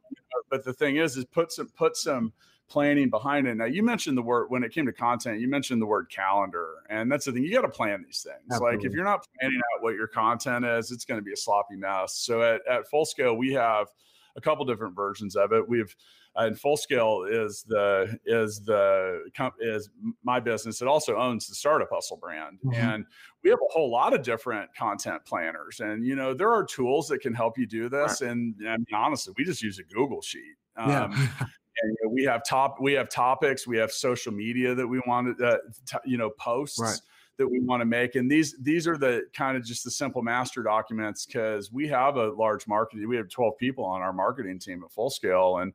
but 0.50 0.66
the 0.66 0.74
thing 0.74 0.98
is, 0.98 1.18
is 1.18 1.26
put 1.26 1.52
some 1.52 1.68
put 1.68 1.96
some 1.96 2.34
planning 2.74 3.08
behind 3.08 3.46
it. 3.48 3.56
Now, 3.56 3.66
you 3.66 3.84
mentioned 3.84 4.18
the 4.18 4.24
word 4.24 4.48
when 4.50 4.64
it 4.64 4.74
came 4.74 4.88
to 4.88 4.92
content, 4.92 5.40
you 5.40 5.48
mentioned 5.48 5.80
the 5.80 5.86
word 5.86 6.10
calendar, 6.10 6.78
and 6.90 7.10
that's 7.10 7.26
the 7.26 7.32
thing. 7.32 7.44
You 7.44 7.54
got 7.54 7.62
to 7.62 7.70
plan 7.70 8.04
these 8.04 8.24
things. 8.24 8.42
Absolutely. 8.52 8.78
Like 8.78 8.86
if 8.86 8.94
you're 8.94 9.06
not 9.06 9.28
planning 9.40 9.62
out 9.76 9.84
what 9.84 9.94
your 9.94 10.08
content 10.08 10.66
is, 10.66 10.92
it's 10.92 11.06
going 11.06 11.20
to 11.20 11.24
be 11.24 11.32
a 11.32 11.38
sloppy 11.38 11.76
mess. 11.76 12.16
So 12.16 12.42
at, 12.42 12.62
at 12.68 12.90
full 12.90 13.06
scale, 13.06 13.36
we 13.36 13.54
have 13.54 13.90
a 14.36 14.42
couple 14.42 14.66
different 14.66 14.96
versions 14.96 15.36
of 15.36 15.54
it. 15.54 15.70
We've 15.70 15.96
uh, 16.36 16.46
and 16.46 16.60
full 16.60 16.78
scale 16.78 17.28
is 17.30 17.64
the 17.68 18.20
is 18.26 18.60
the 18.62 19.24
is 19.60 19.92
my 20.24 20.40
business. 20.40 20.82
It 20.82 20.88
also 20.88 21.16
owns 21.16 21.48
the 21.48 21.54
startup 21.54 21.90
hustle 21.92 22.18
brand, 22.18 22.58
mm-hmm. 22.66 22.74
and 22.74 23.06
we 23.44 23.52
have 23.52 23.60
a 23.60 23.72
whole 23.72 23.92
lot 23.92 24.16
of 24.16 24.24
different 24.24 24.74
content 24.76 25.24
planners. 25.26 25.80
And 25.80 26.04
you 26.04 26.16
know 26.16 26.34
there 26.34 26.52
are 26.52 26.64
tools 26.64 27.08
that 27.10 27.20
can 27.20 27.36
help 27.36 27.60
you 27.60 27.68
do 27.68 27.88
this. 27.88 28.20
Right. 28.20 28.32
And 28.32 28.56
I 28.68 28.78
mean, 28.78 28.88
honestly, 28.96 29.36
we 29.38 29.44
just 29.44 29.62
use 29.62 29.78
a 29.78 29.84
Google 29.84 30.24
sheet. 30.24 30.56
Um, 30.76 30.90
yeah. 30.90 31.46
And 31.82 31.92
you 31.92 32.08
know, 32.08 32.14
we 32.14 32.24
have 32.24 32.44
top 32.44 32.80
we 32.80 32.94
have 32.94 33.10
topics 33.10 33.68
we 33.68 33.78
have 33.78 33.92
social 33.92 34.32
media 34.32 34.76
that 34.76 34.88
we 34.88 35.02
want 35.08 35.38
to 35.38 35.46
uh, 35.46 35.58
t- 35.86 35.98
you 36.06 36.18
know 36.18 36.30
posts 36.30 36.80
right. 36.80 37.00
That 37.38 37.48
we 37.48 37.60
want 37.60 37.82
to 37.82 37.86
make 37.86 38.16
and 38.16 38.30
these 38.30 38.56
these 38.62 38.88
are 38.88 38.98
the 38.98 39.24
kind 39.34 39.58
of 39.58 39.64
just 39.64 39.84
the 39.84 39.92
simple 39.92 40.22
master 40.22 40.62
documents 40.62 41.26
because 41.26 41.72
we 41.72 41.88
have 41.88 42.18
a 42.18 42.32
large 42.32 42.68
marketing 42.68 43.08
we 43.08 43.16
have 43.16 43.30
12 43.30 43.58
people 43.58 43.84
on 43.84 44.02
our 44.02 44.14
marketing 44.14 44.60
team 44.60 44.84
at 44.84 44.92
full 44.92 45.10
scale 45.10 45.58
and 45.58 45.74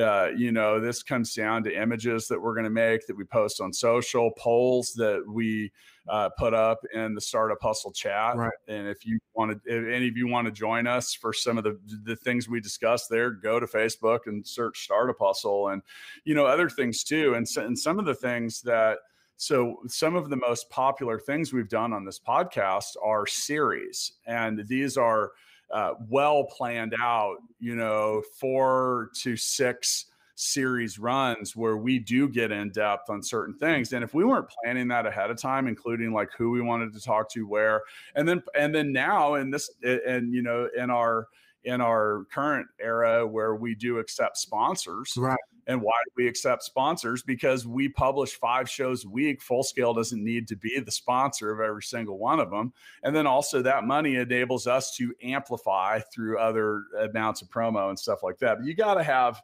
uh, 0.00 0.28
you 0.36 0.52
know 0.52 0.80
this 0.80 1.02
comes 1.02 1.34
down 1.34 1.62
to 1.62 1.80
images 1.80 2.26
that 2.28 2.40
we're 2.40 2.54
going 2.54 2.64
to 2.64 2.70
make 2.70 3.06
that 3.06 3.16
we 3.16 3.24
post 3.24 3.60
on 3.60 3.72
social 3.72 4.30
polls 4.36 4.92
that 4.94 5.22
we 5.26 5.70
uh, 6.08 6.28
put 6.38 6.54
up 6.54 6.78
in 6.94 7.14
the 7.14 7.20
startup 7.20 7.58
hustle 7.60 7.92
chat. 7.92 8.36
Right. 8.36 8.52
And 8.68 8.86
if 8.86 9.04
you 9.04 9.18
want 9.34 9.52
to, 9.64 9.72
if 9.72 9.92
any 9.92 10.08
of 10.08 10.16
you 10.16 10.28
want 10.28 10.46
to 10.46 10.52
join 10.52 10.86
us 10.86 11.14
for 11.14 11.32
some 11.32 11.58
of 11.58 11.64
the 11.64 11.78
the 12.04 12.16
things 12.16 12.48
we 12.48 12.60
discussed 12.60 13.08
there, 13.10 13.30
go 13.30 13.58
to 13.58 13.66
Facebook 13.66 14.20
and 14.26 14.46
search 14.46 14.84
startup 14.84 15.16
hustle, 15.20 15.68
and 15.68 15.82
you 16.24 16.34
know 16.34 16.46
other 16.46 16.68
things 16.68 17.02
too. 17.02 17.34
And 17.34 17.48
so, 17.48 17.64
and 17.64 17.78
some 17.78 17.98
of 17.98 18.04
the 18.04 18.14
things 18.14 18.60
that. 18.62 18.98
So, 19.36 19.80
some 19.86 20.16
of 20.16 20.30
the 20.30 20.36
most 20.36 20.70
popular 20.70 21.18
things 21.18 21.52
we've 21.52 21.68
done 21.68 21.92
on 21.92 22.04
this 22.04 22.18
podcast 22.18 22.96
are 23.02 23.26
series, 23.26 24.12
and 24.26 24.66
these 24.66 24.96
are 24.96 25.32
uh, 25.70 25.92
well 26.08 26.44
planned 26.44 26.94
out, 27.00 27.36
you 27.58 27.74
know, 27.74 28.22
four 28.40 29.10
to 29.22 29.36
six 29.36 30.06
series 30.36 30.98
runs 30.98 31.56
where 31.56 31.78
we 31.78 31.98
do 31.98 32.28
get 32.28 32.52
in 32.52 32.70
depth 32.70 33.08
on 33.08 33.22
certain 33.22 33.56
things. 33.58 33.92
And 33.92 34.04
if 34.04 34.14
we 34.14 34.24
weren't 34.24 34.48
planning 34.62 34.86
that 34.88 35.06
ahead 35.06 35.30
of 35.30 35.40
time 35.40 35.66
including 35.66 36.12
like 36.12 36.28
who 36.36 36.50
we 36.50 36.60
wanted 36.60 36.92
to 36.92 37.00
talk 37.00 37.30
to 37.32 37.46
where 37.46 37.82
and 38.14 38.28
then 38.28 38.42
and 38.54 38.74
then 38.74 38.92
now 38.92 39.34
in 39.34 39.50
this 39.50 39.70
and 39.82 40.34
you 40.34 40.42
know 40.42 40.68
in 40.76 40.90
our 40.90 41.26
in 41.64 41.80
our 41.80 42.26
current 42.30 42.66
era 42.78 43.26
where 43.26 43.56
we 43.56 43.74
do 43.74 43.98
accept 43.98 44.36
sponsors 44.36 45.14
right 45.16 45.38
and 45.66 45.80
why 45.80 45.94
do 46.04 46.12
we 46.16 46.28
accept 46.28 46.62
sponsors 46.62 47.22
because 47.22 47.66
we 47.66 47.88
publish 47.88 48.34
five 48.34 48.68
shows 48.68 49.04
a 49.04 49.08
week 49.08 49.42
full 49.42 49.62
scale 49.62 49.94
doesn't 49.94 50.22
need 50.22 50.46
to 50.48 50.56
be 50.56 50.78
the 50.80 50.90
sponsor 50.90 51.50
of 51.50 51.60
every 51.60 51.82
single 51.82 52.18
one 52.18 52.40
of 52.40 52.50
them 52.50 52.72
and 53.02 53.14
then 53.14 53.26
also 53.26 53.62
that 53.62 53.84
money 53.84 54.16
enables 54.16 54.66
us 54.66 54.94
to 54.96 55.14
amplify 55.22 55.98
through 56.12 56.38
other 56.38 56.84
amounts 57.00 57.42
of 57.42 57.48
promo 57.48 57.88
and 57.88 57.98
stuff 57.98 58.22
like 58.22 58.38
that 58.38 58.58
but 58.58 58.66
you 58.66 58.74
got 58.74 58.94
to 58.94 59.02
have 59.02 59.42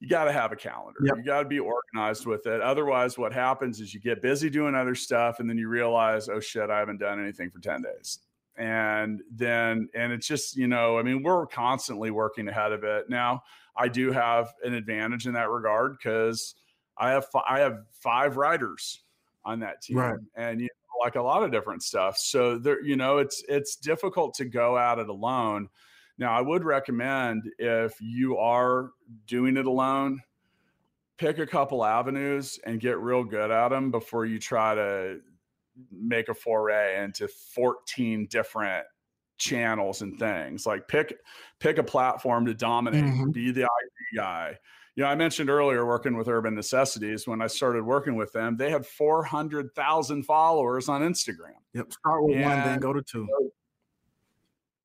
you 0.00 0.08
got 0.08 0.24
to 0.24 0.32
have 0.32 0.52
a 0.52 0.56
calendar. 0.56 0.98
Yep. 1.02 1.16
You 1.16 1.22
got 1.22 1.42
to 1.42 1.48
be 1.48 1.58
organized 1.58 2.26
with 2.26 2.46
it. 2.46 2.60
Otherwise, 2.60 3.16
what 3.16 3.32
happens 3.32 3.80
is 3.80 3.94
you 3.94 4.00
get 4.00 4.20
busy 4.20 4.50
doing 4.50 4.74
other 4.74 4.94
stuff 4.94 5.40
and 5.40 5.48
then 5.48 5.56
you 5.56 5.68
realize, 5.68 6.28
oh 6.28 6.40
shit, 6.40 6.68
I 6.68 6.78
haven't 6.78 6.98
done 6.98 7.18
anything 7.20 7.50
for 7.50 7.60
10 7.60 7.82
days. 7.82 8.18
And 8.58 9.20
then, 9.30 9.88
and 9.94 10.12
it's 10.12 10.26
just, 10.26 10.56
you 10.56 10.66
know, 10.66 10.98
I 10.98 11.02
mean, 11.02 11.22
we're 11.22 11.46
constantly 11.46 12.10
working 12.10 12.48
ahead 12.48 12.72
of 12.72 12.84
it. 12.84 13.10
Now, 13.10 13.42
I 13.76 13.88
do 13.88 14.10
have 14.10 14.54
an 14.64 14.72
advantage 14.74 15.26
in 15.26 15.34
that 15.34 15.50
regard 15.50 15.98
because 15.98 16.54
I 16.96 17.10
have, 17.10 17.26
I 17.48 17.60
have 17.60 17.80
five 17.90 18.36
writers 18.36 19.02
on 19.44 19.60
that 19.60 19.82
team. 19.82 19.98
Right. 19.98 20.18
And, 20.36 20.60
you 20.60 20.66
know, 20.66 21.04
like 21.04 21.16
a 21.16 21.22
lot 21.22 21.42
of 21.42 21.52
different 21.52 21.82
stuff. 21.82 22.16
So 22.16 22.58
there, 22.58 22.82
you 22.82 22.96
know, 22.96 23.18
it's, 23.18 23.44
it's 23.48 23.76
difficult 23.76 24.34
to 24.34 24.46
go 24.46 24.78
at 24.78 24.98
it 24.98 25.08
alone 25.08 25.68
now, 26.18 26.32
I 26.32 26.40
would 26.40 26.64
recommend 26.64 27.50
if 27.58 28.00
you 28.00 28.38
are 28.38 28.90
doing 29.26 29.56
it 29.56 29.66
alone, 29.66 30.20
pick 31.18 31.38
a 31.38 31.46
couple 31.46 31.84
avenues 31.84 32.58
and 32.64 32.80
get 32.80 32.98
real 32.98 33.22
good 33.22 33.50
at 33.50 33.68
them 33.68 33.90
before 33.90 34.24
you 34.24 34.38
try 34.38 34.74
to 34.74 35.20
make 35.90 36.28
a 36.28 36.34
foray 36.34 37.02
into 37.02 37.28
14 37.28 38.26
different 38.30 38.86
channels 39.38 40.02
and 40.02 40.18
things. 40.18 40.66
Like 40.66 40.88
pick 40.88 41.14
pick 41.60 41.78
a 41.78 41.82
platform 41.82 42.46
to 42.46 42.54
dominate, 42.54 43.04
mm-hmm. 43.04 43.30
be 43.30 43.50
the 43.50 43.62
IT 43.62 44.16
guy. 44.16 44.58
You 44.94 45.02
know, 45.02 45.10
I 45.10 45.14
mentioned 45.14 45.50
earlier 45.50 45.84
working 45.84 46.16
with 46.16 46.26
Urban 46.26 46.54
Necessities. 46.54 47.26
When 47.26 47.42
I 47.42 47.48
started 47.48 47.84
working 47.84 48.14
with 48.14 48.32
them, 48.32 48.56
they 48.56 48.70
had 48.70 48.86
400,000 48.86 50.22
followers 50.22 50.88
on 50.88 51.02
Instagram. 51.02 51.58
Yep. 51.74 51.92
Start 51.92 52.24
with 52.24 52.36
and, 52.36 52.44
one, 52.44 52.64
then 52.64 52.78
go 52.78 52.94
to 52.94 53.02
two. 53.02 53.28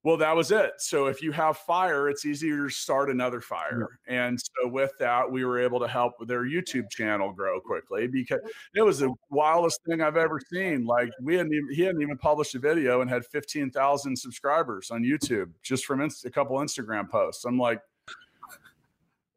Well, 0.03 0.17
that 0.17 0.35
was 0.35 0.51
it. 0.51 0.73
So 0.79 1.05
if 1.05 1.21
you 1.21 1.31
have 1.31 1.57
fire, 1.57 2.09
it's 2.09 2.25
easier 2.25 2.67
to 2.67 2.69
start 2.69 3.11
another 3.11 3.39
fire. 3.39 3.99
Yeah. 4.07 4.27
And 4.27 4.39
so 4.41 4.67
with 4.67 4.91
that, 4.97 5.31
we 5.31 5.45
were 5.45 5.59
able 5.59 5.79
to 5.79 5.87
help 5.87 6.13
their 6.25 6.43
YouTube 6.43 6.89
channel 6.89 7.31
grow 7.31 7.59
quickly 7.59 8.07
because 8.07 8.39
it 8.73 8.81
was 8.81 8.99
the 8.99 9.13
wildest 9.29 9.79
thing 9.87 10.01
I've 10.01 10.17
ever 10.17 10.39
seen. 10.51 10.85
Like 10.85 11.11
we 11.21 11.35
hadn't 11.35 11.53
even, 11.53 11.67
he 11.71 11.83
hadn't 11.83 12.01
even 12.01 12.17
published 12.17 12.55
a 12.55 12.59
video 12.59 13.01
and 13.01 13.09
had 13.09 13.25
15,000 13.25 14.17
subscribers 14.17 14.89
on 14.89 15.03
YouTube 15.03 15.51
just 15.61 15.85
from 15.85 16.01
inst- 16.01 16.25
a 16.25 16.31
couple 16.31 16.57
Instagram 16.57 17.07
posts. 17.07 17.45
I'm 17.45 17.59
like, 17.59 17.79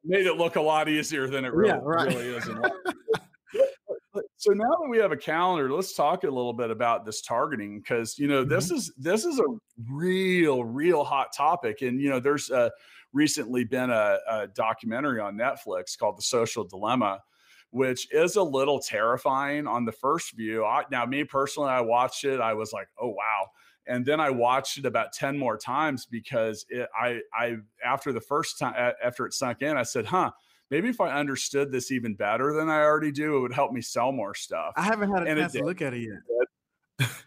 made 0.02 0.26
it 0.26 0.36
look 0.36 0.56
a 0.56 0.62
lot 0.62 0.88
easier 0.88 1.28
than 1.28 1.44
it 1.44 1.52
really, 1.52 1.70
yeah, 1.70 1.80
right. 1.82 2.08
really 2.08 2.36
is. 2.36 2.48
so 4.44 4.52
now 4.52 4.68
that 4.68 4.88
we 4.90 4.98
have 4.98 5.10
a 5.10 5.16
calendar, 5.16 5.72
let's 5.72 5.94
talk 5.94 6.24
a 6.24 6.26
little 6.26 6.52
bit 6.52 6.70
about 6.70 7.06
this 7.06 7.22
targeting 7.22 7.80
because 7.80 8.18
you 8.18 8.28
know 8.28 8.42
mm-hmm. 8.42 8.52
this 8.52 8.70
is 8.70 8.92
this 8.98 9.24
is 9.24 9.38
a 9.38 9.44
real 9.90 10.64
real 10.64 11.02
hot 11.02 11.28
topic, 11.34 11.80
and 11.80 11.98
you 11.98 12.10
know 12.10 12.20
there's 12.20 12.50
uh, 12.50 12.68
recently 13.14 13.64
been 13.64 13.88
a, 13.88 14.18
a 14.28 14.46
documentary 14.48 15.18
on 15.18 15.34
Netflix 15.34 15.96
called 15.98 16.18
The 16.18 16.22
Social 16.22 16.62
Dilemma, 16.62 17.22
which 17.70 18.06
is 18.12 18.36
a 18.36 18.42
little 18.42 18.80
terrifying 18.80 19.66
on 19.66 19.86
the 19.86 19.92
first 19.92 20.36
view. 20.36 20.62
I, 20.62 20.82
now, 20.90 21.06
me 21.06 21.24
personally, 21.24 21.70
I 21.70 21.80
watched 21.80 22.24
it, 22.24 22.38
I 22.38 22.52
was 22.52 22.70
like, 22.70 22.88
oh 23.00 23.08
wow. 23.08 23.46
And 23.86 24.04
then 24.04 24.20
I 24.20 24.30
watched 24.30 24.78
it 24.78 24.86
about 24.86 25.12
10 25.12 25.38
more 25.38 25.56
times 25.56 26.06
because 26.06 26.64
it, 26.68 26.88
I, 26.98 27.20
I, 27.34 27.56
after 27.84 28.12
the 28.12 28.20
first 28.20 28.58
time, 28.58 28.74
after 29.02 29.26
it 29.26 29.34
sunk 29.34 29.60
in, 29.60 29.76
I 29.76 29.82
said, 29.82 30.06
huh, 30.06 30.30
maybe 30.74 30.88
if 30.88 31.00
I 31.00 31.10
understood 31.10 31.70
this 31.70 31.92
even 31.92 32.14
better 32.14 32.52
than 32.52 32.68
I 32.68 32.80
already 32.80 33.12
do, 33.12 33.36
it 33.36 33.40
would 33.40 33.52
help 33.52 33.70
me 33.70 33.80
sell 33.80 34.10
more 34.10 34.34
stuff. 34.34 34.72
I 34.76 34.82
haven't 34.82 35.12
had 35.12 35.24
a 35.24 35.30
and 35.30 35.38
chance 35.38 35.52
to 35.52 35.64
look 35.64 35.80
at 35.80 35.94
it 35.94 36.08
yet. 36.98 37.08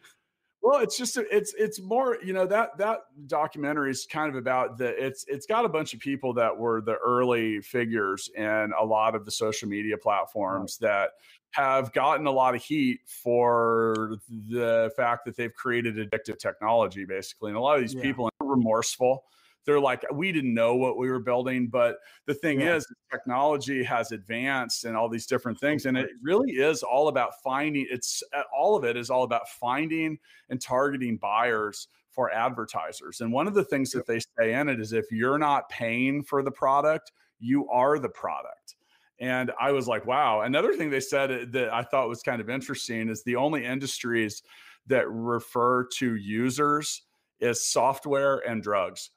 Well, 0.60 0.82
it's 0.82 0.98
just 0.98 1.16
it's 1.16 1.54
it's 1.58 1.80
more 1.80 2.18
you 2.22 2.34
know 2.34 2.46
that 2.46 2.78
that 2.78 3.04
documentary 3.28 3.90
is 3.90 4.06
kind 4.06 4.28
of 4.28 4.36
about 4.36 4.78
the 4.78 4.88
it's 5.02 5.24
it's 5.30 5.46
got 5.46 5.64
a 5.64 5.70
bunch 5.70 5.94
of 5.94 6.02
people 6.02 6.34
that 6.34 6.58
were 6.58 6.82
the 6.82 6.96
early 6.96 7.62
figures 7.62 8.30
in 8.36 8.74
a 8.78 8.84
lot 8.84 9.16
of 9.16 9.24
the 9.24 9.32
social 9.32 9.70
media 9.70 9.98
platforms 9.98 10.78
right. 10.82 10.90
that 10.90 11.10
have 11.52 11.94
gotten 11.94 12.28
a 12.28 12.32
lot 12.32 12.54
of 12.54 12.62
heat 12.62 13.00
for 13.06 14.18
the 14.28 14.92
fact 14.98 15.24
that 15.24 15.38
they've 15.38 15.56
created 15.56 15.96
addictive 15.96 16.38
technology 16.38 17.06
basically 17.06 17.52
and 17.52 17.58
a 17.58 17.62
lot 17.62 17.76
of 17.76 17.82
these 17.82 17.94
yeah. 17.94 18.02
people 18.02 18.30
are 18.42 18.48
remorseful 18.48 19.24
they're 19.68 19.80
like 19.80 20.04
we 20.12 20.32
didn't 20.32 20.54
know 20.54 20.76
what 20.76 20.98
we 20.98 21.12
were 21.12 21.20
building 21.20 21.68
but 21.68 21.98
the 22.26 22.34
thing 22.34 22.62
yeah. 22.62 22.76
is 22.76 22.88
technology 23.12 23.84
has 23.84 24.12
advanced 24.12 24.86
and 24.86 24.98
all 24.98 25.08
these 25.08 25.28
different 25.28 25.60
things 25.60 25.86
and 25.86 25.96
it 25.96 26.10
really 26.24 26.54
is 26.54 26.82
all 26.82 27.10
about 27.10 27.32
finding 27.44 27.86
it's 27.92 28.24
uh, 28.34 28.42
all 28.58 28.76
of 28.76 28.84
it 28.84 28.98
is 28.98 29.12
all 29.12 29.24
about 29.24 29.48
finding 29.48 30.18
and 30.50 30.60
targeting 30.60 31.18
buyers 31.18 31.90
for 32.10 32.34
advertisers 32.34 33.22
and 33.22 33.32
one 33.32 33.46
of 33.46 33.54
the 33.54 33.66
things 33.66 33.92
that 33.92 34.08
they 34.08 34.20
say 34.40 34.54
in 34.54 34.70
it 34.70 34.80
is 34.80 34.94
if 34.94 35.06
you're 35.12 35.38
not 35.38 35.70
paying 35.70 36.24
for 36.24 36.42
the 36.42 36.52
product 36.52 37.12
you 37.40 37.70
are 37.70 38.00
the 38.00 38.10
product 38.10 38.76
and 39.20 39.52
I 39.60 39.72
was 39.72 39.88
like, 39.88 40.06
wow. 40.06 40.42
Another 40.42 40.74
thing 40.74 40.92
they 40.92 41.00
said 41.00 41.32
uh, 41.32 41.46
that 41.50 41.74
I 41.74 41.82
thought 41.82 42.08
was 42.08 42.22
kind 42.22 42.40
of 42.40 42.52
interesting 42.52 43.10
is 43.10 43.24
the 43.24 43.36
only 43.36 43.66
industries 43.66 44.44
that 44.86 45.10
refer 45.10 45.86
to 45.96 46.16
users 46.16 47.02
is 47.40 47.64
software 47.64 48.38
and 48.48 48.62
drugs. 48.62 49.12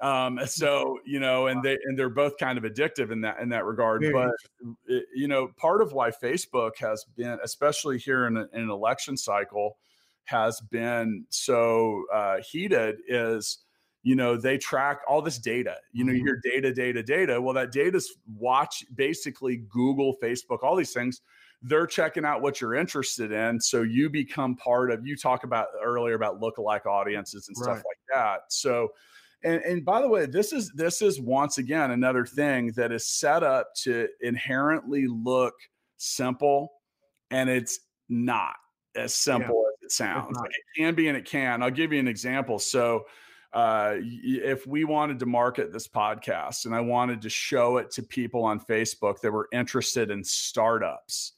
Um, 0.00 0.40
so 0.46 0.98
you 1.04 1.20
know, 1.20 1.46
and 1.46 1.62
they 1.62 1.78
and 1.84 1.98
they're 1.98 2.08
both 2.08 2.36
kind 2.38 2.58
of 2.58 2.64
addictive 2.64 3.10
in 3.10 3.20
that 3.22 3.40
in 3.40 3.48
that 3.50 3.64
regard. 3.64 4.04
but 4.12 4.32
it, 4.86 5.04
you 5.14 5.28
know, 5.28 5.48
part 5.56 5.82
of 5.82 5.92
why 5.92 6.10
Facebook 6.10 6.78
has 6.78 7.04
been, 7.16 7.38
especially 7.42 7.98
here 7.98 8.26
in, 8.26 8.36
a, 8.36 8.46
in 8.52 8.62
an 8.62 8.70
election 8.70 9.16
cycle, 9.16 9.76
has 10.24 10.60
been 10.70 11.24
so 11.30 12.04
uh, 12.12 12.38
heated 12.38 12.96
is 13.08 13.58
you 14.02 14.14
know 14.14 14.36
they 14.36 14.56
track 14.56 15.00
all 15.08 15.20
this 15.20 15.36
data 15.36 15.74
you 15.92 16.04
know 16.04 16.12
your 16.12 16.36
mm-hmm. 16.36 16.60
data 16.62 16.72
data 16.72 17.02
data 17.02 17.40
well 17.42 17.52
that 17.52 17.72
data's 17.72 18.18
watch 18.36 18.84
basically 18.94 19.64
google 19.68 20.14
facebook 20.22 20.62
all 20.62 20.76
these 20.76 20.92
things 20.92 21.22
they're 21.62 21.88
checking 21.88 22.24
out 22.24 22.40
what 22.40 22.60
you're 22.60 22.76
interested 22.76 23.32
in 23.32 23.60
so 23.60 23.82
you 23.82 24.08
become 24.08 24.54
part 24.54 24.92
of 24.92 25.04
you 25.04 25.16
talk 25.16 25.42
about 25.42 25.66
earlier 25.82 26.14
about 26.14 26.40
lookalike 26.40 26.86
audiences 26.86 27.48
and 27.48 27.56
stuff 27.56 27.78
like 27.78 27.98
that 28.14 28.42
so 28.48 28.88
and 29.44 29.62
and 29.62 29.84
by 29.84 30.00
the 30.00 30.08
way, 30.08 30.26
this 30.26 30.52
is 30.52 30.72
this 30.74 31.02
is 31.02 31.20
once 31.20 31.58
again 31.58 31.90
another 31.90 32.24
thing 32.24 32.72
that 32.76 32.92
is 32.92 33.06
set 33.06 33.42
up 33.42 33.68
to 33.82 34.08
inherently 34.20 35.06
look 35.06 35.54
simple, 35.96 36.72
and 37.30 37.48
it's 37.48 37.80
not 38.08 38.54
as 38.96 39.14
simple 39.14 39.64
yeah, 39.64 39.86
as 39.86 39.92
it 39.92 39.92
sounds. 39.92 40.36
Like 40.36 40.50
it 40.50 40.80
can 40.80 40.94
be 40.94 41.08
and 41.08 41.16
it 41.16 41.24
can. 41.24 41.62
I'll 41.62 41.70
give 41.70 41.92
you 41.92 42.00
an 42.00 42.08
example. 42.08 42.58
So 42.58 43.04
uh, 43.52 43.96
if 44.00 44.66
we 44.66 44.84
wanted 44.84 45.18
to 45.18 45.26
market 45.26 45.72
this 45.72 45.88
podcast 45.88 46.66
and 46.66 46.74
I 46.74 46.80
wanted 46.80 47.22
to 47.22 47.30
show 47.30 47.78
it 47.78 47.90
to 47.92 48.02
people 48.02 48.44
on 48.44 48.60
Facebook 48.60 49.20
that 49.20 49.30
were 49.30 49.48
interested 49.52 50.10
in 50.10 50.24
startups, 50.24 51.32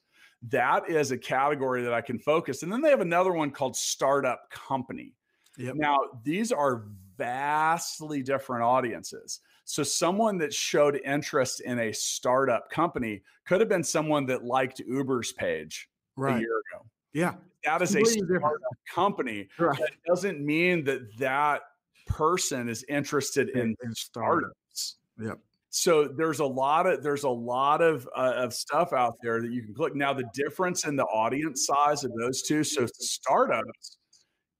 that 0.50 0.88
is 0.88 1.10
a 1.10 1.18
category 1.18 1.82
that 1.82 1.92
I 1.92 2.00
can 2.00 2.18
focus. 2.18 2.62
And 2.62 2.72
then 2.72 2.80
they 2.80 2.90
have 2.90 3.00
another 3.00 3.32
one 3.32 3.50
called 3.50 3.76
startup 3.76 4.50
company. 4.50 5.14
Yep. 5.58 5.74
Now, 5.76 5.98
these 6.22 6.52
are 6.52 6.84
vastly 7.18 8.22
different 8.22 8.62
audiences. 8.62 9.40
So, 9.64 9.82
someone 9.82 10.38
that 10.38 10.54
showed 10.54 10.98
interest 11.04 11.60
in 11.60 11.78
a 11.78 11.92
startup 11.92 12.70
company 12.70 13.22
could 13.46 13.60
have 13.60 13.68
been 13.68 13.84
someone 13.84 14.24
that 14.26 14.44
liked 14.44 14.80
Uber's 14.80 15.32
page 15.32 15.88
right. 16.16 16.36
a 16.36 16.40
year 16.40 16.62
ago. 16.72 16.86
Yeah. 17.12 17.34
That 17.64 17.82
is 17.82 17.94
a 17.94 18.04
startup 18.04 18.60
company. 18.94 19.48
Right. 19.58 19.78
That 19.78 19.90
doesn't 20.06 20.40
mean 20.40 20.84
that 20.84 21.00
that 21.18 21.62
person 22.06 22.68
is 22.68 22.84
interested 22.88 23.50
in, 23.50 23.74
in 23.82 23.94
startups. 23.94 24.96
Yep. 25.20 25.38
So 25.70 26.08
there's 26.08 26.40
a 26.40 26.46
lot 26.46 26.86
of 26.86 27.02
there's 27.02 27.24
a 27.24 27.28
lot 27.28 27.82
of 27.82 28.08
uh, 28.16 28.32
of 28.36 28.54
stuff 28.54 28.92
out 28.92 29.16
there 29.22 29.42
that 29.42 29.50
you 29.50 29.62
can 29.62 29.74
click. 29.74 29.94
Now 29.94 30.14
the 30.14 30.28
difference 30.32 30.86
in 30.86 30.96
the 30.96 31.04
audience 31.04 31.66
size 31.66 32.04
of 32.04 32.12
those 32.18 32.42
two. 32.42 32.64
So 32.64 32.86
startups 32.94 33.97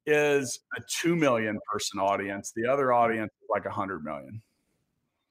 is 0.08 0.60
a 0.76 0.82
2 1.00 1.14
million 1.16 1.58
person 1.70 2.00
audience. 2.00 2.52
The 2.54 2.66
other 2.66 2.92
audience 2.92 3.30
is 3.42 3.48
like 3.50 3.64
100 3.64 4.02
million. 4.02 4.42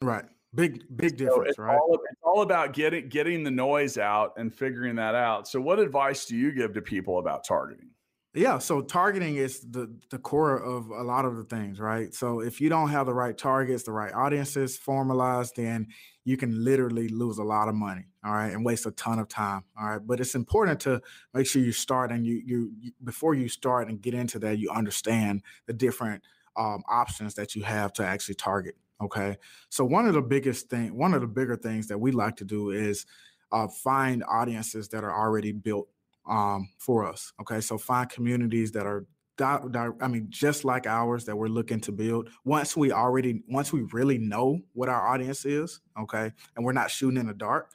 Right. 0.01 0.25
Big, 0.55 0.83
big 0.95 1.17
difference, 1.17 1.35
so 1.35 1.49
it's 1.49 1.59
right? 1.59 1.75
All, 1.77 1.99
it's 2.09 2.21
all 2.23 2.41
about 2.41 2.73
getting 2.73 3.09
getting 3.09 3.43
the 3.43 3.51
noise 3.51 3.97
out 3.97 4.33
and 4.37 4.53
figuring 4.53 4.95
that 4.95 5.13
out. 5.13 5.47
So, 5.47 5.59
what 5.59 5.77
advice 5.77 6.25
do 6.25 6.37
you 6.37 6.51
give 6.51 6.73
to 6.73 6.81
people 6.81 7.19
about 7.19 7.43
targeting? 7.43 7.89
Yeah, 8.37 8.59
so 8.59 8.81
targeting 8.83 9.37
is 9.37 9.61
the 9.61 9.91
the 10.11 10.19
core 10.19 10.57
of 10.57 10.91
a 10.91 11.01
lot 11.01 11.25
of 11.25 11.37
the 11.37 11.43
things, 11.43 11.79
right? 11.79 12.13
So 12.13 12.39
if 12.41 12.61
you 12.61 12.69
don't 12.69 12.89
have 12.89 13.07
the 13.07 13.13
right 13.13 13.35
targets, 13.35 13.81
the 13.81 13.91
right 13.91 14.13
audiences 14.13 14.77
formalized, 14.77 15.55
then 15.55 15.87
you 16.23 16.37
can 16.37 16.63
literally 16.63 17.07
lose 17.07 17.39
a 17.39 17.43
lot 17.43 17.67
of 17.67 17.73
money, 17.73 18.05
all 18.23 18.33
right, 18.33 18.53
and 18.53 18.63
waste 18.63 18.85
a 18.85 18.91
ton 18.91 19.17
of 19.17 19.27
time, 19.27 19.63
all 19.79 19.89
right. 19.89 20.01
But 20.05 20.19
it's 20.19 20.35
important 20.35 20.79
to 20.81 21.01
make 21.33 21.47
sure 21.47 21.63
you 21.63 21.71
start 21.71 22.11
and 22.11 22.27
you 22.27 22.35
you, 22.45 22.71
you 22.79 22.91
before 23.03 23.33
you 23.33 23.49
start 23.49 23.89
and 23.89 23.99
get 23.99 24.13
into 24.13 24.37
that, 24.39 24.59
you 24.59 24.69
understand 24.69 25.41
the 25.65 25.73
different 25.73 26.21
um, 26.55 26.83
options 26.87 27.33
that 27.35 27.55
you 27.55 27.63
have 27.63 27.91
to 27.93 28.05
actually 28.05 28.35
target. 28.35 28.75
Okay, 29.01 29.37
so 29.69 29.83
one 29.83 30.07
of 30.07 30.13
the 30.13 30.21
biggest 30.21 30.69
thing, 30.69 30.95
one 30.95 31.15
of 31.15 31.21
the 31.21 31.27
bigger 31.27 31.55
things 31.55 31.87
that 31.87 31.97
we 31.97 32.11
like 32.11 32.35
to 32.35 32.45
do 32.45 32.69
is 32.69 33.07
uh, 33.51 33.67
find 33.67 34.23
audiences 34.27 34.89
that 34.89 35.03
are 35.03 35.15
already 35.15 35.51
built 35.53 35.87
um, 36.27 36.69
for 36.77 37.05
us. 37.05 37.33
Okay, 37.41 37.61
so 37.61 37.77
find 37.77 38.09
communities 38.09 38.71
that 38.73 38.85
are 38.85 39.05
I 39.39 40.07
mean, 40.07 40.27
just 40.29 40.65
like 40.65 40.87
ours 40.87 41.25
that 41.25 41.35
we're 41.35 41.47
looking 41.47 41.79
to 41.81 41.91
build. 41.91 42.29
Once 42.43 42.75
we 42.75 42.91
already, 42.91 43.43
once 43.47 43.71
we 43.71 43.81
really 43.93 44.17
know 44.17 44.61
what 44.73 44.89
our 44.89 45.07
audience 45.07 45.45
is, 45.45 45.79
okay, 45.99 46.31
and 46.55 46.65
we're 46.65 46.73
not 46.73 46.89
shooting 46.89 47.19
in 47.19 47.27
the 47.27 47.35
dark, 47.35 47.69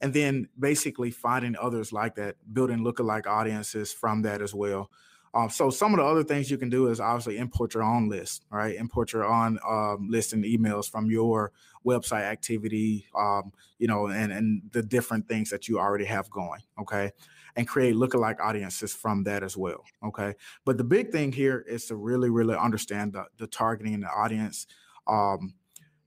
and 0.00 0.12
then 0.12 0.48
basically 0.58 1.10
finding 1.10 1.56
others 1.60 1.92
like 1.92 2.14
that, 2.16 2.36
building 2.52 2.80
lookalike 2.80 3.26
audiences 3.26 3.92
from 3.92 4.22
that 4.22 4.42
as 4.42 4.54
well. 4.54 4.90
Um, 5.34 5.50
so 5.50 5.70
some 5.70 5.92
of 5.92 5.98
the 5.98 6.04
other 6.04 6.24
things 6.24 6.50
you 6.50 6.58
can 6.58 6.70
do 6.70 6.88
is 6.88 7.00
obviously 7.00 7.38
import 7.38 7.74
your 7.74 7.82
own 7.82 8.08
list, 8.08 8.44
right? 8.50 8.74
Import 8.74 9.12
your 9.12 9.24
own 9.24 9.58
um, 9.66 10.08
list 10.08 10.32
and 10.32 10.44
emails 10.44 10.90
from 10.90 11.10
your 11.10 11.52
website 11.86 12.22
activity, 12.22 13.06
um, 13.16 13.52
you 13.78 13.86
know, 13.86 14.06
and 14.08 14.32
and 14.32 14.62
the 14.72 14.82
different 14.82 15.28
things 15.28 15.50
that 15.50 15.68
you 15.68 15.78
already 15.78 16.06
have 16.06 16.30
going. 16.30 16.60
Okay, 16.80 17.12
and 17.58 17.66
create 17.66 17.96
lookalike 17.96 18.38
audiences 18.40 18.94
from 18.94 19.24
that 19.24 19.42
as 19.42 19.56
well. 19.56 19.84
Okay. 20.02 20.34
But 20.64 20.78
the 20.78 20.84
big 20.84 21.10
thing 21.10 21.32
here 21.32 21.64
is 21.68 21.86
to 21.86 21.96
really, 21.96 22.30
really 22.30 22.56
understand 22.56 23.14
the, 23.14 23.24
the 23.36 23.48
targeting 23.48 23.94
and 23.94 24.04
the 24.04 24.08
audience 24.08 24.68
um, 25.08 25.54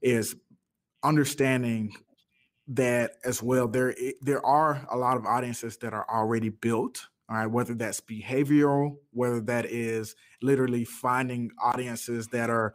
is 0.02 0.34
understanding 1.04 1.94
that 2.70 3.16
as 3.26 3.44
well. 3.44 3.68
There, 3.68 3.94
there 4.22 4.44
are 4.46 4.88
a 4.90 4.96
lot 4.96 5.18
of 5.18 5.26
audiences 5.26 5.76
that 5.78 5.94
are 5.94 6.10
already 6.10 6.50
built. 6.50 7.06
All 7.30 7.38
right, 7.38 7.48
whether 7.48 7.74
that's 7.74 8.00
behavioral, 8.02 8.98
whether 9.12 9.42
that 9.42 9.66
is 9.66 10.16
literally 10.42 10.86
finding 10.86 11.52
audiences 11.62 12.28
that 12.28 12.50
are, 12.50 12.74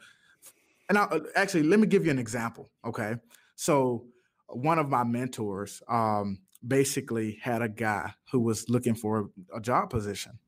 and 0.89 0.97
I, 0.97 1.09
actually, 1.35 1.64
let 1.64 1.79
me 1.79 1.87
give 1.87 2.07
you 2.07 2.11
an 2.11 2.18
example. 2.18 2.70
Okay, 2.83 3.16
so 3.55 4.07
one 4.49 4.79
of 4.79 4.89
my 4.89 5.05
mentors, 5.05 5.83
um, 5.89 6.39
basically 6.67 7.39
had 7.43 7.62
a 7.62 7.69
guy 7.69 8.14
who 8.33 8.41
was 8.41 8.69
looking 8.69 8.95
for 8.95 9.31
a 9.55 9.61
job 9.61 9.91
position. 9.91 10.39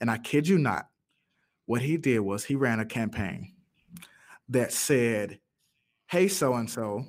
And 0.00 0.10
I 0.10 0.18
kid 0.18 0.48
you 0.48 0.58
not, 0.58 0.88
what 1.66 1.82
he 1.82 1.96
did 1.96 2.20
was 2.20 2.44
he 2.44 2.54
ran 2.54 2.80
a 2.80 2.84
campaign 2.84 3.54
that 4.48 4.72
said, 4.72 5.38
Hey, 6.06 6.28
so 6.28 6.54
and 6.54 6.68
so, 6.68 7.06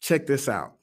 check 0.00 0.26
this 0.26 0.48
out. 0.48 0.74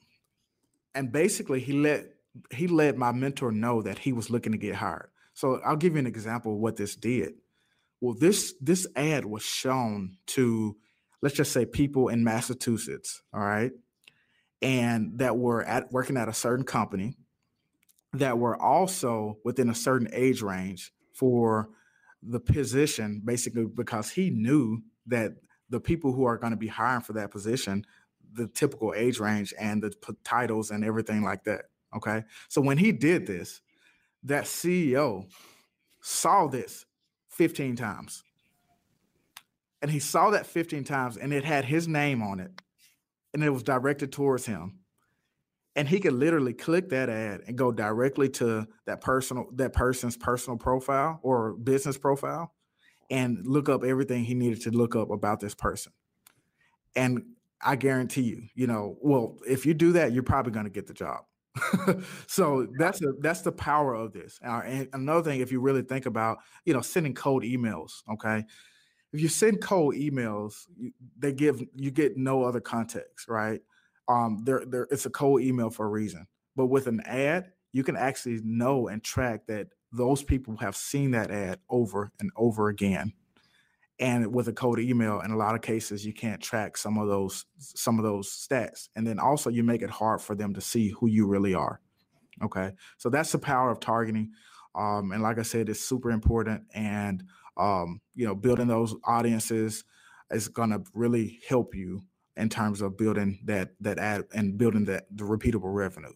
And 0.94 1.10
basically, 1.10 1.60
he 1.60 1.72
let 1.72 2.06
he 2.50 2.66
let 2.66 2.96
my 2.96 3.12
mentor 3.12 3.50
know 3.50 3.82
that 3.82 3.98
he 3.98 4.12
was 4.12 4.30
looking 4.30 4.52
to 4.52 4.58
get 4.58 4.74
hired. 4.74 5.10
So 5.34 5.60
I'll 5.64 5.76
give 5.76 5.94
you 5.94 5.98
an 5.98 6.06
example 6.06 6.54
of 6.54 6.58
what 6.58 6.76
this 6.76 6.96
did. 6.96 7.34
Well, 8.00 8.14
this 8.14 8.54
this 8.60 8.86
ad 8.96 9.24
was 9.24 9.42
shown 9.42 10.16
to 10.28 10.76
let's 11.22 11.34
just 11.34 11.52
say 11.52 11.64
people 11.64 12.08
in 12.08 12.24
Massachusetts, 12.24 13.22
all 13.32 13.40
right? 13.40 13.72
And 14.62 15.18
that 15.18 15.36
were 15.36 15.62
at 15.64 15.92
working 15.92 16.16
at 16.16 16.28
a 16.28 16.32
certain 16.32 16.64
company 16.64 17.16
that 18.14 18.38
were 18.38 18.60
also 18.60 19.38
within 19.44 19.70
a 19.70 19.74
certain 19.74 20.08
age 20.12 20.42
range 20.42 20.92
for 21.14 21.70
the 22.22 22.40
position 22.40 23.20
basically 23.24 23.66
because 23.66 24.10
he 24.10 24.30
knew 24.30 24.82
that 25.06 25.32
the 25.70 25.80
people 25.80 26.12
who 26.12 26.24
are 26.24 26.36
going 26.36 26.52
to 26.52 26.56
be 26.56 26.68
hiring 26.68 27.00
for 27.00 27.14
that 27.14 27.30
position 27.30 27.84
the 28.34 28.46
typical 28.48 28.94
age 28.96 29.18
range 29.18 29.52
and 29.58 29.82
the 29.82 29.90
p- 29.90 30.14
titles 30.24 30.70
and 30.70 30.84
everything 30.84 31.22
like 31.22 31.44
that 31.44 31.66
okay? 31.96 32.22
So 32.48 32.60
when 32.60 32.78
he 32.78 32.92
did 32.92 33.26
this 33.26 33.60
that 34.24 34.44
ceo 34.44 35.26
saw 36.00 36.46
this 36.46 36.84
15 37.32 37.76
times. 37.76 38.22
And 39.80 39.90
he 39.90 39.98
saw 39.98 40.30
that 40.30 40.46
15 40.46 40.84
times 40.84 41.16
and 41.16 41.32
it 41.32 41.44
had 41.44 41.64
his 41.64 41.88
name 41.88 42.22
on 42.22 42.38
it 42.38 42.52
and 43.34 43.42
it 43.44 43.50
was 43.50 43.62
directed 43.62 44.12
towards 44.12 44.46
him. 44.46 44.78
and 45.74 45.88
he 45.88 46.00
could 46.00 46.12
literally 46.12 46.52
click 46.52 46.90
that 46.90 47.08
ad 47.08 47.40
and 47.46 47.56
go 47.56 47.72
directly 47.72 48.28
to 48.28 48.66
that 48.86 49.00
personal 49.00 49.46
that 49.54 49.72
person's 49.72 50.16
personal 50.16 50.58
profile 50.58 51.18
or 51.22 51.54
business 51.54 51.96
profile 51.98 52.52
and 53.10 53.46
look 53.46 53.68
up 53.68 53.84
everything 53.84 54.24
he 54.24 54.34
needed 54.34 54.60
to 54.62 54.70
look 54.70 54.96
up 54.96 55.10
about 55.10 55.40
this 55.40 55.54
person. 55.54 55.92
And 56.96 57.22
i 57.64 57.76
guarantee 57.76 58.22
you 58.22 58.42
you 58.56 58.66
know 58.66 58.96
well 59.00 59.38
if 59.48 59.64
you 59.64 59.72
do 59.72 59.92
that 59.92 60.10
you're 60.12 60.24
probably 60.24 60.50
going 60.52 60.64
to 60.64 60.70
get 60.70 60.86
the 60.86 60.94
job. 60.94 61.20
So 62.26 62.66
that's 62.78 63.02
a, 63.02 63.12
that's 63.20 63.42
the 63.42 63.52
power 63.52 63.94
of 63.94 64.12
this. 64.12 64.38
Uh, 64.44 64.62
and 64.64 64.88
another 64.94 65.22
thing 65.22 65.40
if 65.40 65.52
you 65.52 65.60
really 65.60 65.82
think 65.82 66.06
about 66.06 66.38
you 66.64 66.72
know 66.74 66.80
sending 66.80 67.14
cold 67.14 67.42
emails 67.44 68.02
okay 68.12 68.44
if 69.12 69.20
you 69.20 69.28
send 69.28 69.60
cold 69.60 69.94
emails 69.94 70.66
they 71.18 71.32
give 71.32 71.62
you 71.74 71.90
get 71.90 72.16
no 72.16 72.44
other 72.44 72.60
context 72.60 73.28
right 73.28 73.60
um, 74.08 74.42
there, 74.44 74.62
there, 74.66 74.86
it's 74.90 75.06
a 75.06 75.10
cold 75.10 75.42
email 75.42 75.70
for 75.70 75.86
a 75.86 75.88
reason. 75.88 76.26
But 76.56 76.66
with 76.66 76.86
an 76.86 77.00
ad, 77.04 77.52
you 77.72 77.82
can 77.84 77.96
actually 77.96 78.40
know 78.44 78.88
and 78.88 79.02
track 79.02 79.46
that 79.46 79.68
those 79.92 80.22
people 80.22 80.56
have 80.58 80.76
seen 80.76 81.12
that 81.12 81.30
ad 81.30 81.60
over 81.70 82.12
and 82.20 82.30
over 82.36 82.68
again. 82.68 83.12
And 83.98 84.34
with 84.34 84.48
a 84.48 84.52
cold 84.52 84.78
email, 84.80 85.20
in 85.20 85.30
a 85.30 85.36
lot 85.36 85.54
of 85.54 85.60
cases, 85.60 86.04
you 86.04 86.12
can't 86.12 86.42
track 86.42 86.76
some 86.76 86.98
of 86.98 87.08
those 87.08 87.44
some 87.58 87.98
of 87.98 88.04
those 88.04 88.28
stats. 88.28 88.88
And 88.96 89.06
then 89.06 89.18
also, 89.18 89.48
you 89.48 89.62
make 89.62 89.82
it 89.82 89.90
hard 89.90 90.20
for 90.20 90.34
them 90.34 90.54
to 90.54 90.60
see 90.60 90.88
who 90.88 91.06
you 91.08 91.26
really 91.26 91.54
are. 91.54 91.80
Okay, 92.42 92.72
so 92.96 93.10
that's 93.10 93.32
the 93.32 93.38
power 93.38 93.70
of 93.70 93.80
targeting. 93.80 94.32
Um, 94.74 95.12
and 95.12 95.22
like 95.22 95.38
I 95.38 95.42
said, 95.42 95.68
it's 95.68 95.80
super 95.80 96.10
important. 96.10 96.64
And 96.74 97.24
um, 97.56 98.00
you 98.14 98.26
know, 98.26 98.34
building 98.34 98.68
those 98.68 98.94
audiences 99.04 99.84
is 100.30 100.48
going 100.48 100.70
to 100.70 100.82
really 100.94 101.40
help 101.48 101.74
you 101.74 102.02
in 102.36 102.48
terms 102.48 102.80
of 102.80 102.96
building 102.96 103.38
that 103.44 103.70
that 103.80 103.98
ad 103.98 104.24
and 104.32 104.56
building 104.56 104.84
that 104.86 105.04
the 105.10 105.24
repeatable 105.24 105.74
revenue. 105.74 106.12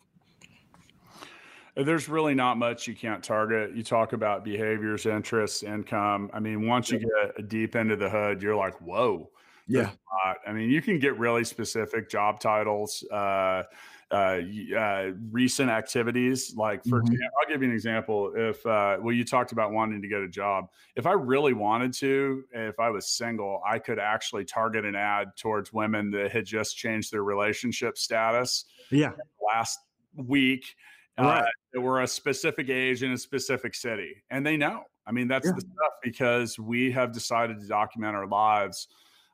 There's 1.74 2.09
really 2.09 2.34
not 2.34 2.57
much 2.57 2.87
you 2.87 2.95
can't 2.95 3.22
target. 3.22 3.76
You 3.76 3.82
talk 3.82 4.14
about 4.14 4.45
behaviors 4.45 5.05
interests 5.05 5.62
income. 5.62 6.30
I 6.32 6.41
mean 6.41 6.66
once 6.66 6.91
you 6.91 7.01
get 7.01 7.49
deep 7.49 7.76
into 7.76 7.97
the 7.97 8.09
hood 8.09 8.43
you're 8.43 8.57
like 8.57 8.80
whoa 8.80 9.30
yeah. 9.68 9.91
i 10.47 10.53
mean 10.53 10.70
you 10.70 10.80
can 10.80 10.99
get 10.99 11.18
really 11.18 11.45
specific 11.45 12.09
job 12.09 12.41
titles 12.41 13.05
uh, 13.12 13.62
uh, 14.11 14.38
uh, 14.76 15.11
recent 15.30 15.70
activities. 15.70 16.54
Like, 16.57 16.84
for 16.84 17.02
mm-hmm. 17.02 17.12
example, 17.12 17.38
I'll 17.40 17.52
give 17.52 17.62
you 17.62 17.68
an 17.68 17.74
example. 17.74 18.32
If, 18.36 18.64
uh, 18.64 18.98
well, 19.00 19.14
you 19.14 19.24
talked 19.24 19.52
about 19.52 19.72
wanting 19.72 20.00
to 20.02 20.09
get 20.09 20.20
a 20.20 20.28
job. 20.28 20.68
If 20.94 21.07
I 21.07 21.12
really 21.12 21.52
wanted 21.52 21.92
to, 21.94 22.44
if 22.52 22.78
I 22.78 22.90
was 22.90 23.09
single, 23.09 23.61
I 23.66 23.78
could 23.78 23.98
actually 23.98 24.44
target 24.44 24.84
an 24.84 24.94
ad 24.94 25.28
towards 25.36 25.72
women 25.72 26.11
that 26.12 26.30
had 26.30 26.44
just 26.44 26.76
changed 26.76 27.12
their 27.12 27.24
relationship 27.24 27.98
status. 27.98 28.66
Yeah. 28.90 29.12
Last 29.44 29.80
week. 30.14 30.76
Uh, 31.18 31.22
right. 31.22 31.40
Uh, 31.40 31.46
that 31.72 31.80
were 31.80 32.02
a 32.02 32.07
specific 32.07 32.68
age 32.68 33.02
in 33.02 33.12
a 33.12 33.18
specific 33.18 33.74
city, 33.74 34.22
and 34.30 34.44
they 34.44 34.57
know. 34.57 34.82
I 35.07 35.12
mean, 35.12 35.28
that's 35.28 35.46
yeah. 35.46 35.52
the 35.54 35.62
stuff 35.62 35.92
because 36.02 36.59
we 36.59 36.90
have 36.92 37.11
decided 37.11 37.59
to 37.61 37.66
document 37.66 38.14
our 38.14 38.26
lives 38.26 38.88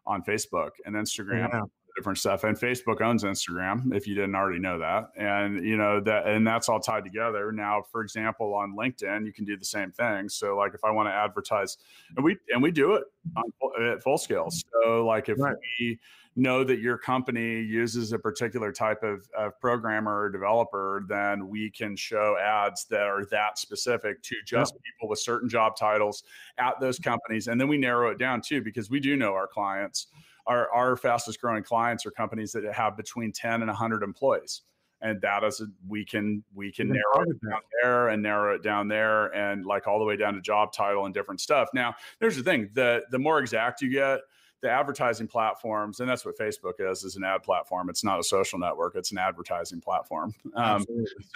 on 0.06 0.22
Facebook 0.22 0.70
and 0.86 0.94
Instagram 0.94 1.48
yeah 1.52 1.62
different 1.96 2.18
stuff. 2.18 2.44
And 2.44 2.56
Facebook 2.56 3.00
owns 3.00 3.24
Instagram, 3.24 3.94
if 3.94 4.06
you 4.06 4.14
didn't 4.14 4.34
already 4.34 4.58
know 4.58 4.78
that. 4.78 5.10
And 5.16 5.64
you 5.64 5.76
know 5.76 6.00
that, 6.00 6.26
and 6.26 6.46
that's 6.46 6.68
all 6.68 6.80
tied 6.80 7.04
together. 7.04 7.52
Now, 7.52 7.82
for 7.90 8.02
example, 8.02 8.54
on 8.54 8.74
LinkedIn, 8.76 9.26
you 9.26 9.32
can 9.32 9.44
do 9.44 9.56
the 9.56 9.64
same 9.64 9.90
thing. 9.90 10.28
So, 10.28 10.56
like, 10.56 10.74
if 10.74 10.84
I 10.84 10.90
want 10.90 11.08
to 11.08 11.12
advertise, 11.12 11.78
and 12.16 12.24
we 12.24 12.36
and 12.52 12.62
we 12.62 12.70
do 12.70 12.94
it 12.94 13.04
on, 13.36 13.84
at 13.84 14.02
full 14.02 14.18
scale. 14.18 14.46
Mm-hmm. 14.46 14.84
So, 14.84 15.06
like, 15.06 15.28
if 15.28 15.38
right. 15.38 15.56
we 15.80 15.98
know 16.34 16.64
that 16.64 16.78
your 16.78 16.96
company 16.96 17.60
uses 17.60 18.12
a 18.12 18.18
particular 18.18 18.72
type 18.72 19.02
of, 19.02 19.28
of 19.36 19.60
programmer 19.60 20.22
or 20.22 20.30
developer, 20.30 21.04
then 21.06 21.46
we 21.46 21.70
can 21.70 21.94
show 21.94 22.38
ads 22.42 22.86
that 22.86 23.02
are 23.02 23.26
that 23.26 23.58
specific 23.58 24.22
to 24.22 24.34
just 24.46 24.72
yep. 24.72 24.82
people 24.82 25.10
with 25.10 25.18
certain 25.18 25.46
job 25.46 25.76
titles 25.76 26.24
at 26.56 26.80
those 26.80 26.98
companies. 26.98 27.48
And 27.48 27.60
then 27.60 27.68
we 27.68 27.76
narrow 27.76 28.10
it 28.10 28.18
down 28.18 28.40
too, 28.40 28.62
because 28.62 28.88
we 28.88 28.98
do 28.98 29.14
know 29.14 29.34
our 29.34 29.46
clients 29.46 30.06
our, 30.46 30.70
our 30.70 30.96
fastest 30.96 31.40
growing 31.40 31.62
clients 31.62 32.04
are 32.06 32.10
companies 32.10 32.52
that 32.52 32.64
have 32.72 32.96
between 32.96 33.32
10 33.32 33.54
and 33.54 33.66
100 33.66 34.02
employees. 34.02 34.62
And 35.00 35.20
that 35.22 35.42
is 35.42 35.60
a, 35.60 35.66
we 35.88 36.04
can 36.04 36.44
we 36.54 36.70
can 36.70 36.88
narrow 36.88 37.28
it 37.28 37.40
down 37.44 37.60
there 37.82 38.08
and 38.10 38.22
narrow 38.22 38.54
it 38.54 38.62
down 38.62 38.86
there 38.86 39.34
and 39.34 39.66
like 39.66 39.88
all 39.88 39.98
the 39.98 40.04
way 40.04 40.16
down 40.16 40.34
to 40.34 40.40
job 40.40 40.72
title 40.72 41.06
and 41.06 41.14
different 41.14 41.40
stuff. 41.40 41.68
Now 41.74 41.96
there's 42.20 42.36
the 42.36 42.44
thing 42.44 42.70
the 42.74 43.02
the 43.10 43.18
more 43.18 43.40
exact 43.40 43.82
you 43.82 43.90
get 43.90 44.20
the 44.60 44.70
advertising 44.70 45.26
platforms 45.26 45.98
and 45.98 46.08
that's 46.08 46.24
what 46.24 46.38
facebook 46.38 46.74
is 46.78 47.02
is 47.02 47.16
an 47.16 47.24
ad 47.24 47.42
platform. 47.42 47.90
It's 47.90 48.04
not 48.04 48.20
a 48.20 48.22
social 48.22 48.60
network. 48.60 48.94
It's 48.94 49.10
an 49.10 49.18
advertising 49.18 49.80
platform. 49.80 50.32
Um, 50.54 50.84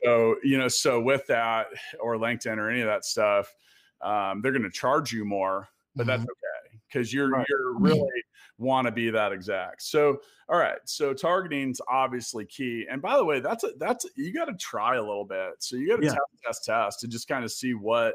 so 0.05 0.37
you 0.45 0.59
know 0.59 0.69
so 0.69 1.01
with 1.01 1.27
that 1.27 1.67
or 1.99 2.19
linkedin 2.19 2.59
or 2.59 2.71
any 2.71 2.83
of 2.83 2.87
that 2.87 3.05
stuff 3.05 3.53
um, 4.01 4.43
they're 4.43 4.53
going 4.53 4.63
to 4.63 4.71
charge 4.71 5.13
you 5.13 5.25
more 5.25 5.69
but 5.97 6.03
mm-hmm. 6.03 6.11
that's 6.11 6.23
okay 6.23 6.79
because 6.89 7.13
you're 7.13 7.31
right. 7.31 7.47
you're 7.49 7.77
really 7.79 8.23
want 8.59 8.87
to 8.87 8.93
be 8.93 9.11
that 9.11 9.33
exact. 9.33 9.83
So, 9.83 10.19
all 10.49 10.59
right. 10.59 10.79
So 10.85 11.13
targeting's 11.13 11.81
obviously 11.89 12.47
key. 12.47 12.87
And 12.91 13.03
by 13.03 13.17
the 13.17 13.25
way, 13.25 13.41
that's 13.41 13.65
a, 13.65 13.71
that's 13.79 14.07
you 14.17 14.33
got 14.33 14.47
to 14.47 14.55
try 14.55 14.97
a 14.97 15.03
little 15.03 15.25
bit. 15.25 15.55
So 15.59 15.77
you 15.77 15.89
got 15.89 15.97
to 15.97 16.05
yeah. 16.05 16.11
test, 16.11 16.25
test, 16.45 16.65
test, 16.65 17.03
and 17.05 17.13
just 17.13 17.29
kind 17.29 17.45
of 17.45 17.53
see 17.53 17.75
what. 17.75 18.15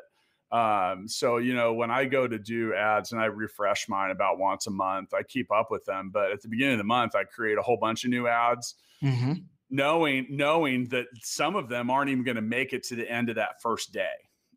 Um, 0.52 1.08
so 1.08 1.38
you 1.38 1.54
know, 1.54 1.74
when 1.74 1.92
I 1.92 2.06
go 2.06 2.28
to 2.28 2.38
do 2.38 2.74
ads 2.74 3.14
and 3.14 3.22
I 3.22 3.26
refresh 3.26 3.88
mine 3.88 4.12
about 4.12 4.38
once 4.38 4.68
a 4.68 4.72
month, 4.72 5.14
I 5.14 5.24
keep 5.24 5.52
up 5.52 5.72
with 5.72 5.86
them. 5.86 6.10
But 6.14 6.32
at 6.32 6.42
the 6.42 6.50
beginning 6.50 6.74
of 6.74 6.80
the 6.80 6.84
month, 6.84 7.16
I 7.16 7.24
create 7.24 7.58
a 7.58 7.62
whole 7.62 7.78
bunch 7.78 8.04
of 8.04 8.10
new 8.10 8.28
ads. 8.28 8.76
Mm-hmm. 9.04 9.34
Knowing 9.74 10.28
knowing 10.30 10.90
that 10.90 11.06
some 11.22 11.56
of 11.56 11.70
them 11.70 11.90
aren't 11.90 12.10
even 12.10 12.26
going 12.26 12.36
to 12.36 12.42
make 12.42 12.74
it 12.74 12.84
to 12.84 12.96
the 12.96 13.10
end 13.10 13.30
of 13.30 13.36
that 13.36 13.62
first 13.62 13.94
day 13.94 14.10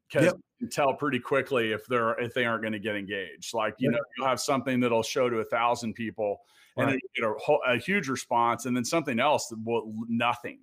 because 0.09 0.26
yep. 0.26 0.35
You 0.65 0.71
tell 0.71 0.95
pretty 0.95 1.19
quickly 1.19 1.73
if 1.73 1.87
they're 1.87 2.19
if 2.21 2.35
they 2.35 2.45
aren't 2.45 2.62
going 2.62 2.73
to 2.73 2.79
get 2.79 2.97
engaged. 2.97 3.55
Like 3.55 3.75
you 3.79 3.91
know, 3.91 3.99
you'll 4.17 4.27
have 4.27 4.41
something 4.41 4.81
that'll 4.81 5.03
show 5.03 5.29
to 5.29 5.39
a 5.39 5.45
thousand 5.45 5.95
people, 5.95 6.41
and 6.77 6.87
right. 6.87 7.01
you 7.15 7.23
get 7.23 7.31
a, 7.31 7.73
a, 7.75 7.79
huge 7.79 8.09
response, 8.09 8.67
and 8.67 8.77
then 8.77 8.85
something 8.85 9.21
else 9.21 9.49
that 9.49 9.59
will 9.65 9.93
nothing. 10.09 10.61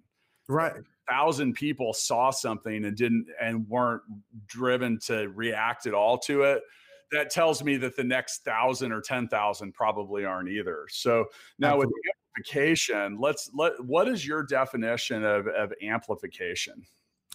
Right, 0.48 0.74
a 0.76 1.12
thousand 1.12 1.54
people 1.54 1.94
saw 1.94 2.32
something 2.32 2.86
and 2.86 2.96
didn't 2.98 3.28
and 3.42 3.68
weren't 3.68 4.02
driven 4.48 5.00
to 5.06 5.30
react 5.30 5.86
at 5.86 5.94
all 5.94 6.18
to 6.20 6.44
it. 6.44 6.62
That 7.12 7.30
tells 7.30 7.62
me 7.64 7.76
that 7.78 7.96
the 7.96 8.04
next 8.04 8.44
thousand 8.44 8.92
or 8.92 9.02
ten 9.02 9.28
thousand 9.28 9.74
probably 9.74 10.26
aren't 10.26 10.50
either. 10.50 10.88
So 10.90 11.26
now 11.60 11.76
Absolutely. 11.76 11.86
with 11.86 11.94
amplification, 12.38 13.18
let's 13.20 13.50
let 13.54 13.84
what 13.84 14.08
is 14.08 14.26
your 14.26 14.44
definition 14.44 15.24
of 15.24 15.48
of 15.48 15.74
amplification? 15.84 16.86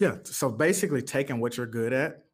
Yeah. 0.01 0.17
So 0.25 0.51
basically 0.51 1.03
taking 1.03 1.41
what 1.41 1.57
you're 1.57 1.67
good 1.67 1.93
at, 1.93 2.25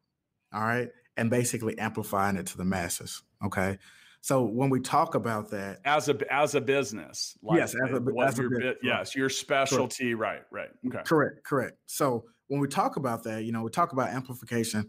all 0.53 0.61
right, 0.61 0.89
and 1.17 1.29
basically 1.29 1.77
amplifying 1.77 2.35
it 2.35 2.47
to 2.47 2.57
the 2.57 2.65
masses. 2.65 3.23
Okay. 3.45 3.77
So 4.21 4.43
when 4.43 4.69
we 4.69 4.79
talk 4.79 5.15
about 5.15 5.51
that 5.51 5.79
as 5.83 6.07
a 6.07 6.17
as 6.33 6.55
a 6.55 6.61
business, 6.61 7.37
like 7.43 7.57
yes, 7.57 7.75
as 7.75 7.91
a, 7.91 7.97
uh, 7.97 8.21
as 8.25 8.37
your 8.37 8.57
bit, 8.57 8.77
yes, 8.81 9.13
your 9.17 9.27
specialty, 9.27 10.13
correct. 10.13 10.45
right, 10.51 10.69
right, 10.69 10.69
okay, 10.87 11.03
correct, 11.03 11.43
correct. 11.43 11.77
So 11.87 12.23
when 12.47 12.61
we 12.61 12.69
talk 12.69 12.95
about 12.95 13.23
that, 13.23 13.43
you 13.43 13.51
know, 13.51 13.63
we 13.63 13.69
talk 13.69 13.91
about 13.91 14.11
amplification, 14.11 14.87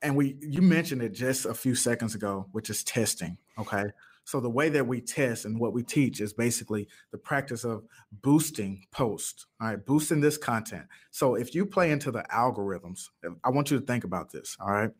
and 0.00 0.16
we 0.16 0.36
you 0.40 0.62
mentioned 0.62 1.02
it 1.02 1.12
just 1.12 1.44
a 1.44 1.52
few 1.52 1.74
seconds 1.74 2.14
ago, 2.14 2.46
which 2.52 2.70
is 2.70 2.82
testing. 2.82 3.36
Okay, 3.58 3.84
so 4.28 4.40
the 4.40 4.50
way 4.50 4.68
that 4.68 4.86
we 4.86 5.00
test 5.00 5.46
and 5.46 5.58
what 5.58 5.72
we 5.72 5.82
teach 5.82 6.20
is 6.20 6.34
basically 6.34 6.86
the 7.12 7.16
practice 7.16 7.64
of 7.64 7.84
boosting 8.20 8.84
posts, 8.90 9.46
all 9.58 9.68
right, 9.68 9.86
boosting 9.86 10.20
this 10.20 10.36
content. 10.36 10.84
So 11.10 11.36
if 11.36 11.54
you 11.54 11.64
play 11.64 11.92
into 11.92 12.10
the 12.10 12.22
algorithms, 12.30 13.06
I 13.42 13.48
want 13.48 13.70
you 13.70 13.80
to 13.80 13.86
think 13.86 14.04
about 14.04 14.30
this, 14.30 14.54
all 14.60 14.70
right? 14.70 14.90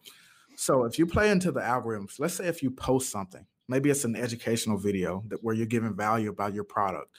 So 0.56 0.84
if 0.84 0.98
you 0.98 1.04
play 1.04 1.30
into 1.30 1.52
the 1.52 1.60
algorithms, 1.60 2.18
let's 2.18 2.32
say 2.32 2.46
if 2.46 2.62
you 2.62 2.70
post 2.70 3.10
something, 3.10 3.44
maybe 3.68 3.90
it's 3.90 4.06
an 4.06 4.16
educational 4.16 4.78
video 4.78 5.22
that 5.28 5.44
where 5.44 5.54
you're 5.54 5.66
giving 5.66 5.94
value 5.94 6.30
about 6.30 6.54
your 6.54 6.64
product 6.64 7.14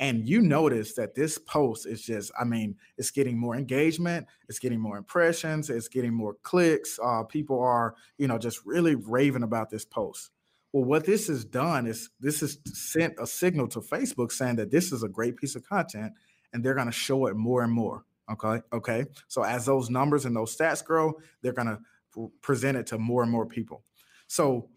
and 0.00 0.28
you 0.28 0.40
notice 0.40 0.94
that 0.94 1.14
this 1.14 1.38
post 1.38 1.86
is 1.86 2.02
just 2.02 2.32
i 2.36 2.42
mean 2.42 2.74
it's 2.98 3.12
getting 3.12 3.38
more 3.38 3.54
engagement 3.54 4.26
it's 4.48 4.58
getting 4.58 4.80
more 4.80 4.96
impressions 4.96 5.70
it's 5.70 5.86
getting 5.86 6.12
more 6.12 6.34
clicks 6.42 6.98
uh, 7.00 7.22
people 7.22 7.60
are 7.60 7.94
you 8.18 8.26
know 8.26 8.36
just 8.36 8.58
really 8.66 8.96
raving 8.96 9.44
about 9.44 9.70
this 9.70 9.84
post 9.84 10.32
well, 10.74 10.82
what 10.82 11.04
this 11.04 11.28
has 11.28 11.44
done 11.44 11.86
is 11.86 12.10
this 12.18 12.40
has 12.40 12.58
sent 12.64 13.14
a 13.20 13.28
signal 13.28 13.68
to 13.68 13.80
Facebook 13.80 14.32
saying 14.32 14.56
that 14.56 14.72
this 14.72 14.90
is 14.90 15.04
a 15.04 15.08
great 15.08 15.36
piece 15.36 15.54
of 15.54 15.62
content 15.62 16.12
and 16.52 16.64
they're 16.64 16.74
going 16.74 16.88
to 16.88 16.92
show 16.92 17.26
it 17.26 17.36
more 17.36 17.62
and 17.62 17.72
more. 17.72 18.04
Okay. 18.28 18.60
Okay. 18.72 19.04
So 19.28 19.44
as 19.44 19.66
those 19.66 19.88
numbers 19.88 20.24
and 20.24 20.34
those 20.34 20.56
stats 20.56 20.84
grow, 20.84 21.12
they're 21.42 21.52
going 21.52 21.68
to 21.68 22.30
present 22.42 22.76
it 22.76 22.88
to 22.88 22.98
more 22.98 23.22
and 23.22 23.30
more 23.30 23.46
people. 23.46 23.84
So 24.26 24.68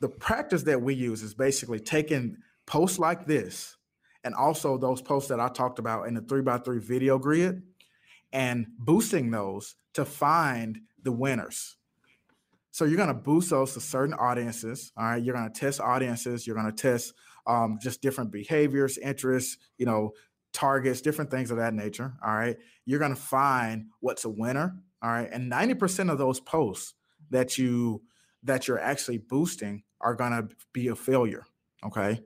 the 0.00 0.08
practice 0.08 0.62
that 0.62 0.80
we 0.80 0.94
use 0.94 1.22
is 1.22 1.34
basically 1.34 1.78
taking 1.78 2.38
posts 2.64 2.98
like 2.98 3.26
this 3.26 3.76
and 4.24 4.34
also 4.34 4.78
those 4.78 5.02
posts 5.02 5.28
that 5.28 5.40
I 5.40 5.48
talked 5.48 5.78
about 5.78 6.08
in 6.08 6.14
the 6.14 6.22
three 6.22 6.40
by 6.40 6.56
three 6.56 6.78
video 6.78 7.18
grid 7.18 7.64
and 8.32 8.64
boosting 8.78 9.30
those 9.30 9.74
to 9.92 10.06
find 10.06 10.80
the 11.02 11.12
winners. 11.12 11.76
So 12.74 12.84
you're 12.84 12.96
going 12.96 13.06
to 13.06 13.14
boost 13.14 13.50
those 13.50 13.72
to 13.74 13.80
certain 13.80 14.14
audiences. 14.14 14.90
All 14.96 15.04
right. 15.04 15.22
You're 15.22 15.36
going 15.36 15.48
to 15.48 15.60
test 15.60 15.80
audiences. 15.80 16.44
You're 16.44 16.56
going 16.56 16.66
to 16.66 16.72
test 16.72 17.14
um, 17.46 17.78
just 17.80 18.02
different 18.02 18.32
behaviors, 18.32 18.98
interests, 18.98 19.58
you 19.78 19.86
know, 19.86 20.10
targets, 20.52 21.00
different 21.00 21.30
things 21.30 21.52
of 21.52 21.58
that 21.58 21.72
nature. 21.72 22.14
All 22.20 22.34
right. 22.34 22.56
You're 22.84 22.98
going 22.98 23.14
to 23.14 23.20
find 23.20 23.90
what's 24.00 24.24
a 24.24 24.28
winner. 24.28 24.74
All 25.00 25.10
right. 25.10 25.28
And 25.30 25.52
90% 25.52 26.10
of 26.10 26.18
those 26.18 26.40
posts 26.40 26.94
that 27.30 27.58
you 27.58 28.02
that 28.42 28.66
you're 28.66 28.80
actually 28.80 29.18
boosting 29.18 29.84
are 30.00 30.16
going 30.16 30.32
to 30.32 30.48
be 30.72 30.88
a 30.88 30.96
failure. 30.96 31.44
Okay. 31.86 32.22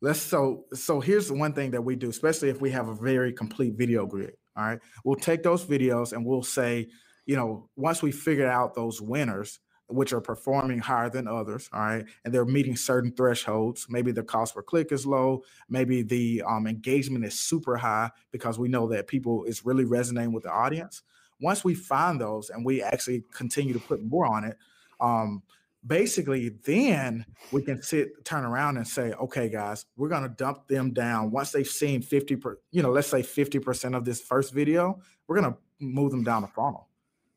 Let's 0.00 0.18
so 0.18 0.64
so 0.72 1.00
here's 1.00 1.28
the 1.28 1.34
one 1.34 1.52
thing 1.52 1.72
that 1.72 1.82
we 1.82 1.94
do, 1.94 2.08
especially 2.08 2.48
if 2.48 2.58
we 2.58 2.70
have 2.70 2.88
a 2.88 2.94
very 2.94 3.34
complete 3.34 3.74
video 3.76 4.06
grid. 4.06 4.32
All 4.56 4.64
right. 4.64 4.78
We'll 5.04 5.16
take 5.16 5.42
those 5.42 5.62
videos 5.62 6.14
and 6.14 6.24
we'll 6.24 6.42
say, 6.42 6.88
you 7.26 7.36
know, 7.36 7.68
once 7.76 8.02
we 8.02 8.12
figure 8.12 8.48
out 8.48 8.74
those 8.74 8.98
winners, 9.02 9.60
which 9.88 10.12
are 10.12 10.20
performing 10.20 10.78
higher 10.78 11.10
than 11.10 11.28
others, 11.28 11.68
all 11.72 11.80
right, 11.80 12.04
and 12.24 12.32
they're 12.32 12.44
meeting 12.44 12.76
certain 12.76 13.12
thresholds. 13.12 13.86
Maybe 13.88 14.12
the 14.12 14.22
cost 14.22 14.54
per 14.54 14.62
click 14.62 14.92
is 14.92 15.06
low, 15.06 15.42
maybe 15.68 16.02
the 16.02 16.42
um, 16.46 16.66
engagement 16.66 17.24
is 17.24 17.38
super 17.38 17.76
high 17.76 18.10
because 18.30 18.58
we 18.58 18.68
know 18.68 18.86
that 18.88 19.06
people 19.06 19.44
is 19.44 19.64
really 19.64 19.84
resonating 19.84 20.32
with 20.32 20.44
the 20.44 20.50
audience. 20.50 21.02
Once 21.40 21.64
we 21.64 21.74
find 21.74 22.20
those 22.20 22.50
and 22.50 22.64
we 22.64 22.82
actually 22.82 23.24
continue 23.32 23.72
to 23.72 23.80
put 23.80 24.02
more 24.02 24.26
on 24.26 24.44
it, 24.44 24.56
um, 25.00 25.42
basically 25.86 26.50
then 26.64 27.26
we 27.52 27.60
can 27.60 27.82
sit 27.82 28.24
turn 28.24 28.44
around 28.44 28.76
and 28.76 28.88
say 28.88 29.12
okay 29.12 29.48
guys 29.48 29.84
we're 29.96 30.08
going 30.08 30.22
to 30.22 30.30
dump 30.30 30.66
them 30.66 30.92
down 30.92 31.30
once 31.30 31.52
they've 31.52 31.68
seen 31.68 32.00
50 32.00 32.36
per, 32.36 32.58
you 32.70 32.82
know 32.82 32.90
let's 32.90 33.08
say 33.08 33.20
50% 33.20 33.94
of 33.94 34.04
this 34.04 34.20
first 34.20 34.54
video 34.54 34.98
we're 35.26 35.38
going 35.38 35.52
to 35.52 35.58
move 35.80 36.10
them 36.10 36.24
down 36.24 36.42
the 36.42 36.48
funnel 36.48 36.88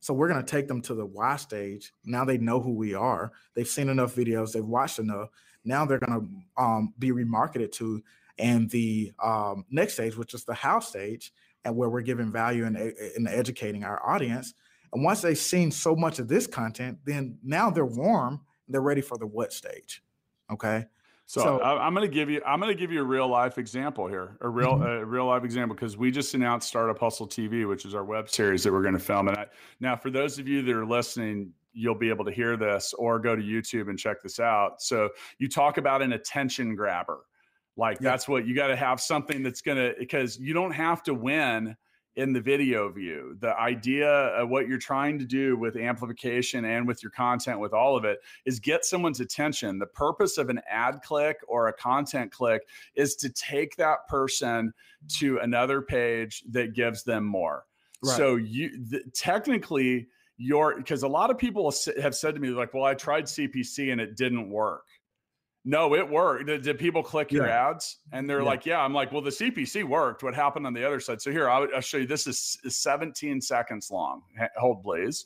so 0.08 0.14
we're 0.14 0.30
going 0.30 0.44
to 0.44 0.52
take 0.52 0.68
them 0.68 0.82
to 0.82 0.96
the 0.96 1.06
why 1.06 1.36
stage 1.36 1.92
now 2.06 2.24
they 2.24 2.38
know 2.38 2.60
who 2.60 2.74
we 2.74 2.94
are 2.94 3.32
they've 3.56 3.68
seen 3.68 3.90
enough 3.90 4.16
videos 4.16 4.54
they've 4.54 4.66
watched 4.66 5.00
enough 5.00 5.30
now 5.66 5.86
they're 5.86 6.00
going 6.00 6.20
to 6.58 6.64
um, 6.64 6.94
be 6.98 7.12
remarketed 7.12 7.72
to 7.72 8.02
and 8.40 8.70
the 8.70 9.12
um, 9.22 9.66
next 9.70 9.94
stage 9.94 10.16
which 10.16 10.34
is 10.34 10.46
the 10.46 10.54
how 10.54 10.80
stage 10.80 11.34
and 11.66 11.76
where 11.76 11.90
we're 11.90 12.02
giving 12.02 12.32
value 12.32 12.66
and, 12.66 12.78
and 12.78 13.28
educating 13.28 13.84
our 13.84 14.02
audience 14.08 14.54
and 14.94 15.04
once 15.04 15.22
they've 15.22 15.38
seen 15.38 15.72
so 15.72 15.96
much 15.96 16.20
of 16.20 16.28
this 16.28 16.48
content, 16.48 17.00
then 17.06 17.38
now 17.44 17.70
they're 17.70 17.86
warm. 17.86 18.42
They're 18.68 18.82
ready 18.82 19.02
for 19.02 19.18
the 19.18 19.28
what 19.28 19.54
stage. 19.54 20.02
Okay. 20.52 20.86
So, 21.28 21.42
so 21.42 21.60
I, 21.60 21.86
am 21.86 21.94
going 21.94 22.10
to 22.10 22.14
give 22.14 22.30
you 22.30 22.42
I'm 22.46 22.62
going 22.62 22.74
to 22.74 22.80
give 22.80 22.90
you 22.90 23.02
a 23.02 23.06
real 23.06 23.28
life 23.28 23.58
example 23.58 24.08
here, 24.08 24.38
a 24.40 24.48
real 24.48 24.76
mm-hmm. 24.76 24.84
a 24.84 25.06
real 25.06 25.26
life 25.26 25.44
example 25.44 25.76
because 25.76 25.98
we 25.98 26.10
just 26.10 26.34
announced 26.34 26.70
Startup 26.70 26.98
Hustle 26.98 27.28
TV, 27.28 27.68
which 27.68 27.84
is 27.84 27.94
our 27.94 28.06
web 28.06 28.30
series 28.30 28.64
that 28.64 28.72
we're 28.72 28.82
going 28.82 28.94
to 28.94 29.00
film. 29.00 29.28
And 29.28 29.38
I, 29.38 29.46
now, 29.82 29.98
for 29.98 30.10
those 30.10 30.40
of 30.40 30.48
you 30.48 30.62
that 30.62 30.74
are 30.74 30.86
listening, 30.86 31.52
you'll 31.74 31.96
be 31.96 32.08
able 32.08 32.24
to 32.24 32.32
hear 32.32 32.56
this 32.56 32.94
or 32.94 33.20
go 33.20 33.36
to 33.36 33.42
YouTube 33.42 33.90
and 33.90 34.00
check 34.00 34.24
this 34.24 34.40
out. 34.40 34.82
So 34.82 35.10
you 35.38 35.50
talk 35.50 35.78
about 35.78 36.02
an 36.02 36.14
attention 36.14 36.76
grabber, 36.76 37.20
like 37.76 37.98
yeah. 38.00 38.10
that's 38.10 38.30
what 38.30 38.48
you 38.48 38.56
got 38.56 38.68
to 38.68 38.78
have 38.78 39.02
something 39.02 39.44
that's 39.44 39.60
going 39.60 39.78
to 39.78 39.96
because 40.00 40.40
you 40.40 40.54
don't 40.54 40.72
have 40.72 41.04
to 41.04 41.14
win 41.14 41.76
in 42.18 42.34
the 42.34 42.42
video 42.42 42.90
view. 42.90 43.38
The 43.42 43.56
idea 43.58 44.10
of 44.10 44.50
what 44.50 44.68
you're 44.68 44.80
trying 44.80 45.20
to 45.20 45.26
do 45.26 45.56
with 45.56 45.78
amplification 45.78 46.66
and 46.66 46.88
with 46.88 47.04
your 47.04 47.12
content, 47.12 47.60
with 47.60 47.74
all 47.74 47.96
of 47.96 48.06
it, 48.06 48.20
is 48.44 48.60
get 48.60 48.84
someone's 48.84 49.20
attention. 49.20 49.78
The 49.78 49.86
purpose 49.86 50.40
of 50.40 50.50
an 50.50 50.60
ad 50.70 51.02
click 51.04 51.38
or 51.48 51.68
a 51.68 51.74
content 51.74 52.32
click 52.32 52.64
is 52.96 53.16
to 53.18 53.30
take 53.30 53.76
that 53.76 54.08
person 54.10 54.74
to 55.20 55.38
another 55.38 55.80
page 55.82 56.44
that 56.50 56.74
gives 56.74 57.04
them 57.04 57.24
more. 57.24 57.66
Right. 58.04 58.18
So 58.18 58.36
you 58.36 58.84
the, 58.90 59.04
technically 59.14 60.08
your 60.38 60.76
because 60.76 61.04
a 61.04 61.08
lot 61.08 61.30
of 61.30 61.38
people 61.38 61.72
have 62.02 62.16
said 62.16 62.34
to 62.34 62.42
me 62.42 62.50
like, 62.50 62.74
"Well, 62.74 62.84
I 62.84 62.96
tried 62.96 63.26
CPC 63.26 63.92
and 63.92 64.02
it 64.02 64.18
didn't 64.18 64.50
work." 64.50 64.86
No, 65.70 65.96
it 65.96 66.10
worked. 66.10 66.46
Did, 66.46 66.62
did 66.62 66.80
people 66.80 67.04
click 67.04 67.30
your 67.30 67.46
yeah. 67.46 67.72
ads? 67.72 67.98
And 68.14 68.30
they're 68.30 68.40
yeah. 68.40 68.46
like, 68.46 68.66
yeah. 68.66 68.80
I'm 68.80 68.94
like, 68.94 69.12
well, 69.12 69.22
the 69.22 69.32
CPC 69.32 69.84
worked. 69.84 70.24
What 70.24 70.34
happened 70.34 70.66
on 70.66 70.74
the 70.74 70.88
other 70.88 71.02
side? 71.02 71.22
So 71.22 71.30
here, 71.30 71.50
I'll, 71.50 71.68
I'll 71.76 71.82
show 71.82 71.98
you. 71.98 72.08
This 72.08 72.26
is, 72.26 72.58
is 72.64 72.78
17 72.78 73.42
seconds 73.42 73.92
long. 73.92 74.22
Hold, 74.56 74.82
please. 74.82 75.26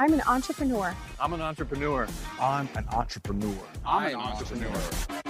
I'm 0.00 0.14
an 0.14 0.22
entrepreneur. 0.26 0.96
I'm 1.20 1.34
an 1.34 1.42
entrepreneur. 1.42 2.08
I'm 2.40 2.70
an 2.74 2.88
entrepreneur. 2.88 3.58
I'm, 3.84 4.06
I'm 4.06 4.14
an 4.14 4.20
entrepreneur. 4.20 5.29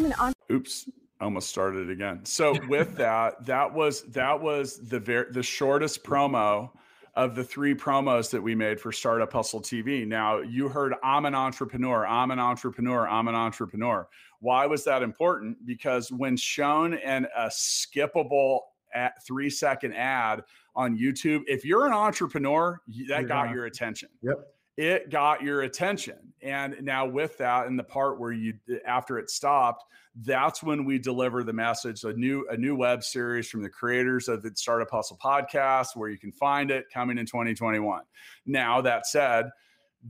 I'm 0.00 0.06
an 0.06 0.12
on. 0.14 0.32
Oops, 0.50 0.88
almost 1.20 1.50
started 1.50 1.90
again. 1.90 2.24
So 2.24 2.56
with 2.68 2.96
that, 2.96 3.44
that 3.44 3.72
was 3.72 4.02
that 4.12 4.40
was 4.40 4.78
the 4.88 4.98
very 4.98 5.30
the 5.30 5.42
shortest 5.42 6.02
promo 6.02 6.70
of 7.16 7.34
the 7.34 7.44
three 7.44 7.74
promos 7.74 8.30
that 8.30 8.42
we 8.42 8.54
made 8.54 8.80
for 8.80 8.92
Startup 8.92 9.30
Hustle 9.30 9.60
TV. 9.60 10.06
Now 10.06 10.38
you 10.38 10.68
heard 10.68 10.94
I'm 11.04 11.26
an 11.26 11.34
entrepreneur, 11.34 12.06
I'm 12.06 12.30
an 12.30 12.38
entrepreneur, 12.38 13.06
I'm 13.06 13.28
an 13.28 13.34
entrepreneur. 13.34 14.08
Why 14.40 14.64
was 14.64 14.84
that 14.84 15.02
important? 15.02 15.66
Because 15.66 16.10
when 16.10 16.34
shown 16.34 16.94
in 16.94 17.26
a 17.36 17.48
skippable 17.48 18.60
at 18.94 19.22
three 19.26 19.50
second 19.50 19.92
ad 19.92 20.44
on 20.74 20.96
YouTube, 20.96 21.42
if 21.46 21.62
you're 21.62 21.86
an 21.86 21.92
entrepreneur, 21.92 22.80
that 23.08 23.28
got 23.28 23.50
your 23.50 23.66
attention. 23.66 24.08
Yep 24.22 24.38
it 24.80 25.10
got 25.10 25.42
your 25.42 25.60
attention. 25.60 26.16
And 26.40 26.76
now 26.80 27.04
with 27.04 27.36
that, 27.36 27.66
in 27.66 27.76
the 27.76 27.84
part 27.84 28.18
where 28.18 28.32
you 28.32 28.54
after 28.86 29.18
it 29.18 29.28
stopped, 29.28 29.84
that's 30.22 30.62
when 30.62 30.86
we 30.86 30.98
deliver 30.98 31.44
the 31.44 31.52
message, 31.52 32.02
a 32.04 32.14
new 32.14 32.46
a 32.48 32.56
new 32.56 32.74
web 32.74 33.04
series 33.04 33.46
from 33.46 33.62
the 33.62 33.68
creators 33.68 34.26
of 34.26 34.42
the 34.42 34.50
Startup 34.54 34.90
Hustle 34.90 35.18
podcast, 35.22 35.96
where 35.96 36.08
you 36.08 36.16
can 36.16 36.32
find 36.32 36.70
it 36.70 36.86
coming 36.92 37.18
in 37.18 37.26
2021. 37.26 38.02
Now 38.46 38.80
that 38.80 39.06
said, 39.06 39.50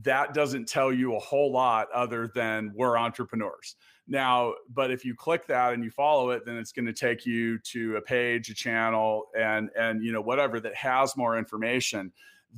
that 0.03 0.33
doesn't 0.33 0.69
tell 0.69 0.93
you 0.93 1.17
a 1.17 1.19
whole 1.19 1.51
lot 1.51 1.89
other 1.93 2.31
than 2.33 2.71
we're 2.73 2.97
entrepreneurs. 2.97 3.75
Now, 4.07 4.53
but 4.73 4.89
if 4.89 5.03
you 5.03 5.15
click 5.15 5.47
that 5.47 5.73
and 5.73 5.83
you 5.83 5.91
follow 5.91 6.29
it, 6.29 6.45
then 6.45 6.55
it's 6.55 6.71
going 6.71 6.85
to 6.85 6.93
take 6.93 7.25
you 7.25 7.59
to 7.59 7.97
a 7.97 8.01
page, 8.01 8.49
a 8.49 8.53
channel, 8.53 9.25
and 9.37 9.69
and 9.77 10.01
you 10.01 10.13
know 10.13 10.21
whatever 10.21 10.61
that 10.61 10.75
has 10.75 11.17
more 11.17 11.37
information 11.37 12.13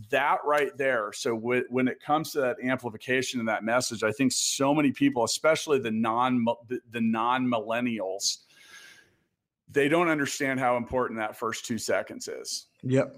that 0.09 0.39
right 0.45 0.75
there. 0.77 1.11
So 1.13 1.35
w- 1.35 1.65
when 1.69 1.87
it 1.87 1.99
comes 1.99 2.31
to 2.31 2.41
that 2.41 2.57
amplification 2.63 3.39
and 3.39 3.47
that 3.47 3.63
message 3.63 4.03
i 4.03 4.11
think 4.11 4.31
so 4.31 4.73
many 4.73 4.91
people 4.91 5.23
especially 5.23 5.79
the 5.79 5.91
non 5.91 6.45
the, 6.67 7.01
non 7.01 7.45
millennials 7.45 8.39
they 9.73 9.89
don't 9.89 10.07
understand 10.07 10.59
how 10.59 10.77
important 10.77 11.19
that 11.19 11.35
first 11.35 11.65
two 11.65 11.77
seconds 11.77 12.27
is. 12.27 12.67
Yep. 12.83 13.15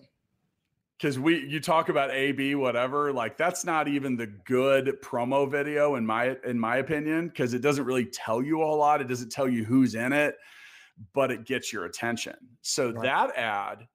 Because 0.97 1.19
we 1.19 1.45
you 1.45 1.59
talk 1.59 1.89
about 1.89 2.09
ab 2.11 2.55
whatever 2.55 3.11
like 3.11 3.35
that's 3.35 3.65
not 3.65 3.89
even 3.89 4.15
the 4.15 4.27
good 4.27 4.97
promo 5.03 5.49
video 5.49 5.95
in 5.95 6.05
my 6.05 6.37
in 6.45 6.57
my 6.57 6.77
opinion 6.77 7.27
because 7.27 7.53
it 7.53 7.59
doesn't 7.59 7.83
really 7.83 8.05
tell 8.05 8.41
you 8.41 8.61
a 8.61 8.65
whole 8.65 8.77
lot. 8.77 9.01
It 9.01 9.09
doesn't 9.09 9.29
tell 9.29 9.49
you 9.49 9.65
who's 9.65 9.95
in 9.95 10.13
it 10.13 10.37
but 11.13 11.29
it 11.29 11.45
gets 11.45 11.73
your 11.73 11.85
attention. 11.85 12.35
So 12.61 12.91
right. 12.91 13.03
that 13.03 13.37
ad 13.37 13.87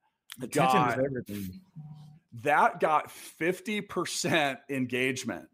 attention 0.43 0.81
got, 0.81 0.99
is 0.99 1.05
everything 1.05 1.61
that 2.43 2.81
got 2.81 3.11
50% 3.41 4.59
engagement. 4.68 5.49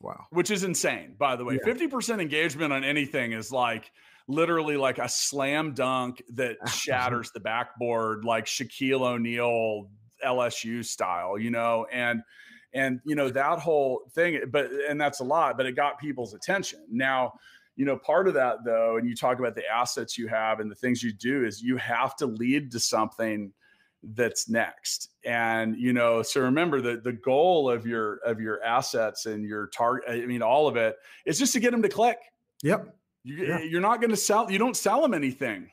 Wow. 0.00 0.26
Which 0.30 0.50
is 0.50 0.64
insane, 0.64 1.14
by 1.18 1.36
the 1.36 1.44
way. 1.44 1.58
Yeah. 1.64 1.72
50% 1.72 2.20
engagement 2.20 2.72
on 2.72 2.84
anything 2.84 3.32
is 3.32 3.52
like 3.52 3.90
literally 4.28 4.76
like 4.76 4.98
a 4.98 5.08
slam 5.08 5.74
dunk 5.74 6.22
that 6.34 6.56
shatters 6.68 7.30
the 7.32 7.40
backboard, 7.40 8.24
like 8.24 8.46
Shaquille 8.46 9.02
O'Neal 9.02 9.90
LSU 10.24 10.84
style, 10.84 11.38
you 11.38 11.50
know, 11.50 11.86
and 11.92 12.22
and 12.72 13.00
you 13.04 13.16
know 13.16 13.28
that 13.30 13.58
whole 13.58 14.02
thing, 14.14 14.40
but 14.50 14.70
and 14.88 15.00
that's 15.00 15.20
a 15.20 15.24
lot, 15.24 15.56
but 15.56 15.66
it 15.66 15.72
got 15.72 15.98
people's 15.98 16.34
attention. 16.34 16.80
Now, 16.88 17.32
you 17.76 17.84
know, 17.84 17.96
part 17.96 18.28
of 18.28 18.34
that 18.34 18.58
though, 18.64 18.96
and 18.96 19.08
you 19.08 19.16
talk 19.16 19.38
about 19.38 19.54
the 19.54 19.66
assets 19.66 20.16
you 20.16 20.28
have 20.28 20.60
and 20.60 20.70
the 20.70 20.76
things 20.76 21.02
you 21.02 21.12
do 21.12 21.44
is 21.44 21.60
you 21.60 21.76
have 21.78 22.14
to 22.16 22.26
lead 22.26 22.70
to 22.72 22.80
something 22.80 23.52
that's 24.02 24.48
next. 24.48 25.10
And 25.24 25.76
you 25.76 25.92
know 25.92 26.22
so 26.22 26.40
remember 26.40 26.80
the 26.80 27.00
the 27.02 27.12
goal 27.12 27.70
of 27.70 27.86
your 27.86 28.16
of 28.24 28.40
your 28.40 28.62
assets 28.62 29.26
and 29.26 29.44
your 29.44 29.66
target 29.68 30.08
i 30.08 30.26
mean 30.26 30.42
all 30.42 30.66
of 30.66 30.76
it 30.76 30.96
is 31.26 31.38
just 31.38 31.52
to 31.52 31.60
get 31.60 31.70
them 31.72 31.82
to 31.82 31.88
click. 31.88 32.18
Yep. 32.62 32.94
You, 33.22 33.46
yeah. 33.46 33.60
you're 33.60 33.80
not 33.80 34.00
going 34.00 34.10
to 34.10 34.16
sell 34.16 34.50
you 34.50 34.58
don't 34.58 34.76
sell 34.76 35.02
them 35.02 35.14
anything. 35.14 35.70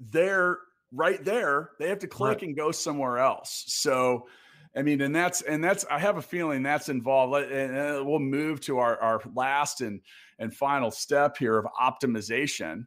They're 0.00 0.58
right 0.92 1.24
there. 1.24 1.70
They 1.78 1.88
have 1.88 2.00
to 2.00 2.08
click 2.08 2.38
right. 2.38 2.42
and 2.42 2.56
go 2.56 2.72
somewhere 2.72 3.18
else. 3.18 3.64
So 3.68 4.26
i 4.76 4.82
mean 4.82 5.00
and 5.02 5.14
that's 5.14 5.42
and 5.42 5.62
that's 5.62 5.84
i 5.88 6.00
have 6.00 6.16
a 6.16 6.22
feeling 6.22 6.62
that's 6.62 6.88
involved. 6.88 7.50
And 7.50 8.04
we'll 8.06 8.18
move 8.18 8.60
to 8.62 8.78
our 8.78 8.98
our 8.98 9.20
last 9.34 9.80
and 9.80 10.00
and 10.40 10.52
final 10.52 10.90
step 10.90 11.36
here 11.36 11.56
of 11.56 11.66
optimization 11.80 12.86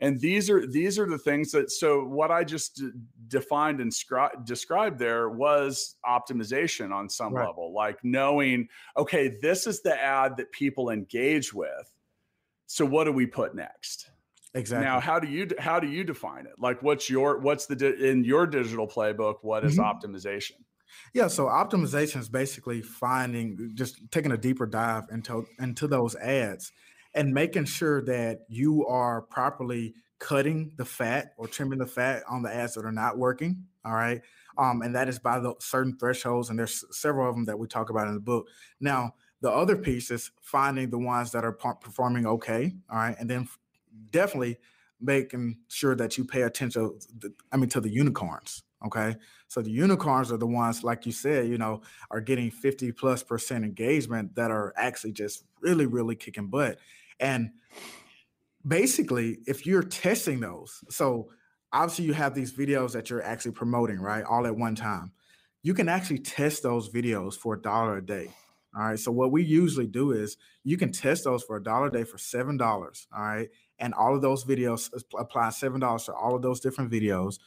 and 0.00 0.20
these 0.20 0.50
are 0.50 0.66
these 0.66 0.98
are 0.98 1.08
the 1.08 1.18
things 1.18 1.50
that 1.52 1.70
so 1.70 2.04
what 2.04 2.30
i 2.30 2.42
just 2.42 2.76
d- 2.76 2.90
defined 3.28 3.80
and 3.80 3.92
scri- 3.92 4.44
described 4.44 4.98
there 4.98 5.28
was 5.28 5.96
optimization 6.06 6.92
on 6.92 7.08
some 7.08 7.34
right. 7.34 7.46
level 7.46 7.72
like 7.72 7.98
knowing 8.02 8.68
okay 8.96 9.36
this 9.40 9.66
is 9.66 9.82
the 9.82 10.02
ad 10.02 10.36
that 10.36 10.50
people 10.52 10.90
engage 10.90 11.54
with 11.54 11.94
so 12.66 12.84
what 12.84 13.04
do 13.04 13.12
we 13.12 13.26
put 13.26 13.54
next 13.54 14.10
Exactly. 14.56 14.86
Now, 14.86 15.00
how 15.00 15.18
do 15.18 15.26
you 15.26 15.48
how 15.58 15.80
do 15.80 15.88
you 15.88 16.04
define 16.04 16.46
it? 16.46 16.52
Like, 16.58 16.80
what's 16.80 17.10
your 17.10 17.40
what's 17.40 17.66
the 17.66 17.74
di- 17.74 18.08
in 18.08 18.22
your 18.22 18.46
digital 18.46 18.86
playbook? 18.86 19.38
What 19.42 19.64
is 19.64 19.78
Mhm. 19.78 20.00
optimization? 20.00 20.62
Yeah, 21.12 21.26
so 21.26 21.46
optimization 21.46 22.20
is 22.20 22.28
basically 22.28 22.80
finding 22.80 23.72
just 23.74 23.98
taking 24.12 24.30
a 24.30 24.36
deeper 24.38 24.64
dive 24.64 25.08
into 25.10 25.44
into 25.58 25.88
those 25.88 26.14
ads 26.14 26.70
and 27.14 27.32
making 27.32 27.64
sure 27.66 28.02
that 28.02 28.40
you 28.48 28.86
are 28.86 29.22
properly 29.22 29.94
cutting 30.18 30.72
the 30.76 30.84
fat 30.84 31.34
or 31.36 31.46
trimming 31.46 31.78
the 31.78 31.86
fat 31.86 32.22
on 32.28 32.42
the 32.42 32.54
ads 32.54 32.74
that 32.74 32.84
are 32.84 32.92
not 32.92 33.18
working. 33.18 33.64
All 33.84 33.94
right. 33.94 34.22
Um, 34.56 34.82
and 34.82 34.94
that 34.94 35.08
is 35.08 35.18
by 35.18 35.38
the 35.40 35.54
certain 35.58 35.96
thresholds, 35.98 36.48
and 36.48 36.58
there's 36.58 36.84
several 36.96 37.28
of 37.28 37.34
them 37.34 37.44
that 37.46 37.58
we 37.58 37.66
talk 37.66 37.90
about 37.90 38.08
in 38.08 38.14
the 38.14 38.20
book. 38.20 38.46
Now, 38.80 39.14
the 39.40 39.50
other 39.50 39.76
piece 39.76 40.10
is 40.10 40.30
finding 40.40 40.90
the 40.90 40.98
ones 40.98 41.32
that 41.32 41.44
are 41.44 41.52
performing 41.52 42.26
okay. 42.26 42.72
All 42.90 42.98
right. 42.98 43.16
And 43.18 43.28
then 43.28 43.48
definitely 44.10 44.58
making 45.00 45.58
sure 45.68 45.94
that 45.96 46.16
you 46.16 46.24
pay 46.24 46.42
attention, 46.42 46.98
I 47.52 47.58
mean, 47.58 47.68
to 47.70 47.80
the 47.80 47.90
unicorns. 47.90 48.62
Okay. 48.86 49.16
So 49.48 49.60
the 49.60 49.70
unicorns 49.70 50.32
are 50.32 50.36
the 50.36 50.46
ones, 50.46 50.84
like 50.84 51.04
you 51.06 51.12
said, 51.12 51.48
you 51.48 51.58
know, 51.58 51.82
are 52.10 52.20
getting 52.20 52.50
50 52.50 52.92
plus 52.92 53.22
percent 53.22 53.64
engagement 53.64 54.34
that 54.36 54.50
are 54.50 54.72
actually 54.76 55.12
just 55.12 55.44
really, 55.60 55.86
really 55.86 56.16
kicking 56.16 56.48
butt. 56.48 56.78
And 57.20 57.50
basically, 58.66 59.38
if 59.46 59.66
you're 59.66 59.82
testing 59.82 60.40
those, 60.40 60.80
so 60.90 61.30
obviously 61.72 62.06
you 62.06 62.14
have 62.14 62.34
these 62.34 62.52
videos 62.52 62.92
that 62.92 63.10
you're 63.10 63.22
actually 63.22 63.52
promoting, 63.52 64.00
right? 64.00 64.24
All 64.24 64.46
at 64.46 64.56
one 64.56 64.74
time. 64.74 65.12
You 65.62 65.74
can 65.74 65.88
actually 65.88 66.18
test 66.18 66.62
those 66.62 66.90
videos 66.90 67.34
for 67.34 67.54
a 67.54 67.60
dollar 67.60 67.96
a 67.96 68.04
day. 68.04 68.30
All 68.76 68.82
right. 68.82 68.98
So 68.98 69.12
what 69.12 69.32
we 69.32 69.44
usually 69.44 69.86
do 69.86 70.12
is 70.12 70.36
you 70.64 70.76
can 70.76 70.92
test 70.92 71.24
those 71.24 71.42
for 71.44 71.56
a 71.56 71.62
dollar 71.62 71.86
a 71.86 71.92
day 71.92 72.04
for 72.04 72.18
seven 72.18 72.56
dollars. 72.56 73.06
All 73.16 73.22
right. 73.22 73.48
And 73.78 73.94
all 73.94 74.14
of 74.14 74.22
those 74.22 74.44
videos 74.44 74.90
apply 75.16 75.50
seven 75.50 75.80
dollars 75.80 76.04
to 76.04 76.12
all 76.12 76.34
of 76.34 76.42
those 76.42 76.60
different 76.60 76.90
videos. 76.90 77.38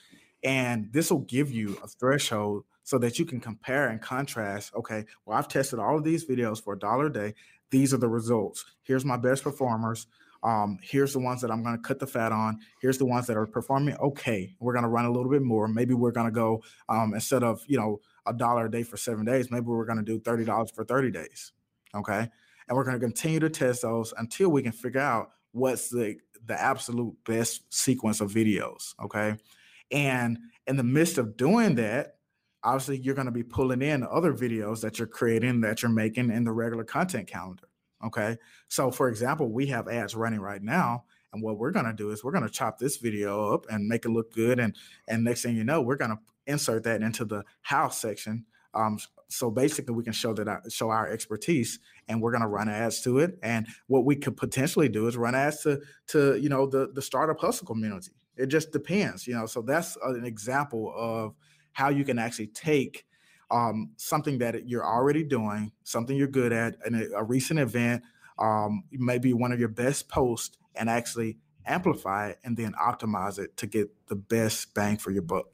And 0.44 0.92
this 0.94 1.12
will 1.12 1.20
give 1.20 1.52
you 1.52 1.78
a 1.84 1.88
threshold 1.88 2.64
so 2.84 2.98
that 3.00 3.20
you 3.20 3.26
can 3.26 3.42
compare 3.42 3.90
and 3.90 4.02
contrast. 4.02 4.74
Okay, 4.74 5.04
well, 5.26 5.38
I've 5.38 5.50
tested 5.50 5.80
all 5.80 5.98
of 5.98 6.06
these 6.06 6.26
videos 6.26 6.64
for 6.64 6.74
a 6.74 6.80
dollar 6.80 7.08
a 7.08 7.14
day. 7.14 7.34
These 7.72 7.94
are 7.94 7.98
the 7.98 8.10
results. 8.10 8.66
Here's 8.84 9.06
my 9.06 9.18
best 9.18 9.44
performers. 9.44 10.08
Um, 10.44 10.78
here's 10.82 11.14
the 11.14 11.20
ones 11.20 11.42
that 11.42 11.52
I'm 11.52 11.64
going 11.64 11.76
to 11.76 11.82
cut 11.82 12.00
the 12.00 12.08
fat 12.08 12.32
on. 12.32 12.60
Here's 12.82 12.98
the 12.98 13.06
ones 13.06 13.28
that 13.28 13.38
are 13.38 13.48
performing 13.48 13.96
okay. 13.98 14.56
We're 14.60 14.74
going 14.74 14.84
to 14.84 14.90
run 14.90 15.06
a 15.06 15.12
little 15.12 15.32
bit 15.32 15.42
more. 15.42 15.68
Maybe 15.68 15.94
we're 15.94 16.12
going 16.12 16.28
to 16.28 16.32
go 16.32 16.64
um, 16.90 17.14
instead 17.14 17.44
of 17.44 17.62
you 17.68 17.78
know 17.78 18.00
a 18.26 18.34
dollar 18.34 18.68
a 18.68 18.72
day 18.72 18.84
for 18.84 18.98
seven 18.98 19.26
days. 19.26 19.52
Maybe 19.52 19.66
we're 19.66 19.86
going 19.86 19.98
to 19.98 20.04
do 20.04 20.20
thirty 20.20 20.46
dollars 20.46 20.72
for 20.72 20.86
thirty 20.86 21.12
days. 21.12 21.52
Okay, 21.96 22.20
and 22.68 22.78
we're 22.78 22.84
going 22.84 23.00
to 23.00 23.06
continue 23.06 23.40
to 23.40 23.50
test 23.50 23.82
those 23.82 24.14
until 24.18 24.50
we 24.50 24.62
can 24.62 24.72
figure 24.72 25.02
out 25.02 25.32
what's 25.52 25.90
the 25.90 26.18
the 26.46 26.60
absolute 26.60 27.16
best 27.26 27.74
sequence 27.74 28.22
of 28.22 28.32
videos. 28.32 28.94
Okay, 29.04 29.36
and 29.92 30.38
in 30.68 30.78
the 30.78 30.84
midst 30.84 31.18
of 31.18 31.36
doing 31.36 31.76
that, 31.76 32.17
obviously 32.68 33.00
you're 33.00 33.16
going 33.16 33.28
to 33.28 33.32
be 33.32 33.44
pulling 33.44 33.82
in 33.82 34.04
other 34.04 34.34
videos 34.34 34.82
that 34.82 35.00
you're 35.00 35.08
creating 35.08 35.62
that 35.62 35.82
you're 35.82 35.92
making 35.92 36.30
in 36.30 36.44
the 36.44 36.52
regular 36.52 36.84
content 36.84 37.28
calendar. 37.28 37.70
Okay. 38.06 38.38
So, 38.68 38.92
for 38.92 39.08
example, 39.08 39.50
we 39.50 39.68
have 39.68 39.88
ads 39.88 40.16
running 40.16 40.42
right 40.42 40.62
now. 40.62 41.06
And 41.32 41.42
what 41.42 41.58
we're 41.58 41.72
going 41.72 41.86
to 41.86 41.94
do 41.94 42.12
is 42.12 42.24
we're 42.24 42.34
going 42.34 42.44
to 42.44 42.50
chop 42.50 42.78
this 42.78 42.98
video 42.98 43.54
up 43.54 43.66
and 43.70 43.88
make 43.88 44.06
it 44.06 44.10
look 44.10 44.34
good. 44.34 44.60
And 44.60 44.76
and 45.08 45.24
next 45.24 45.44
thing 45.44 45.56
you 45.56 45.64
know, 45.64 45.82
we're 45.82 45.96
going 45.96 46.12
to 46.12 46.20
insert 46.46 46.84
that 46.84 47.02
into 47.02 47.26
the 47.26 47.44
house 47.62 48.02
section. 48.02 48.46
Um, 48.74 49.00
so 49.30 49.50
basically, 49.50 49.96
we 49.96 50.04
can 50.04 50.14
show 50.14 50.34
that 50.34 50.48
our, 50.48 50.62
show 50.70 50.90
our 50.90 51.10
expertise, 51.10 51.80
and 52.08 52.22
we're 52.22 52.32
going 52.32 52.42
to 52.42 52.48
run 52.48 52.70
ads 52.70 53.02
to 53.02 53.20
it. 53.20 53.38
And 53.42 53.68
what 53.88 54.06
we 54.06 54.16
could 54.16 54.38
potentially 54.38 54.90
do 54.90 55.08
is 55.08 55.18
run 55.18 55.36
ads 55.36 55.62
to 55.64 55.82
to 56.08 56.38
you 56.38 56.50
know 56.50 56.66
the 56.66 56.92
the 56.94 57.02
startup 57.02 57.40
hustle 57.40 57.68
community. 57.68 58.12
It 58.36 58.48
just 58.48 58.72
depends, 58.72 59.26
you 59.26 59.36
know. 59.36 59.48
So 59.48 59.62
that's 59.62 59.98
an 60.04 60.26
example 60.26 60.94
of 60.96 61.36
how 61.78 61.90
you 61.90 62.04
can 62.04 62.18
actually 62.18 62.48
take 62.48 63.06
um, 63.52 63.92
something 63.98 64.40
that 64.40 64.68
you're 64.68 64.84
already 64.84 65.24
doing, 65.24 65.72
something 65.84 66.18
you're 66.18 66.28
good 66.28 66.52
at, 66.52 66.76
and 66.84 66.96
a, 66.96 67.18
a 67.18 67.24
recent 67.24 67.60
event, 67.60 68.02
um, 68.40 68.84
maybe 68.92 69.32
one 69.32 69.52
of 69.52 69.60
your 69.60 69.70
best 69.70 70.10
posts, 70.10 70.58
and 70.76 70.90
actually 70.90 71.38
amplify 71.68 72.30
it 72.30 72.40
and 72.44 72.58
then 72.58 72.74
optimize 72.82 73.38
it 73.38 73.56
to 73.58 73.68
get 73.68 73.90
the 74.08 74.16
best 74.16 74.74
bang 74.74 74.98
for 74.98 75.12
your 75.12 75.22
buck. 75.22 75.46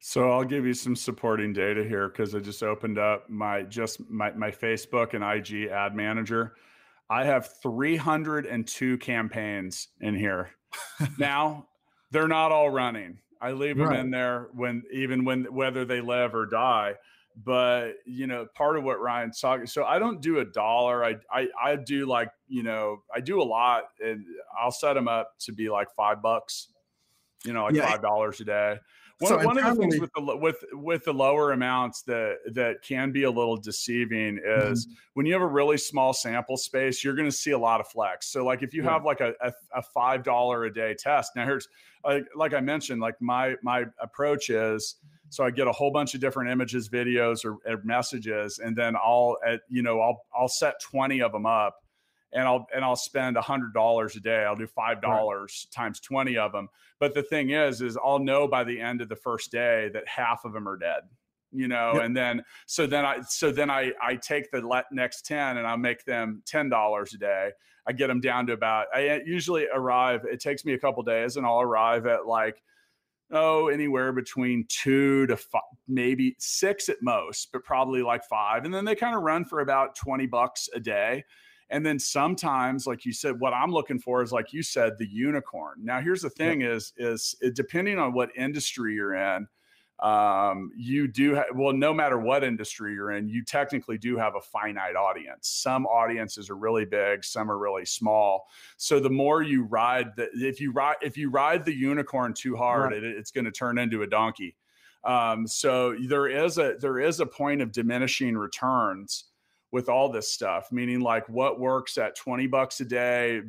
So 0.00 0.30
I'll 0.30 0.44
give 0.44 0.64
you 0.64 0.72
some 0.72 0.96
supporting 0.96 1.52
data 1.52 1.84
here 1.84 2.08
because 2.08 2.34
I 2.34 2.38
just 2.38 2.62
opened 2.62 2.98
up 2.98 3.28
my 3.28 3.62
just 3.62 4.08
my 4.08 4.32
my 4.32 4.50
Facebook 4.50 5.12
and 5.12 5.22
IG 5.22 5.70
ad 5.70 5.94
manager. 5.94 6.54
I 7.10 7.24
have 7.24 7.50
302 7.62 8.96
campaigns 8.98 9.88
in 10.00 10.14
here. 10.14 10.52
now 11.18 11.66
they're 12.10 12.26
not 12.26 12.52
all 12.52 12.70
running. 12.70 13.18
I 13.44 13.52
leave 13.52 13.76
them 13.76 13.92
in 14.00 14.10
there 14.10 14.48
when 14.54 14.82
even 14.92 15.24
when 15.24 15.44
whether 15.52 15.84
they 15.84 16.00
live 16.00 16.34
or 16.34 16.46
die. 16.46 16.94
But 17.36 17.94
you 18.06 18.26
know, 18.28 18.46
part 18.54 18.76
of 18.76 18.84
what 18.84 19.00
Ryan's 19.00 19.40
talking. 19.40 19.66
So 19.66 19.84
I 19.84 19.98
don't 19.98 20.20
do 20.22 20.38
a 20.38 20.44
dollar. 20.44 21.04
I 21.04 21.16
I 21.30 21.48
I 21.60 21.76
do 21.76 22.06
like 22.06 22.30
you 22.46 22.62
know 22.62 23.02
I 23.12 23.20
do 23.20 23.42
a 23.42 23.44
lot, 23.44 23.84
and 24.00 24.24
I'll 24.58 24.70
set 24.70 24.94
them 24.94 25.08
up 25.08 25.32
to 25.40 25.52
be 25.52 25.68
like 25.68 25.88
five 25.96 26.22
bucks. 26.22 26.68
You 27.44 27.52
know, 27.52 27.64
like 27.64 27.74
Yeah. 27.74 27.90
five 27.90 28.02
dollars 28.02 28.40
a 28.40 28.44
day. 28.44 28.78
One, 29.18 29.30
So 29.30 29.38
one 29.42 29.56
of 29.58 29.64
the 29.64 29.72
things 29.74 29.98
with 29.98 30.10
the 30.14 30.36
with 30.36 30.64
with 30.72 31.04
the 31.04 31.14
lower 31.14 31.52
amounts 31.52 32.02
that 32.02 32.38
that 32.54 32.82
can 32.82 33.12
be 33.12 33.22
a 33.22 33.30
little 33.30 33.56
deceiving 33.56 34.40
is 34.44 34.86
Mm-hmm. 34.86 34.94
when 35.14 35.24
you 35.24 35.32
have 35.34 35.42
a 35.42 35.46
really 35.46 35.78
small 35.78 36.12
sample 36.12 36.56
space, 36.56 37.04
you're 37.04 37.14
going 37.14 37.28
to 37.28 37.36
see 37.36 37.52
a 37.52 37.58
lot 37.58 37.80
of 37.80 37.86
flex. 37.88 38.26
So 38.26 38.44
like 38.44 38.62
if 38.62 38.74
you 38.74 38.82
Yeah. 38.82 38.90
have 38.90 39.04
like 39.04 39.20
a, 39.20 39.32
a, 39.40 39.52
a 39.72 39.82
five 39.82 40.24
dollar 40.24 40.64
a 40.64 40.72
day 40.74 40.94
test, 40.98 41.36
now 41.36 41.44
here's 41.44 41.68
like 42.04 42.26
like 42.34 42.54
I 42.54 42.60
mentioned, 42.60 43.00
like 43.00 43.20
my 43.20 43.54
my 43.62 43.84
approach 44.00 44.50
is 44.50 44.96
so 45.28 45.44
I 45.44 45.50
get 45.50 45.68
a 45.68 45.72
whole 45.72 45.90
bunch 45.92 46.14
of 46.14 46.20
different 46.20 46.50
images, 46.50 46.88
videos, 46.88 47.44
or, 47.44 47.58
or 47.66 47.82
messages, 47.84 48.58
and 48.58 48.76
then 48.76 48.96
I'll 48.96 49.36
at 49.46 49.60
you 49.68 49.82
know 49.82 50.00
I'll 50.00 50.24
I'll 50.36 50.48
set 50.48 50.80
twenty 50.82 51.22
of 51.22 51.30
them 51.32 51.46
up. 51.46 51.83
And 52.34 52.48
I'll 52.48 52.66
and 52.74 52.84
I'll 52.84 52.96
spend 52.96 53.36
a 53.36 53.40
hundred 53.42 53.72
dollars 53.72 54.16
a 54.16 54.20
day. 54.20 54.44
I'll 54.44 54.56
do 54.56 54.66
five 54.66 55.00
dollars 55.00 55.68
times 55.72 56.00
twenty 56.00 56.36
of 56.36 56.52
them. 56.52 56.68
But 56.98 57.14
the 57.14 57.22
thing 57.22 57.50
is, 57.50 57.80
is 57.80 57.96
I'll 57.96 58.18
know 58.18 58.48
by 58.48 58.64
the 58.64 58.80
end 58.80 59.00
of 59.00 59.08
the 59.08 59.16
first 59.16 59.52
day 59.52 59.88
that 59.92 60.06
half 60.08 60.44
of 60.44 60.52
them 60.52 60.68
are 60.68 60.76
dead. 60.76 61.02
You 61.52 61.68
know, 61.68 61.92
Yep. 61.94 62.02
and 62.02 62.16
then 62.16 62.44
so 62.66 62.84
then 62.88 63.06
I 63.06 63.20
so 63.28 63.52
then 63.52 63.70
I 63.70 63.92
I 64.02 64.16
take 64.16 64.50
the 64.50 64.82
next 64.90 65.24
ten 65.24 65.56
and 65.58 65.66
I 65.66 65.76
make 65.76 66.04
them 66.04 66.42
ten 66.44 66.68
dollars 66.68 67.14
a 67.14 67.18
day. 67.18 67.52
I 67.86 67.92
get 67.92 68.08
them 68.08 68.20
down 68.20 68.46
to 68.48 68.54
about. 68.54 68.86
I 68.92 69.20
usually 69.24 69.68
arrive. 69.72 70.24
It 70.24 70.40
takes 70.40 70.64
me 70.64 70.72
a 70.72 70.78
couple 70.78 71.02
days, 71.04 71.36
and 71.36 71.46
I'll 71.46 71.60
arrive 71.60 72.06
at 72.06 72.26
like 72.26 72.60
oh 73.30 73.68
anywhere 73.68 74.12
between 74.12 74.66
two 74.68 75.26
to 75.28 75.36
five, 75.36 75.62
maybe 75.86 76.34
six 76.40 76.88
at 76.88 76.96
most, 77.02 77.50
but 77.52 77.62
probably 77.62 78.02
like 78.02 78.24
five. 78.24 78.64
And 78.64 78.74
then 78.74 78.84
they 78.84 78.96
kind 78.96 79.14
of 79.14 79.22
run 79.22 79.44
for 79.44 79.60
about 79.60 79.94
twenty 79.94 80.26
bucks 80.26 80.68
a 80.74 80.80
day. 80.80 81.24
And 81.70 81.84
then 81.84 81.98
sometimes, 81.98 82.86
like 82.86 83.04
you 83.04 83.12
said, 83.12 83.40
what 83.40 83.52
I'm 83.54 83.72
looking 83.72 83.98
for 83.98 84.22
is 84.22 84.32
like 84.32 84.52
you 84.52 84.62
said, 84.62 84.98
the 84.98 85.08
unicorn. 85.08 85.80
Now, 85.82 86.00
here's 86.00 86.22
the 86.22 86.30
thing: 86.30 86.62
is 86.62 86.92
is 86.96 87.34
it, 87.40 87.54
depending 87.56 87.98
on 87.98 88.12
what 88.12 88.30
industry 88.36 88.94
you're 88.94 89.14
in, 89.14 89.46
um, 90.00 90.70
you 90.76 91.08
do 91.08 91.36
ha- 91.36 91.44
well. 91.54 91.72
No 91.72 91.94
matter 91.94 92.18
what 92.18 92.44
industry 92.44 92.92
you're 92.94 93.12
in, 93.12 93.28
you 93.28 93.44
technically 93.44 93.96
do 93.96 94.16
have 94.18 94.34
a 94.34 94.40
finite 94.40 94.96
audience. 94.96 95.48
Some 95.48 95.86
audiences 95.86 96.50
are 96.50 96.56
really 96.56 96.84
big, 96.84 97.24
some 97.24 97.50
are 97.50 97.58
really 97.58 97.84
small. 97.86 98.46
So 98.76 99.00
the 99.00 99.10
more 99.10 99.42
you 99.42 99.64
ride 99.64 100.14
the, 100.16 100.28
if 100.34 100.60
you 100.60 100.72
ride 100.72 100.96
if 101.00 101.16
you 101.16 101.30
ride 101.30 101.64
the 101.64 101.74
unicorn 101.74 102.34
too 102.34 102.56
hard, 102.56 102.92
Right. 102.92 103.02
it, 103.02 103.16
it's 103.16 103.30
going 103.30 103.44
to 103.46 103.52
turn 103.52 103.78
into 103.78 104.02
a 104.02 104.06
donkey. 104.06 104.56
Um, 105.04 105.46
so 105.46 105.94
there 106.08 106.26
is 106.28 106.58
a 106.58 106.76
there 106.80 106.98
is 106.98 107.20
a 107.20 107.26
point 107.26 107.62
of 107.62 107.72
diminishing 107.72 108.36
returns 108.36 109.24
with 109.74 109.88
all 109.88 110.08
this 110.08 110.32
stuff 110.32 110.70
meaning 110.70 111.00
like 111.00 111.28
what 111.28 111.58
works 111.58 111.98
at 111.98 112.14
20 112.16 112.46
bucks 112.46 112.80
a 112.80 112.84
day 112.84 113.40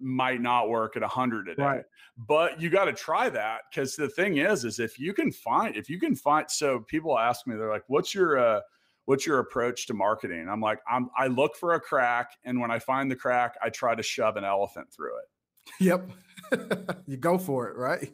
might 0.00 0.40
not 0.40 0.68
work 0.70 0.96
at 0.96 1.02
100 1.02 1.48
a 1.50 1.54
day 1.54 1.62
Right. 1.62 1.84
but 2.16 2.58
you 2.60 2.70
got 2.70 2.86
to 2.86 2.92
try 2.94 3.28
that 3.28 3.60
because 3.70 3.94
the 3.94 4.08
thing 4.08 4.38
is 4.38 4.64
is 4.64 4.80
if 4.80 4.98
you 4.98 5.12
can 5.12 5.30
find 5.30 5.76
if 5.76 5.90
you 5.90 6.00
can 6.00 6.14
find 6.16 6.50
so 6.50 6.80
people 6.80 7.18
ask 7.18 7.46
me 7.46 7.54
they're 7.54 7.68
like 7.70 7.84
what's 7.88 8.14
your 8.14 8.38
uh 8.38 8.60
what's 9.04 9.26
your 9.26 9.40
approach 9.40 9.86
to 9.88 9.94
marketing 9.94 10.48
i'm 10.48 10.60
like 10.62 10.80
i'm 10.90 11.10
i 11.18 11.26
look 11.26 11.54
for 11.54 11.74
a 11.74 11.80
crack 11.80 12.30
and 12.44 12.58
when 12.58 12.70
i 12.70 12.78
find 12.78 13.10
the 13.10 13.16
crack 13.16 13.54
i 13.62 13.68
try 13.68 13.94
to 13.94 14.02
shove 14.02 14.36
an 14.38 14.44
elephant 14.44 14.90
through 14.90 15.16
it 15.18 15.28
Yep. 15.80 16.10
you 17.06 17.16
go 17.16 17.38
for 17.38 17.68
it, 17.68 17.76
right? 17.76 18.12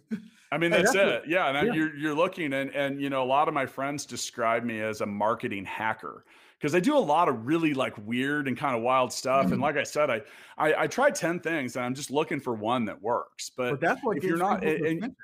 I 0.53 0.59
mean, 0.59 0.71
Hey, 0.71 0.79
that's, 0.83 0.93
that's 0.93 1.25
it. 1.25 1.29
yeah. 1.29 1.49
And 1.49 1.59
I- 1.59 1.63
yeah. 1.65 1.73
you're, 1.73 1.97
you're 1.97 2.15
looking 2.15 2.53
and, 2.53 2.71
and, 2.75 3.01
you 3.01 3.11
know, 3.11 3.25
a 3.25 3.27
lot 3.27 3.49
of 3.49 3.55
my 3.55 3.67
friends 3.67 4.07
describe 4.07 4.63
me 4.63 4.81
as 4.81 5.01
a 5.01 5.07
marketing 5.07 5.65
hacker 5.65 6.25
because 6.61 6.75
I 6.75 6.81
do 6.81 6.97
a 6.97 7.01
lot 7.01 7.29
of 7.29 7.47
really 7.47 7.73
like 7.73 7.95
weird 8.07 8.47
and 8.47 8.57
kind 8.57 8.77
of 8.77 8.83
wild 8.83 9.13
stuff. 9.13 9.45
Mm-hmm. 9.45 9.55
And 9.55 9.63
like 9.63 9.79
I 9.79 9.83
said, 9.83 10.11
I, 10.11 10.21
I, 10.59 10.83
I 10.83 10.87
try 10.87 11.11
10 11.11 11.41
things 11.41 11.75
and 11.77 11.85
I'm 11.85 11.95
just 11.95 12.11
looking 12.11 12.39
for 12.39 12.53
one 12.53 12.85
that 12.85 13.01
works. 13.01 13.51
But 13.57 13.71
But 13.71 13.81
that's 13.81 14.05
what 14.05 14.19
if 14.19 14.25
you're 14.25 14.37
not, 14.37 14.63
attention. 14.63 15.17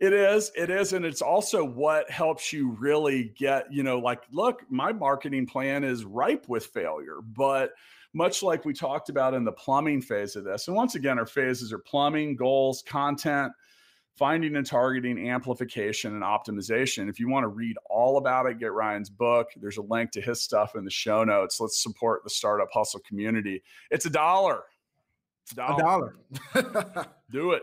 it 0.00 0.12
is, 0.14 0.50
it 0.56 0.70
is. 0.70 0.94
And 0.94 1.04
it's 1.04 1.20
also 1.20 1.62
what 1.62 2.10
helps 2.10 2.54
you 2.54 2.70
really 2.80 3.34
get, 3.36 3.70
you 3.70 3.82
know, 3.82 3.98
like, 3.98 4.22
look, 4.32 4.62
my 4.70 4.92
marketing 4.92 5.46
plan 5.46 5.84
is 5.84 6.06
ripe 6.06 6.48
with 6.48 6.64
failure, 6.66 7.18
but 7.36 7.72
much 8.14 8.42
like 8.42 8.64
we 8.64 8.72
talked 8.72 9.10
about 9.10 9.34
in 9.34 9.44
the 9.44 9.52
plumbing 9.52 10.00
phase 10.00 10.36
of 10.36 10.44
this. 10.44 10.68
And 10.68 10.76
once 10.76 10.94
again, 10.94 11.18
our 11.18 11.26
phases 11.26 11.70
are 11.70 11.78
plumbing, 11.78 12.34
goals, 12.34 12.82
content, 12.86 13.52
finding 14.18 14.56
and 14.56 14.66
targeting, 14.66 15.28
amplification, 15.28 16.14
and 16.14 16.24
optimization. 16.24 17.08
If 17.08 17.20
you 17.20 17.28
want 17.28 17.44
to 17.44 17.48
read 17.48 17.76
all 17.88 18.18
about 18.18 18.46
it, 18.46 18.58
get 18.58 18.72
Ryan's 18.72 19.10
book. 19.10 19.48
There's 19.56 19.76
a 19.76 19.82
link 19.82 20.10
to 20.12 20.20
his 20.20 20.42
stuff 20.42 20.74
in 20.74 20.84
the 20.84 20.90
show 20.90 21.22
notes. 21.22 21.60
Let's 21.60 21.82
support 21.82 22.24
the 22.24 22.30
startup 22.30 22.68
hustle 22.72 23.00
community. 23.06 23.62
It's 23.90 24.06
a 24.06 24.10
dollar. 24.10 24.64
It's 25.44 25.52
a 25.52 25.56
dollar. 25.56 26.14
A 26.54 26.62
dollar. 26.62 27.06
Do 27.30 27.52
it. 27.52 27.62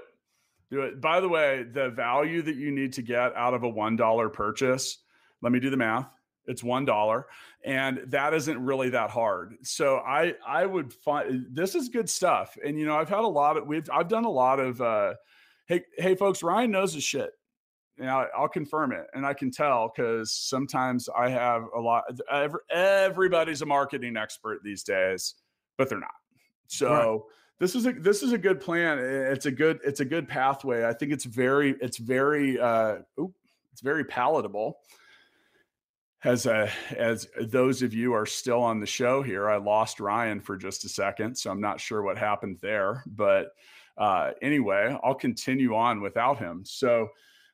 Do 0.72 0.82
it. 0.82 1.02
By 1.02 1.20
the 1.20 1.30
way, 1.30 1.64
the 1.64 1.90
value 1.90 2.42
that 2.42 2.56
you 2.56 2.72
need 2.72 2.94
to 2.94 3.02
get 3.02 3.36
out 3.36 3.54
of 3.54 3.64
a 3.64 3.72
$1 3.72 4.34
purchase, 4.34 4.98
let 5.42 5.52
me 5.52 5.60
do 5.60 5.70
the 5.70 5.78
math. 5.78 6.10
It's 6.48 6.64
one 6.64 6.86
dollar, 6.86 7.26
and 7.64 8.02
that 8.08 8.36
isn't 8.36 8.64
really 8.64 8.90
that 8.90 9.10
hard. 9.10 9.56
So 9.64 9.98
I 9.98 10.36
I 10.46 10.64
would 10.64 10.94
find 10.94 11.48
this 11.52 11.74
is 11.74 11.90
good 11.90 12.08
stuff. 12.08 12.56
And 12.64 12.78
you 12.78 12.86
know 12.86 12.96
I've 12.96 13.10
had 13.10 13.20
a 13.20 13.28
lot 13.28 13.58
of 13.58 13.66
we've 13.66 13.90
I've 13.92 14.08
done 14.08 14.26
a 14.26 14.30
lot 14.30 14.60
of 14.60 14.80
uh, 14.80 15.16
hey 15.66 15.84
hey 15.98 16.16
folks 16.16 16.44
Ryan 16.44 16.72
knows 16.72 16.94
his 16.94 17.04
shit. 17.04 17.32
You 17.98 18.06
know, 18.06 18.28
I'll 18.38 18.50
confirm 18.50 18.92
it, 18.92 19.08
and 19.14 19.26
I 19.26 19.34
can 19.34 19.52
tell 19.52 19.92
because 19.96 20.34
sometimes 20.36 21.08
I 21.18 21.30
have 21.30 21.64
a 21.76 21.80
lot. 21.80 22.04
Every, 22.30 22.60
everybody's 22.70 23.62
a 23.62 23.66
marketing 23.66 24.18
expert 24.18 24.60
these 24.64 24.84
days, 24.84 25.36
but 25.78 25.90
they're 25.90 26.00
not. 26.00 26.10
So. 26.68 26.90
Right 26.92 27.20
this 27.58 27.74
is 27.74 27.86
a 27.86 27.94
this 27.94 28.22
is 28.22 28.34
a 28.34 28.38
good 28.38 28.60
plan. 28.60 29.00
It's 29.00 29.46
a 29.46 29.52
good 29.52 29.80
it's 29.86 30.02
a 30.02 30.06
good 30.06 30.28
pathway. 30.28 30.84
I 30.84 30.92
think 30.92 31.14
it's 31.14 31.24
very 31.24 31.74
it's 31.80 31.96
very 31.96 32.60
uh, 32.60 32.98
ooh, 33.18 33.34
it's 33.72 33.80
very 33.80 34.04
palatable 34.04 34.78
as 36.26 36.48
a, 36.48 36.70
as 36.98 37.28
those 37.40 37.84
of 37.84 37.94
you 37.94 38.14
are 38.14 38.26
still 38.26 38.62
on 38.62 38.80
the 38.80 38.86
show 38.88 39.22
here, 39.22 39.48
I 39.48 39.58
lost 39.58 40.00
Ryan 40.00 40.42
for 40.42 40.58
just 40.58 40.84
a 40.84 40.90
second, 40.90 41.38
so 41.38 41.52
I'm 41.52 41.62
not 41.62 41.80
sure 41.80 42.02
what 42.02 42.18
happened 42.18 42.58
there. 42.62 43.04
But 43.06 43.50
uh, 43.98 44.32
anyway, 44.42 44.98
I'll 45.04 45.16
continue 45.16 45.76
on 45.76 46.02
without 46.02 46.38
him. 46.38 46.64
So, 46.66 47.08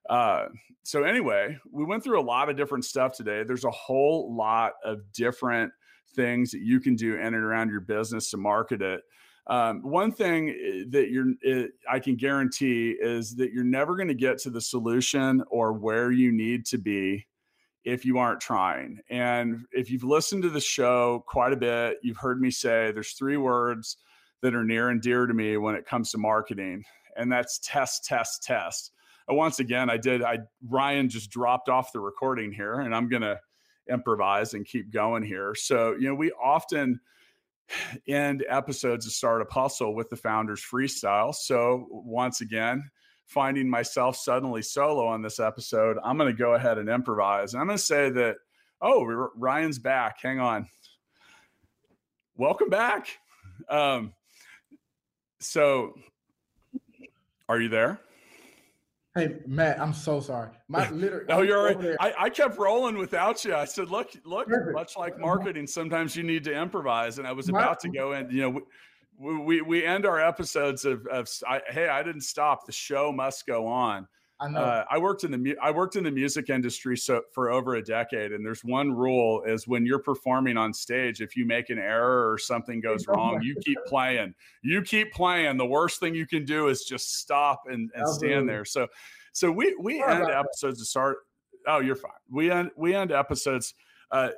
uh, 0.09 0.45
so 0.83 1.03
anyway, 1.03 1.57
we 1.71 1.85
went 1.85 2.03
through 2.03 2.19
a 2.19 2.23
lot 2.23 2.49
of 2.49 2.57
different 2.57 2.85
stuff 2.85 3.15
today. 3.15 3.43
There's 3.43 3.65
a 3.65 3.71
whole 3.71 4.35
lot 4.35 4.73
of 4.83 4.99
different 5.13 5.71
things 6.15 6.51
that 6.51 6.61
you 6.61 6.79
can 6.79 6.95
do 6.95 7.15
in 7.15 7.27
and 7.27 7.35
around 7.35 7.69
your 7.69 7.81
business 7.81 8.31
to 8.31 8.37
market 8.37 8.81
it. 8.81 9.01
Um, 9.47 9.81
one 9.81 10.11
thing 10.11 10.49
eh, 10.49 10.83
that 10.89 11.09
you're, 11.09 11.31
it, 11.41 11.65
eh, 11.65 11.67
I 11.89 11.99
can 11.99 12.15
guarantee 12.15 12.95
is 12.99 13.35
that 13.35 13.51
you're 13.51 13.63
never 13.63 13.95
going 13.95 14.07
to 14.07 14.13
get 14.13 14.37
to 14.39 14.49
the 14.49 14.61
solution 14.61 15.43
or 15.49 15.73
where 15.73 16.11
you 16.11 16.31
need 16.31 16.65
to 16.67 16.77
be 16.77 17.27
if 17.83 18.05
you 18.05 18.19
aren't 18.19 18.39
trying. 18.39 18.99
And 19.09 19.65
if 19.71 19.89
you've 19.89 20.03
listened 20.03 20.43
to 20.43 20.49
the 20.49 20.61
show 20.61 21.23
quite 21.27 21.53
a 21.53 21.57
bit, 21.57 21.97
you've 22.03 22.17
heard 22.17 22.39
me 22.39 22.51
say 22.51 22.91
there's 22.91 23.13
three 23.13 23.37
words 23.37 23.97
that 24.41 24.55
are 24.55 24.63
near 24.63 24.89
and 24.89 25.01
dear 25.01 25.25
to 25.25 25.33
me 25.33 25.57
when 25.57 25.75
it 25.75 25.85
comes 25.85 26.11
to 26.11 26.17
marketing, 26.17 26.83
and 27.15 27.31
that's 27.31 27.59
test, 27.59 28.05
test, 28.05 28.43
test. 28.43 28.91
And 29.27 29.37
once 29.37 29.59
again, 29.59 29.89
I 29.89 29.97
did. 29.97 30.23
I 30.23 30.39
Ryan 30.67 31.09
just 31.09 31.29
dropped 31.29 31.69
off 31.69 31.93
the 31.93 31.99
recording 31.99 32.51
here, 32.51 32.81
and 32.81 32.95
I'm 32.95 33.09
gonna 33.09 33.39
improvise 33.89 34.53
and 34.53 34.65
keep 34.65 34.91
going 34.91 35.23
here. 35.23 35.55
So 35.55 35.93
you 35.93 36.07
know, 36.07 36.15
we 36.15 36.31
often 36.31 36.99
end 38.07 38.43
episodes 38.49 39.05
of 39.05 39.13
Startup 39.13 39.51
Hustle 39.51 39.95
with 39.95 40.09
the 40.09 40.15
founders 40.15 40.61
freestyle. 40.61 41.33
So 41.33 41.87
once 41.89 42.41
again, 42.41 42.89
finding 43.25 43.69
myself 43.69 44.17
suddenly 44.17 44.61
solo 44.61 45.05
on 45.05 45.21
this 45.21 45.39
episode, 45.39 45.97
I'm 46.03 46.17
going 46.17 46.31
to 46.31 46.37
go 46.37 46.53
ahead 46.53 46.77
and 46.77 46.89
improvise. 46.89 47.53
And 47.53 47.61
I'm 47.61 47.67
going 47.67 47.77
to 47.77 47.83
say 47.83 48.09
that, 48.09 48.35
oh, 48.81 49.29
Ryan's 49.35 49.79
back. 49.79 50.17
Hang 50.21 50.39
on. 50.39 50.67
Welcome 52.35 52.69
back. 52.69 53.07
Um, 53.69 54.13
so, 55.41 55.95
are 57.49 57.59
you 57.59 57.69
there? 57.69 57.99
Hey 59.15 59.39
Matt, 59.45 59.79
I'm 59.81 59.93
so 59.93 60.21
sorry. 60.21 60.51
My 60.69 60.89
literally. 60.91 61.25
no, 61.27 61.41
you're 61.41 61.75
right. 61.75 61.97
I, 61.99 62.13
I 62.17 62.29
kept 62.29 62.57
rolling 62.57 62.97
without 62.97 63.43
you. 63.43 63.53
I 63.53 63.65
said, 63.65 63.89
"Look, 63.89 64.11
look." 64.23 64.47
Perfect. 64.47 64.73
Much 64.73 64.95
like 64.95 65.13
uh-huh. 65.13 65.21
marketing, 65.25 65.67
sometimes 65.67 66.15
you 66.15 66.23
need 66.23 66.45
to 66.45 66.53
improvise. 66.53 67.17
And 67.17 67.27
I 67.27 67.33
was 67.33 67.49
about 67.49 67.81
to 67.81 67.89
go 67.89 68.13
in. 68.13 68.29
You 68.29 68.41
know, 68.41 68.61
we 69.21 69.61
we 69.61 69.85
end 69.85 70.05
our 70.05 70.19
episodes 70.19 70.85
of, 70.85 71.05
of 71.07 71.29
I, 71.47 71.61
hey 71.69 71.87
i 71.87 72.01
didn't 72.01 72.21
stop 72.21 72.65
the 72.65 72.71
show 72.71 73.11
must 73.11 73.45
go 73.45 73.67
on 73.67 74.07
I 74.41 74.47
know. 74.47 74.59
Uh, 74.59 74.83
I 74.89 74.97
worked 74.97 75.23
in 75.23 75.31
the 75.31 75.55
I 75.61 75.69
worked 75.69 75.95
in 75.95 76.03
the 76.03 76.11
music 76.11 76.49
industry 76.49 76.97
so 76.97 77.21
for 77.31 77.51
over 77.51 77.75
a 77.75 77.83
decade, 77.83 78.31
and 78.31 78.43
there's 78.43 78.63
one 78.63 78.91
rule: 78.91 79.43
is 79.43 79.67
when 79.67 79.85
you're 79.85 80.01
performing 80.01 80.57
on 80.57 80.73
stage, 80.73 81.21
if 81.21 81.37
you 81.37 81.45
make 81.45 81.69
an 81.69 81.77
error 81.77 82.31
or 82.31 82.39
something 82.39 82.81
goes 82.81 83.07
wrong, 83.07 83.39
you 83.43 83.55
keep 83.63 83.77
playing. 83.85 84.33
You 84.63 84.81
keep 84.81 85.13
playing. 85.13 85.57
The 85.57 85.65
worst 85.67 85.99
thing 85.99 86.15
you 86.15 86.25
can 86.25 86.43
do 86.43 86.69
is 86.69 86.83
just 86.85 87.19
stop 87.19 87.61
and, 87.67 87.91
and 87.93 88.09
stand 88.09 88.49
there. 88.49 88.65
So, 88.65 88.87
so 89.31 89.51
we 89.51 89.75
we 89.79 90.01
end 90.01 90.27
episodes 90.27 90.79
to 90.79 90.85
start. 90.85 91.17
Oh, 91.67 91.79
you're 91.79 91.95
fine. 91.95 92.11
We 92.31 92.49
end 92.49 92.71
we 92.75 92.95
end 92.95 93.11
episodes. 93.11 93.75
Uh, 94.09 94.29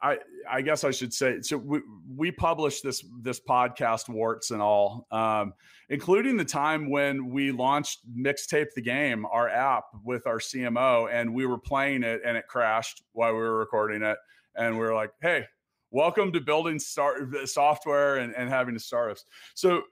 I 0.00 0.18
I 0.48 0.62
guess 0.62 0.84
I 0.84 0.90
should 0.90 1.12
say 1.12 1.40
so 1.42 1.56
we 1.56 1.80
we 2.14 2.30
published 2.30 2.84
this 2.84 3.04
this 3.20 3.40
podcast 3.40 4.08
warts 4.08 4.50
and 4.50 4.62
all 4.62 5.06
um, 5.10 5.54
including 5.88 6.36
the 6.36 6.44
time 6.44 6.90
when 6.90 7.30
we 7.30 7.50
launched 7.50 8.00
mixtape 8.16 8.72
the 8.74 8.82
game 8.82 9.26
our 9.26 9.48
app 9.48 9.84
with 10.04 10.26
our 10.26 10.38
CMO 10.38 11.12
and 11.12 11.34
we 11.34 11.46
were 11.46 11.58
playing 11.58 12.02
it 12.02 12.20
and 12.24 12.36
it 12.36 12.46
crashed 12.46 13.02
while 13.12 13.32
we 13.32 13.38
were 13.38 13.58
recording 13.58 14.02
it. 14.02 14.18
And 14.54 14.74
we 14.74 14.80
were 14.80 14.94
like 14.94 15.10
hey 15.20 15.46
welcome 15.90 16.32
to 16.32 16.40
building 16.40 16.78
start 16.78 17.22
software 17.46 18.18
and, 18.18 18.34
and 18.36 18.48
having 18.48 18.74
to 18.74 18.80
startups. 18.80 19.24
So 19.54 19.82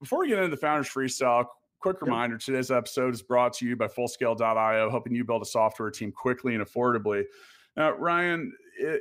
before 0.00 0.20
we 0.20 0.28
get 0.28 0.38
into 0.38 0.50
the 0.50 0.56
founders 0.56 0.88
freestyle 0.88 1.46
quick 1.80 2.02
reminder 2.02 2.36
today's 2.36 2.70
episode 2.70 3.14
is 3.14 3.22
brought 3.22 3.54
to 3.54 3.66
you 3.66 3.74
by 3.74 3.86
fullscale.io 3.86 4.90
helping 4.90 5.14
you 5.14 5.24
build 5.24 5.42
a 5.42 5.46
software 5.46 5.90
team 5.90 6.12
quickly 6.12 6.54
and 6.54 6.64
affordably. 6.64 7.24
Now, 7.76 7.92
Ryan, 7.92 8.52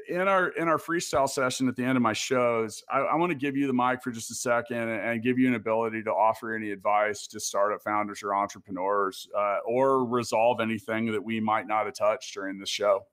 in 0.07 0.27
our 0.27 0.49
in 0.49 0.67
our 0.67 0.77
freestyle 0.77 1.29
session 1.29 1.67
at 1.67 1.75
the 1.75 1.83
end 1.83 1.95
of 1.95 2.01
my 2.01 2.13
shows, 2.13 2.83
I, 2.91 2.99
I 2.99 3.15
want 3.15 3.31
to 3.31 3.35
give 3.35 3.55
you 3.55 3.67
the 3.67 3.73
mic 3.73 4.03
for 4.03 4.11
just 4.11 4.29
a 4.31 4.35
second 4.35 4.77
and, 4.77 5.01
and, 5.01 5.23
give 5.23 5.39
you 5.39 5.47
an 5.47 5.55
ability 5.55 6.03
to 6.03 6.11
offer 6.11 6.53
any 6.53 6.71
advice 6.71 7.27
to 7.27 7.39
startup 7.39 7.81
founders 7.81 8.21
or 8.23 8.35
entrepreneurs, 8.35 9.27
uh, 9.37 9.57
or 9.65 10.05
resolve 10.05 10.59
anything 10.59 11.11
that 11.11 11.23
we 11.23 11.39
might 11.39 11.67
not 11.67 11.85
have 11.85 11.93
touched 11.93 12.33
during 12.33 12.59
the 12.59 12.65
show. 12.65 13.05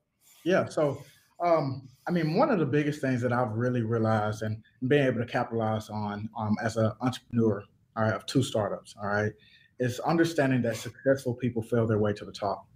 Yeah. 0.45 0.69
So, 0.69 1.03
um, 1.45 1.89
I 2.07 2.11
mean, 2.11 2.37
one 2.37 2.51
of 2.51 2.59
the 2.59 2.67
biggest 2.67 3.01
things 3.01 3.21
that 3.23 3.33
I've 3.33 3.53
really 3.53 3.83
realized 3.83 4.43
and 4.43 4.63
being 4.89 5.07
able 5.07 5.21
to 5.21 5.27
capitalize 5.27 5.89
on 5.89 6.29
um, 6.37 6.57
as 6.63 6.77
an 6.77 6.93
entrepreneur, 7.01 7.63
all 7.97 8.05
right, 8.05 8.15
of 8.15 8.27
two 8.27 8.43
startups, 8.43 8.95
all 9.01 9.09
right, 9.09 9.33
is 9.79 10.01
understanding 10.01 10.63
that 10.63 10.77
successful 10.77 11.35
people 11.35 11.63
fail 11.63 11.87
their 11.87 11.99
way 11.99 12.13
to 12.15 12.25
the 12.25 12.33
top. 12.33 12.67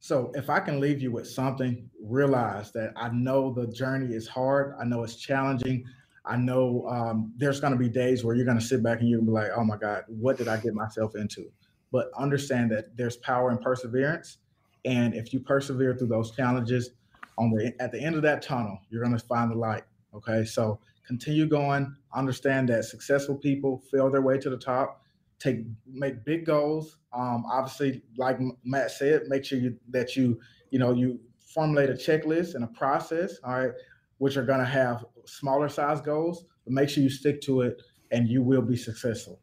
So 0.00 0.32
if 0.34 0.50
I 0.50 0.60
can 0.60 0.80
leave 0.80 1.00
you 1.00 1.12
with 1.12 1.28
something, 1.28 1.88
realize 2.02 2.72
that 2.72 2.92
I 2.96 3.10
know 3.10 3.52
the 3.52 3.66
journey 3.66 4.14
is 4.14 4.26
hard. 4.26 4.74
I 4.80 4.84
know 4.84 5.04
it's 5.04 5.16
challenging. 5.16 5.84
I 6.24 6.36
know 6.36 6.86
um, 6.88 7.32
there's 7.36 7.60
going 7.60 7.72
to 7.72 7.78
be 7.78 7.88
days 7.88 8.24
where 8.24 8.34
you're 8.34 8.46
going 8.46 8.58
to 8.58 8.64
sit 8.64 8.82
back 8.82 9.00
and 9.00 9.08
you're 9.08 9.18
going 9.20 9.26
to 9.26 9.32
be 9.32 9.34
like, 9.34 9.50
oh 9.56 9.64
my 9.64 9.76
God, 9.76 10.04
what 10.08 10.36
did 10.36 10.48
I 10.48 10.56
get 10.58 10.74
myself 10.74 11.14
into? 11.16 11.50
But 11.92 12.10
understand 12.18 12.70
that 12.72 12.96
there's 12.96 13.16
power 13.18 13.50
in 13.50 13.58
perseverance. 13.58 14.38
And 14.84 15.14
if 15.14 15.32
you 15.32 15.40
persevere 15.40 15.94
through 15.94 16.08
those 16.08 16.34
challenges, 16.34 16.90
on 17.38 17.50
the 17.50 17.72
at 17.80 17.90
the 17.90 18.00
end 18.00 18.16
of 18.16 18.22
that 18.22 18.42
tunnel, 18.42 18.78
you're 18.90 19.02
going 19.02 19.16
to 19.16 19.24
find 19.24 19.50
the 19.50 19.54
light. 19.54 19.84
Okay. 20.14 20.44
So 20.44 20.78
continue 21.06 21.46
going. 21.46 21.94
Understand 22.14 22.68
that 22.68 22.84
successful 22.84 23.36
people 23.36 23.82
fail 23.90 24.10
their 24.10 24.20
way 24.20 24.36
to 24.38 24.50
the 24.50 24.58
top 24.58 25.00
take 25.40 25.60
make 25.90 26.24
big 26.24 26.46
goals. 26.46 26.98
Um, 27.12 27.44
obviously, 27.50 28.02
like 28.16 28.38
Matt 28.64 28.90
said, 28.90 29.22
make 29.28 29.44
sure 29.44 29.58
you, 29.58 29.76
that 29.90 30.16
you 30.16 30.40
you 30.70 30.78
know 30.78 30.92
you 30.92 31.20
formulate 31.54 31.90
a 31.90 31.94
checklist 31.94 32.54
and 32.54 32.64
a 32.64 32.68
process. 32.68 33.38
All 33.44 33.58
right, 33.58 33.72
which 34.18 34.36
are 34.36 34.44
going 34.44 34.60
to 34.60 34.66
have 34.66 35.04
smaller 35.24 35.68
size 35.68 36.00
goals, 36.00 36.44
but 36.64 36.72
make 36.72 36.88
sure 36.88 37.02
you 37.02 37.10
stick 37.10 37.40
to 37.42 37.62
it, 37.62 37.82
and 38.10 38.28
you 38.28 38.42
will 38.42 38.62
be 38.62 38.76
successful. 38.76 39.40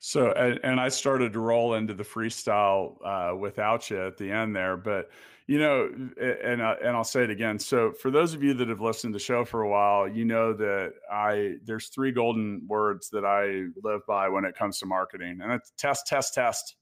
So, 0.00 0.30
and, 0.32 0.60
and 0.62 0.80
I 0.80 0.88
started 0.88 1.32
to 1.32 1.40
roll 1.40 1.74
into 1.74 1.92
the 1.92 2.04
freestyle 2.04 2.96
uh, 3.04 3.36
without 3.36 3.90
you 3.90 4.06
at 4.06 4.16
the 4.16 4.30
end 4.30 4.54
there, 4.54 4.76
but 4.76 5.10
you 5.48 5.58
know, 5.58 5.88
and 6.20 6.60
uh, 6.60 6.76
and 6.84 6.94
I'll 6.94 7.04
say 7.04 7.24
it 7.24 7.30
again. 7.30 7.58
So, 7.58 7.90
for 7.90 8.10
those 8.10 8.34
of 8.34 8.42
you 8.42 8.52
that 8.52 8.68
have 8.68 8.82
listened 8.82 9.14
to 9.14 9.16
the 9.16 9.24
show 9.24 9.46
for 9.46 9.62
a 9.62 9.68
while, 9.68 10.06
you 10.06 10.26
know 10.26 10.52
that 10.52 10.92
I 11.10 11.54
there's 11.64 11.88
three 11.88 12.12
golden 12.12 12.66
words 12.68 13.08
that 13.10 13.24
I 13.24 13.64
live 13.82 14.02
by 14.06 14.28
when 14.28 14.44
it 14.44 14.54
comes 14.54 14.78
to 14.80 14.86
marketing, 14.86 15.40
and 15.42 15.50
it's 15.50 15.72
test, 15.78 16.06
test, 16.06 16.34
test. 16.34 16.76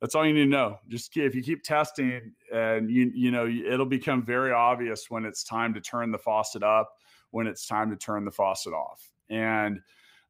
That's 0.00 0.14
all 0.14 0.26
you 0.26 0.32
need 0.32 0.44
to 0.44 0.50
know. 0.50 0.78
Just 0.88 1.14
if 1.14 1.34
you 1.34 1.42
keep 1.42 1.62
testing, 1.62 2.32
and 2.50 2.90
you 2.90 3.12
you 3.14 3.30
know, 3.30 3.46
it'll 3.46 3.84
become 3.84 4.24
very 4.24 4.50
obvious 4.50 5.10
when 5.10 5.26
it's 5.26 5.44
time 5.44 5.74
to 5.74 5.80
turn 5.80 6.10
the 6.10 6.18
faucet 6.18 6.62
up, 6.62 6.90
when 7.32 7.46
it's 7.46 7.66
time 7.66 7.90
to 7.90 7.96
turn 7.96 8.24
the 8.24 8.30
faucet 8.30 8.72
off, 8.72 9.06
and 9.28 9.78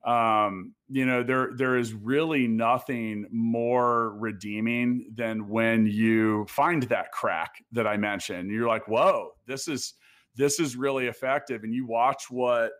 um, 0.04 0.74
you 0.88 1.04
know, 1.04 1.22
there 1.22 1.50
there 1.54 1.76
is 1.76 1.92
really 1.92 2.46
nothing 2.46 3.26
more 3.30 4.16
redeeming 4.18 5.06
than 5.14 5.48
when 5.48 5.86
you 5.86 6.46
find 6.48 6.84
that 6.84 7.12
crack 7.12 7.62
that 7.72 7.86
I 7.86 7.96
mentioned. 7.96 8.50
You're 8.50 8.68
like, 8.68 8.88
whoa, 8.88 9.32
this 9.46 9.68
is 9.68 9.94
this 10.36 10.58
is 10.58 10.76
really 10.76 11.06
effective. 11.06 11.64
And 11.64 11.74
you 11.74 11.86
watch 11.86 12.30
what 12.30 12.72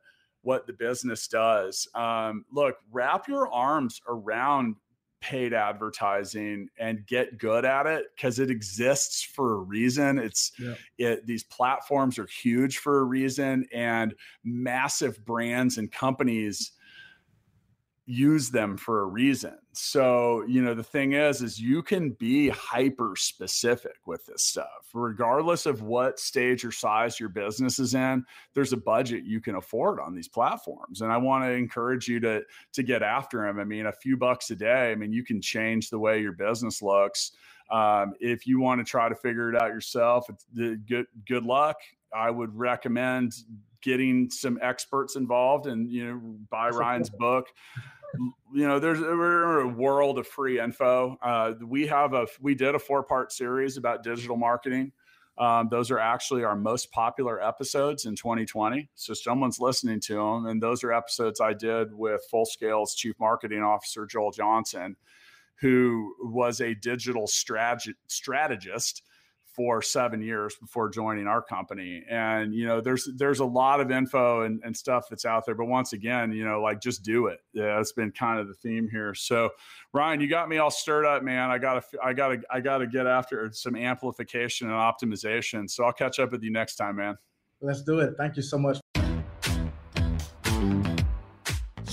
what 0.43 0.67
the 0.67 0.73
business 0.73 1.29
does. 1.29 1.87
Um, 1.95 2.47
look, 2.51 2.77
wrap 2.91 3.29
your 3.29 3.53
arms 3.53 4.01
around 4.09 4.77
paid 5.21 5.53
advertising 5.53 6.69
and 6.79 7.07
get 7.07 7.37
good 7.37 7.67
at 7.67 7.87
it 7.87 8.07
because 8.17 8.39
it 8.39 8.51
exists 8.51 9.23
for 9.23 9.53
a 9.53 9.59
reason 9.59 10.19
it's 10.19 10.53
yeah. 10.59 10.75
it 10.97 11.27
these 11.27 11.45
platforms 11.45 12.19
are 12.19 12.27
huge 12.27 12.79
for 12.79 13.01
a 13.01 13.05
reason 13.05 13.67
and 13.71 14.15
massive 14.45 15.23
brands 15.27 15.77
and 15.77 15.93
companies 15.93 16.73
use 18.11 18.51
them 18.51 18.77
for 18.77 19.03
a 19.03 19.07
reason. 19.07 19.57
So, 19.73 20.43
you 20.49 20.63
know, 20.63 20.75
the 20.75 20.83
thing 20.83 21.13
is, 21.13 21.43
is 21.43 21.61
you 21.61 21.81
can 21.81 22.11
be 22.11 22.49
hyper 22.49 23.15
specific 23.15 23.99
with 24.05 24.27
this 24.27 24.43
stuff, 24.43 24.91
regardless 24.93 25.65
of 25.65 25.83
what 25.83 26.19
stage 26.19 26.65
or 26.65 26.73
size 26.73 27.21
your 27.21 27.29
business 27.29 27.79
is 27.79 27.95
in. 27.95 28.25
There's 28.53 28.73
a 28.73 28.77
budget 28.77 29.23
you 29.25 29.41
can 29.41 29.55
afford 29.55 30.01
on 30.01 30.13
these 30.13 30.27
platforms, 30.27 31.03
and 31.03 31.13
I 31.13 31.19
want 31.19 31.45
to 31.45 31.53
encourage 31.53 32.09
you 32.09 32.19
to 32.21 32.43
to 32.73 32.83
get 32.83 33.03
after 33.03 33.47
them. 33.47 33.61
I 33.61 33.65
mean, 33.65 33.87
a 33.87 33.93
few 33.93 34.17
bucks 34.17 34.51
a 34.51 34.57
day. 34.57 34.91
I 34.91 34.97
mean, 34.97 35.13
you 35.13 35.25
can 35.25 35.41
change 35.41 35.89
the 35.89 35.99
way 35.99 36.21
your 36.21 36.33
business 36.33 36.83
looks. 36.83 37.31
Um, 37.71 38.15
if 38.19 38.45
you 38.45 38.59
want 38.59 38.85
to 38.85 38.85
try 38.85 39.09
to 39.09 39.15
figure 39.15 39.55
it 39.55 39.63
out 39.63 39.69
yourself, 39.69 40.29
it's 40.29 40.47
good 40.89 41.07
good 41.29 41.45
luck. 41.45 41.77
I 42.13 42.31
would 42.33 42.57
recommend 42.59 43.35
getting 43.83 44.31
some 44.31 44.59
experts 44.61 45.17
involved 45.17 45.67
and 45.67 45.89
you 45.89 46.07
know 46.07 46.21
buy 46.51 46.69
Ryan's 46.69 47.11
book 47.11 47.47
you 48.53 48.67
know, 48.67 48.79
there's 48.79 49.01
we're 49.01 49.61
a 49.61 49.69
world 49.69 50.19
of 50.19 50.27
free 50.27 50.61
info. 50.61 51.17
Uh, 51.23 51.53
we 51.65 51.87
have 51.87 52.13
a 52.13 52.27
we 52.41 52.55
did 52.55 52.75
a 52.75 52.79
four 52.79 53.03
part 53.03 53.33
series 53.33 53.77
about 53.77 54.03
digital 54.03 54.37
marketing. 54.37 54.93
Um, 55.39 55.69
those 55.71 55.91
are 55.91 55.99
actually 55.99 56.45
our 56.45 56.57
most 56.57 56.93
popular 56.93 57.43
episodes 57.43 58.05
in 58.05 58.15
2020. 58.15 58.91
So 58.95 59.15
someone's 59.15 59.59
listening 59.59 60.01
to 60.01 60.17
them, 60.17 60.47
and 60.47 60.63
those 60.63 60.85
are 60.85 60.93
episodes 60.93 61.41
I 61.41 61.55
did 61.55 61.95
with 61.95 62.23
Full 62.31 62.45
Scale's 62.45 62.95
Chief 62.95 63.15
Marketing 63.19 63.63
Officer 63.63 64.05
Joel 64.05 64.33
Johnson, 64.33 64.97
who 65.61 66.15
was 66.21 66.61
a 66.61 66.75
digital 66.75 67.27
strateg- 67.27 67.95
strategist 68.07 69.03
for 69.61 69.83
seven 69.83 70.23
years 70.23 70.57
before 70.57 70.89
joining 70.89 71.27
our 71.27 71.43
company. 71.43 72.03
And 72.09 72.55
you 72.55 72.67
know, 72.67 72.81
there's 72.81 73.07
there's 73.17 73.41
a 73.41 73.45
lot 73.45 73.79
of 73.83 73.91
info 73.91 74.45
and, 74.45 74.59
and 74.65 74.75
stuff 74.75 75.05
that's 75.11 75.27
out 75.27 75.45
there. 75.45 75.55
But 75.55 75.67
once 75.67 75.93
again, 75.93 76.33
you 76.33 76.47
know, 76.47 76.63
like 76.63 76.81
just 76.81 77.03
do 77.03 77.27
it. 77.27 77.41
Yeah, 77.53 77.77
that's 77.77 77.93
been 77.93 78.11
kind 78.11 78.41
of 78.41 78.49
the 78.49 78.55
theme 78.55 78.89
here. 78.91 79.15
So 79.15 79.51
Ryan, 79.93 80.23
you 80.23 80.31
got 80.31 80.49
me 80.49 80.57
all 80.57 80.71
stirred 80.71 81.05
up, 81.05 81.23
man. 81.23 81.51
I 81.51 81.59
gotta 81.59 81.83
I 82.03 82.15
gotta 82.15 82.41
I 82.51 82.61
gotta 82.61 82.87
get 82.87 83.07
after 83.07 83.51
some 83.53 83.77
amplification 83.77 84.71
and 84.71 84.77
optimization. 84.77 85.69
So 85.69 85.85
I'll 85.85 85.93
catch 85.93 86.19
up 86.19 86.33
with 86.33 86.43
you 86.43 86.51
next 86.51 86.77
time, 86.77 86.97
man. 86.97 87.19
Let's 87.61 87.83
do 87.83 88.01
it. 88.01 88.15
Thank 88.17 88.37
you 88.37 88.43
so 88.43 88.57
much. 88.57 88.80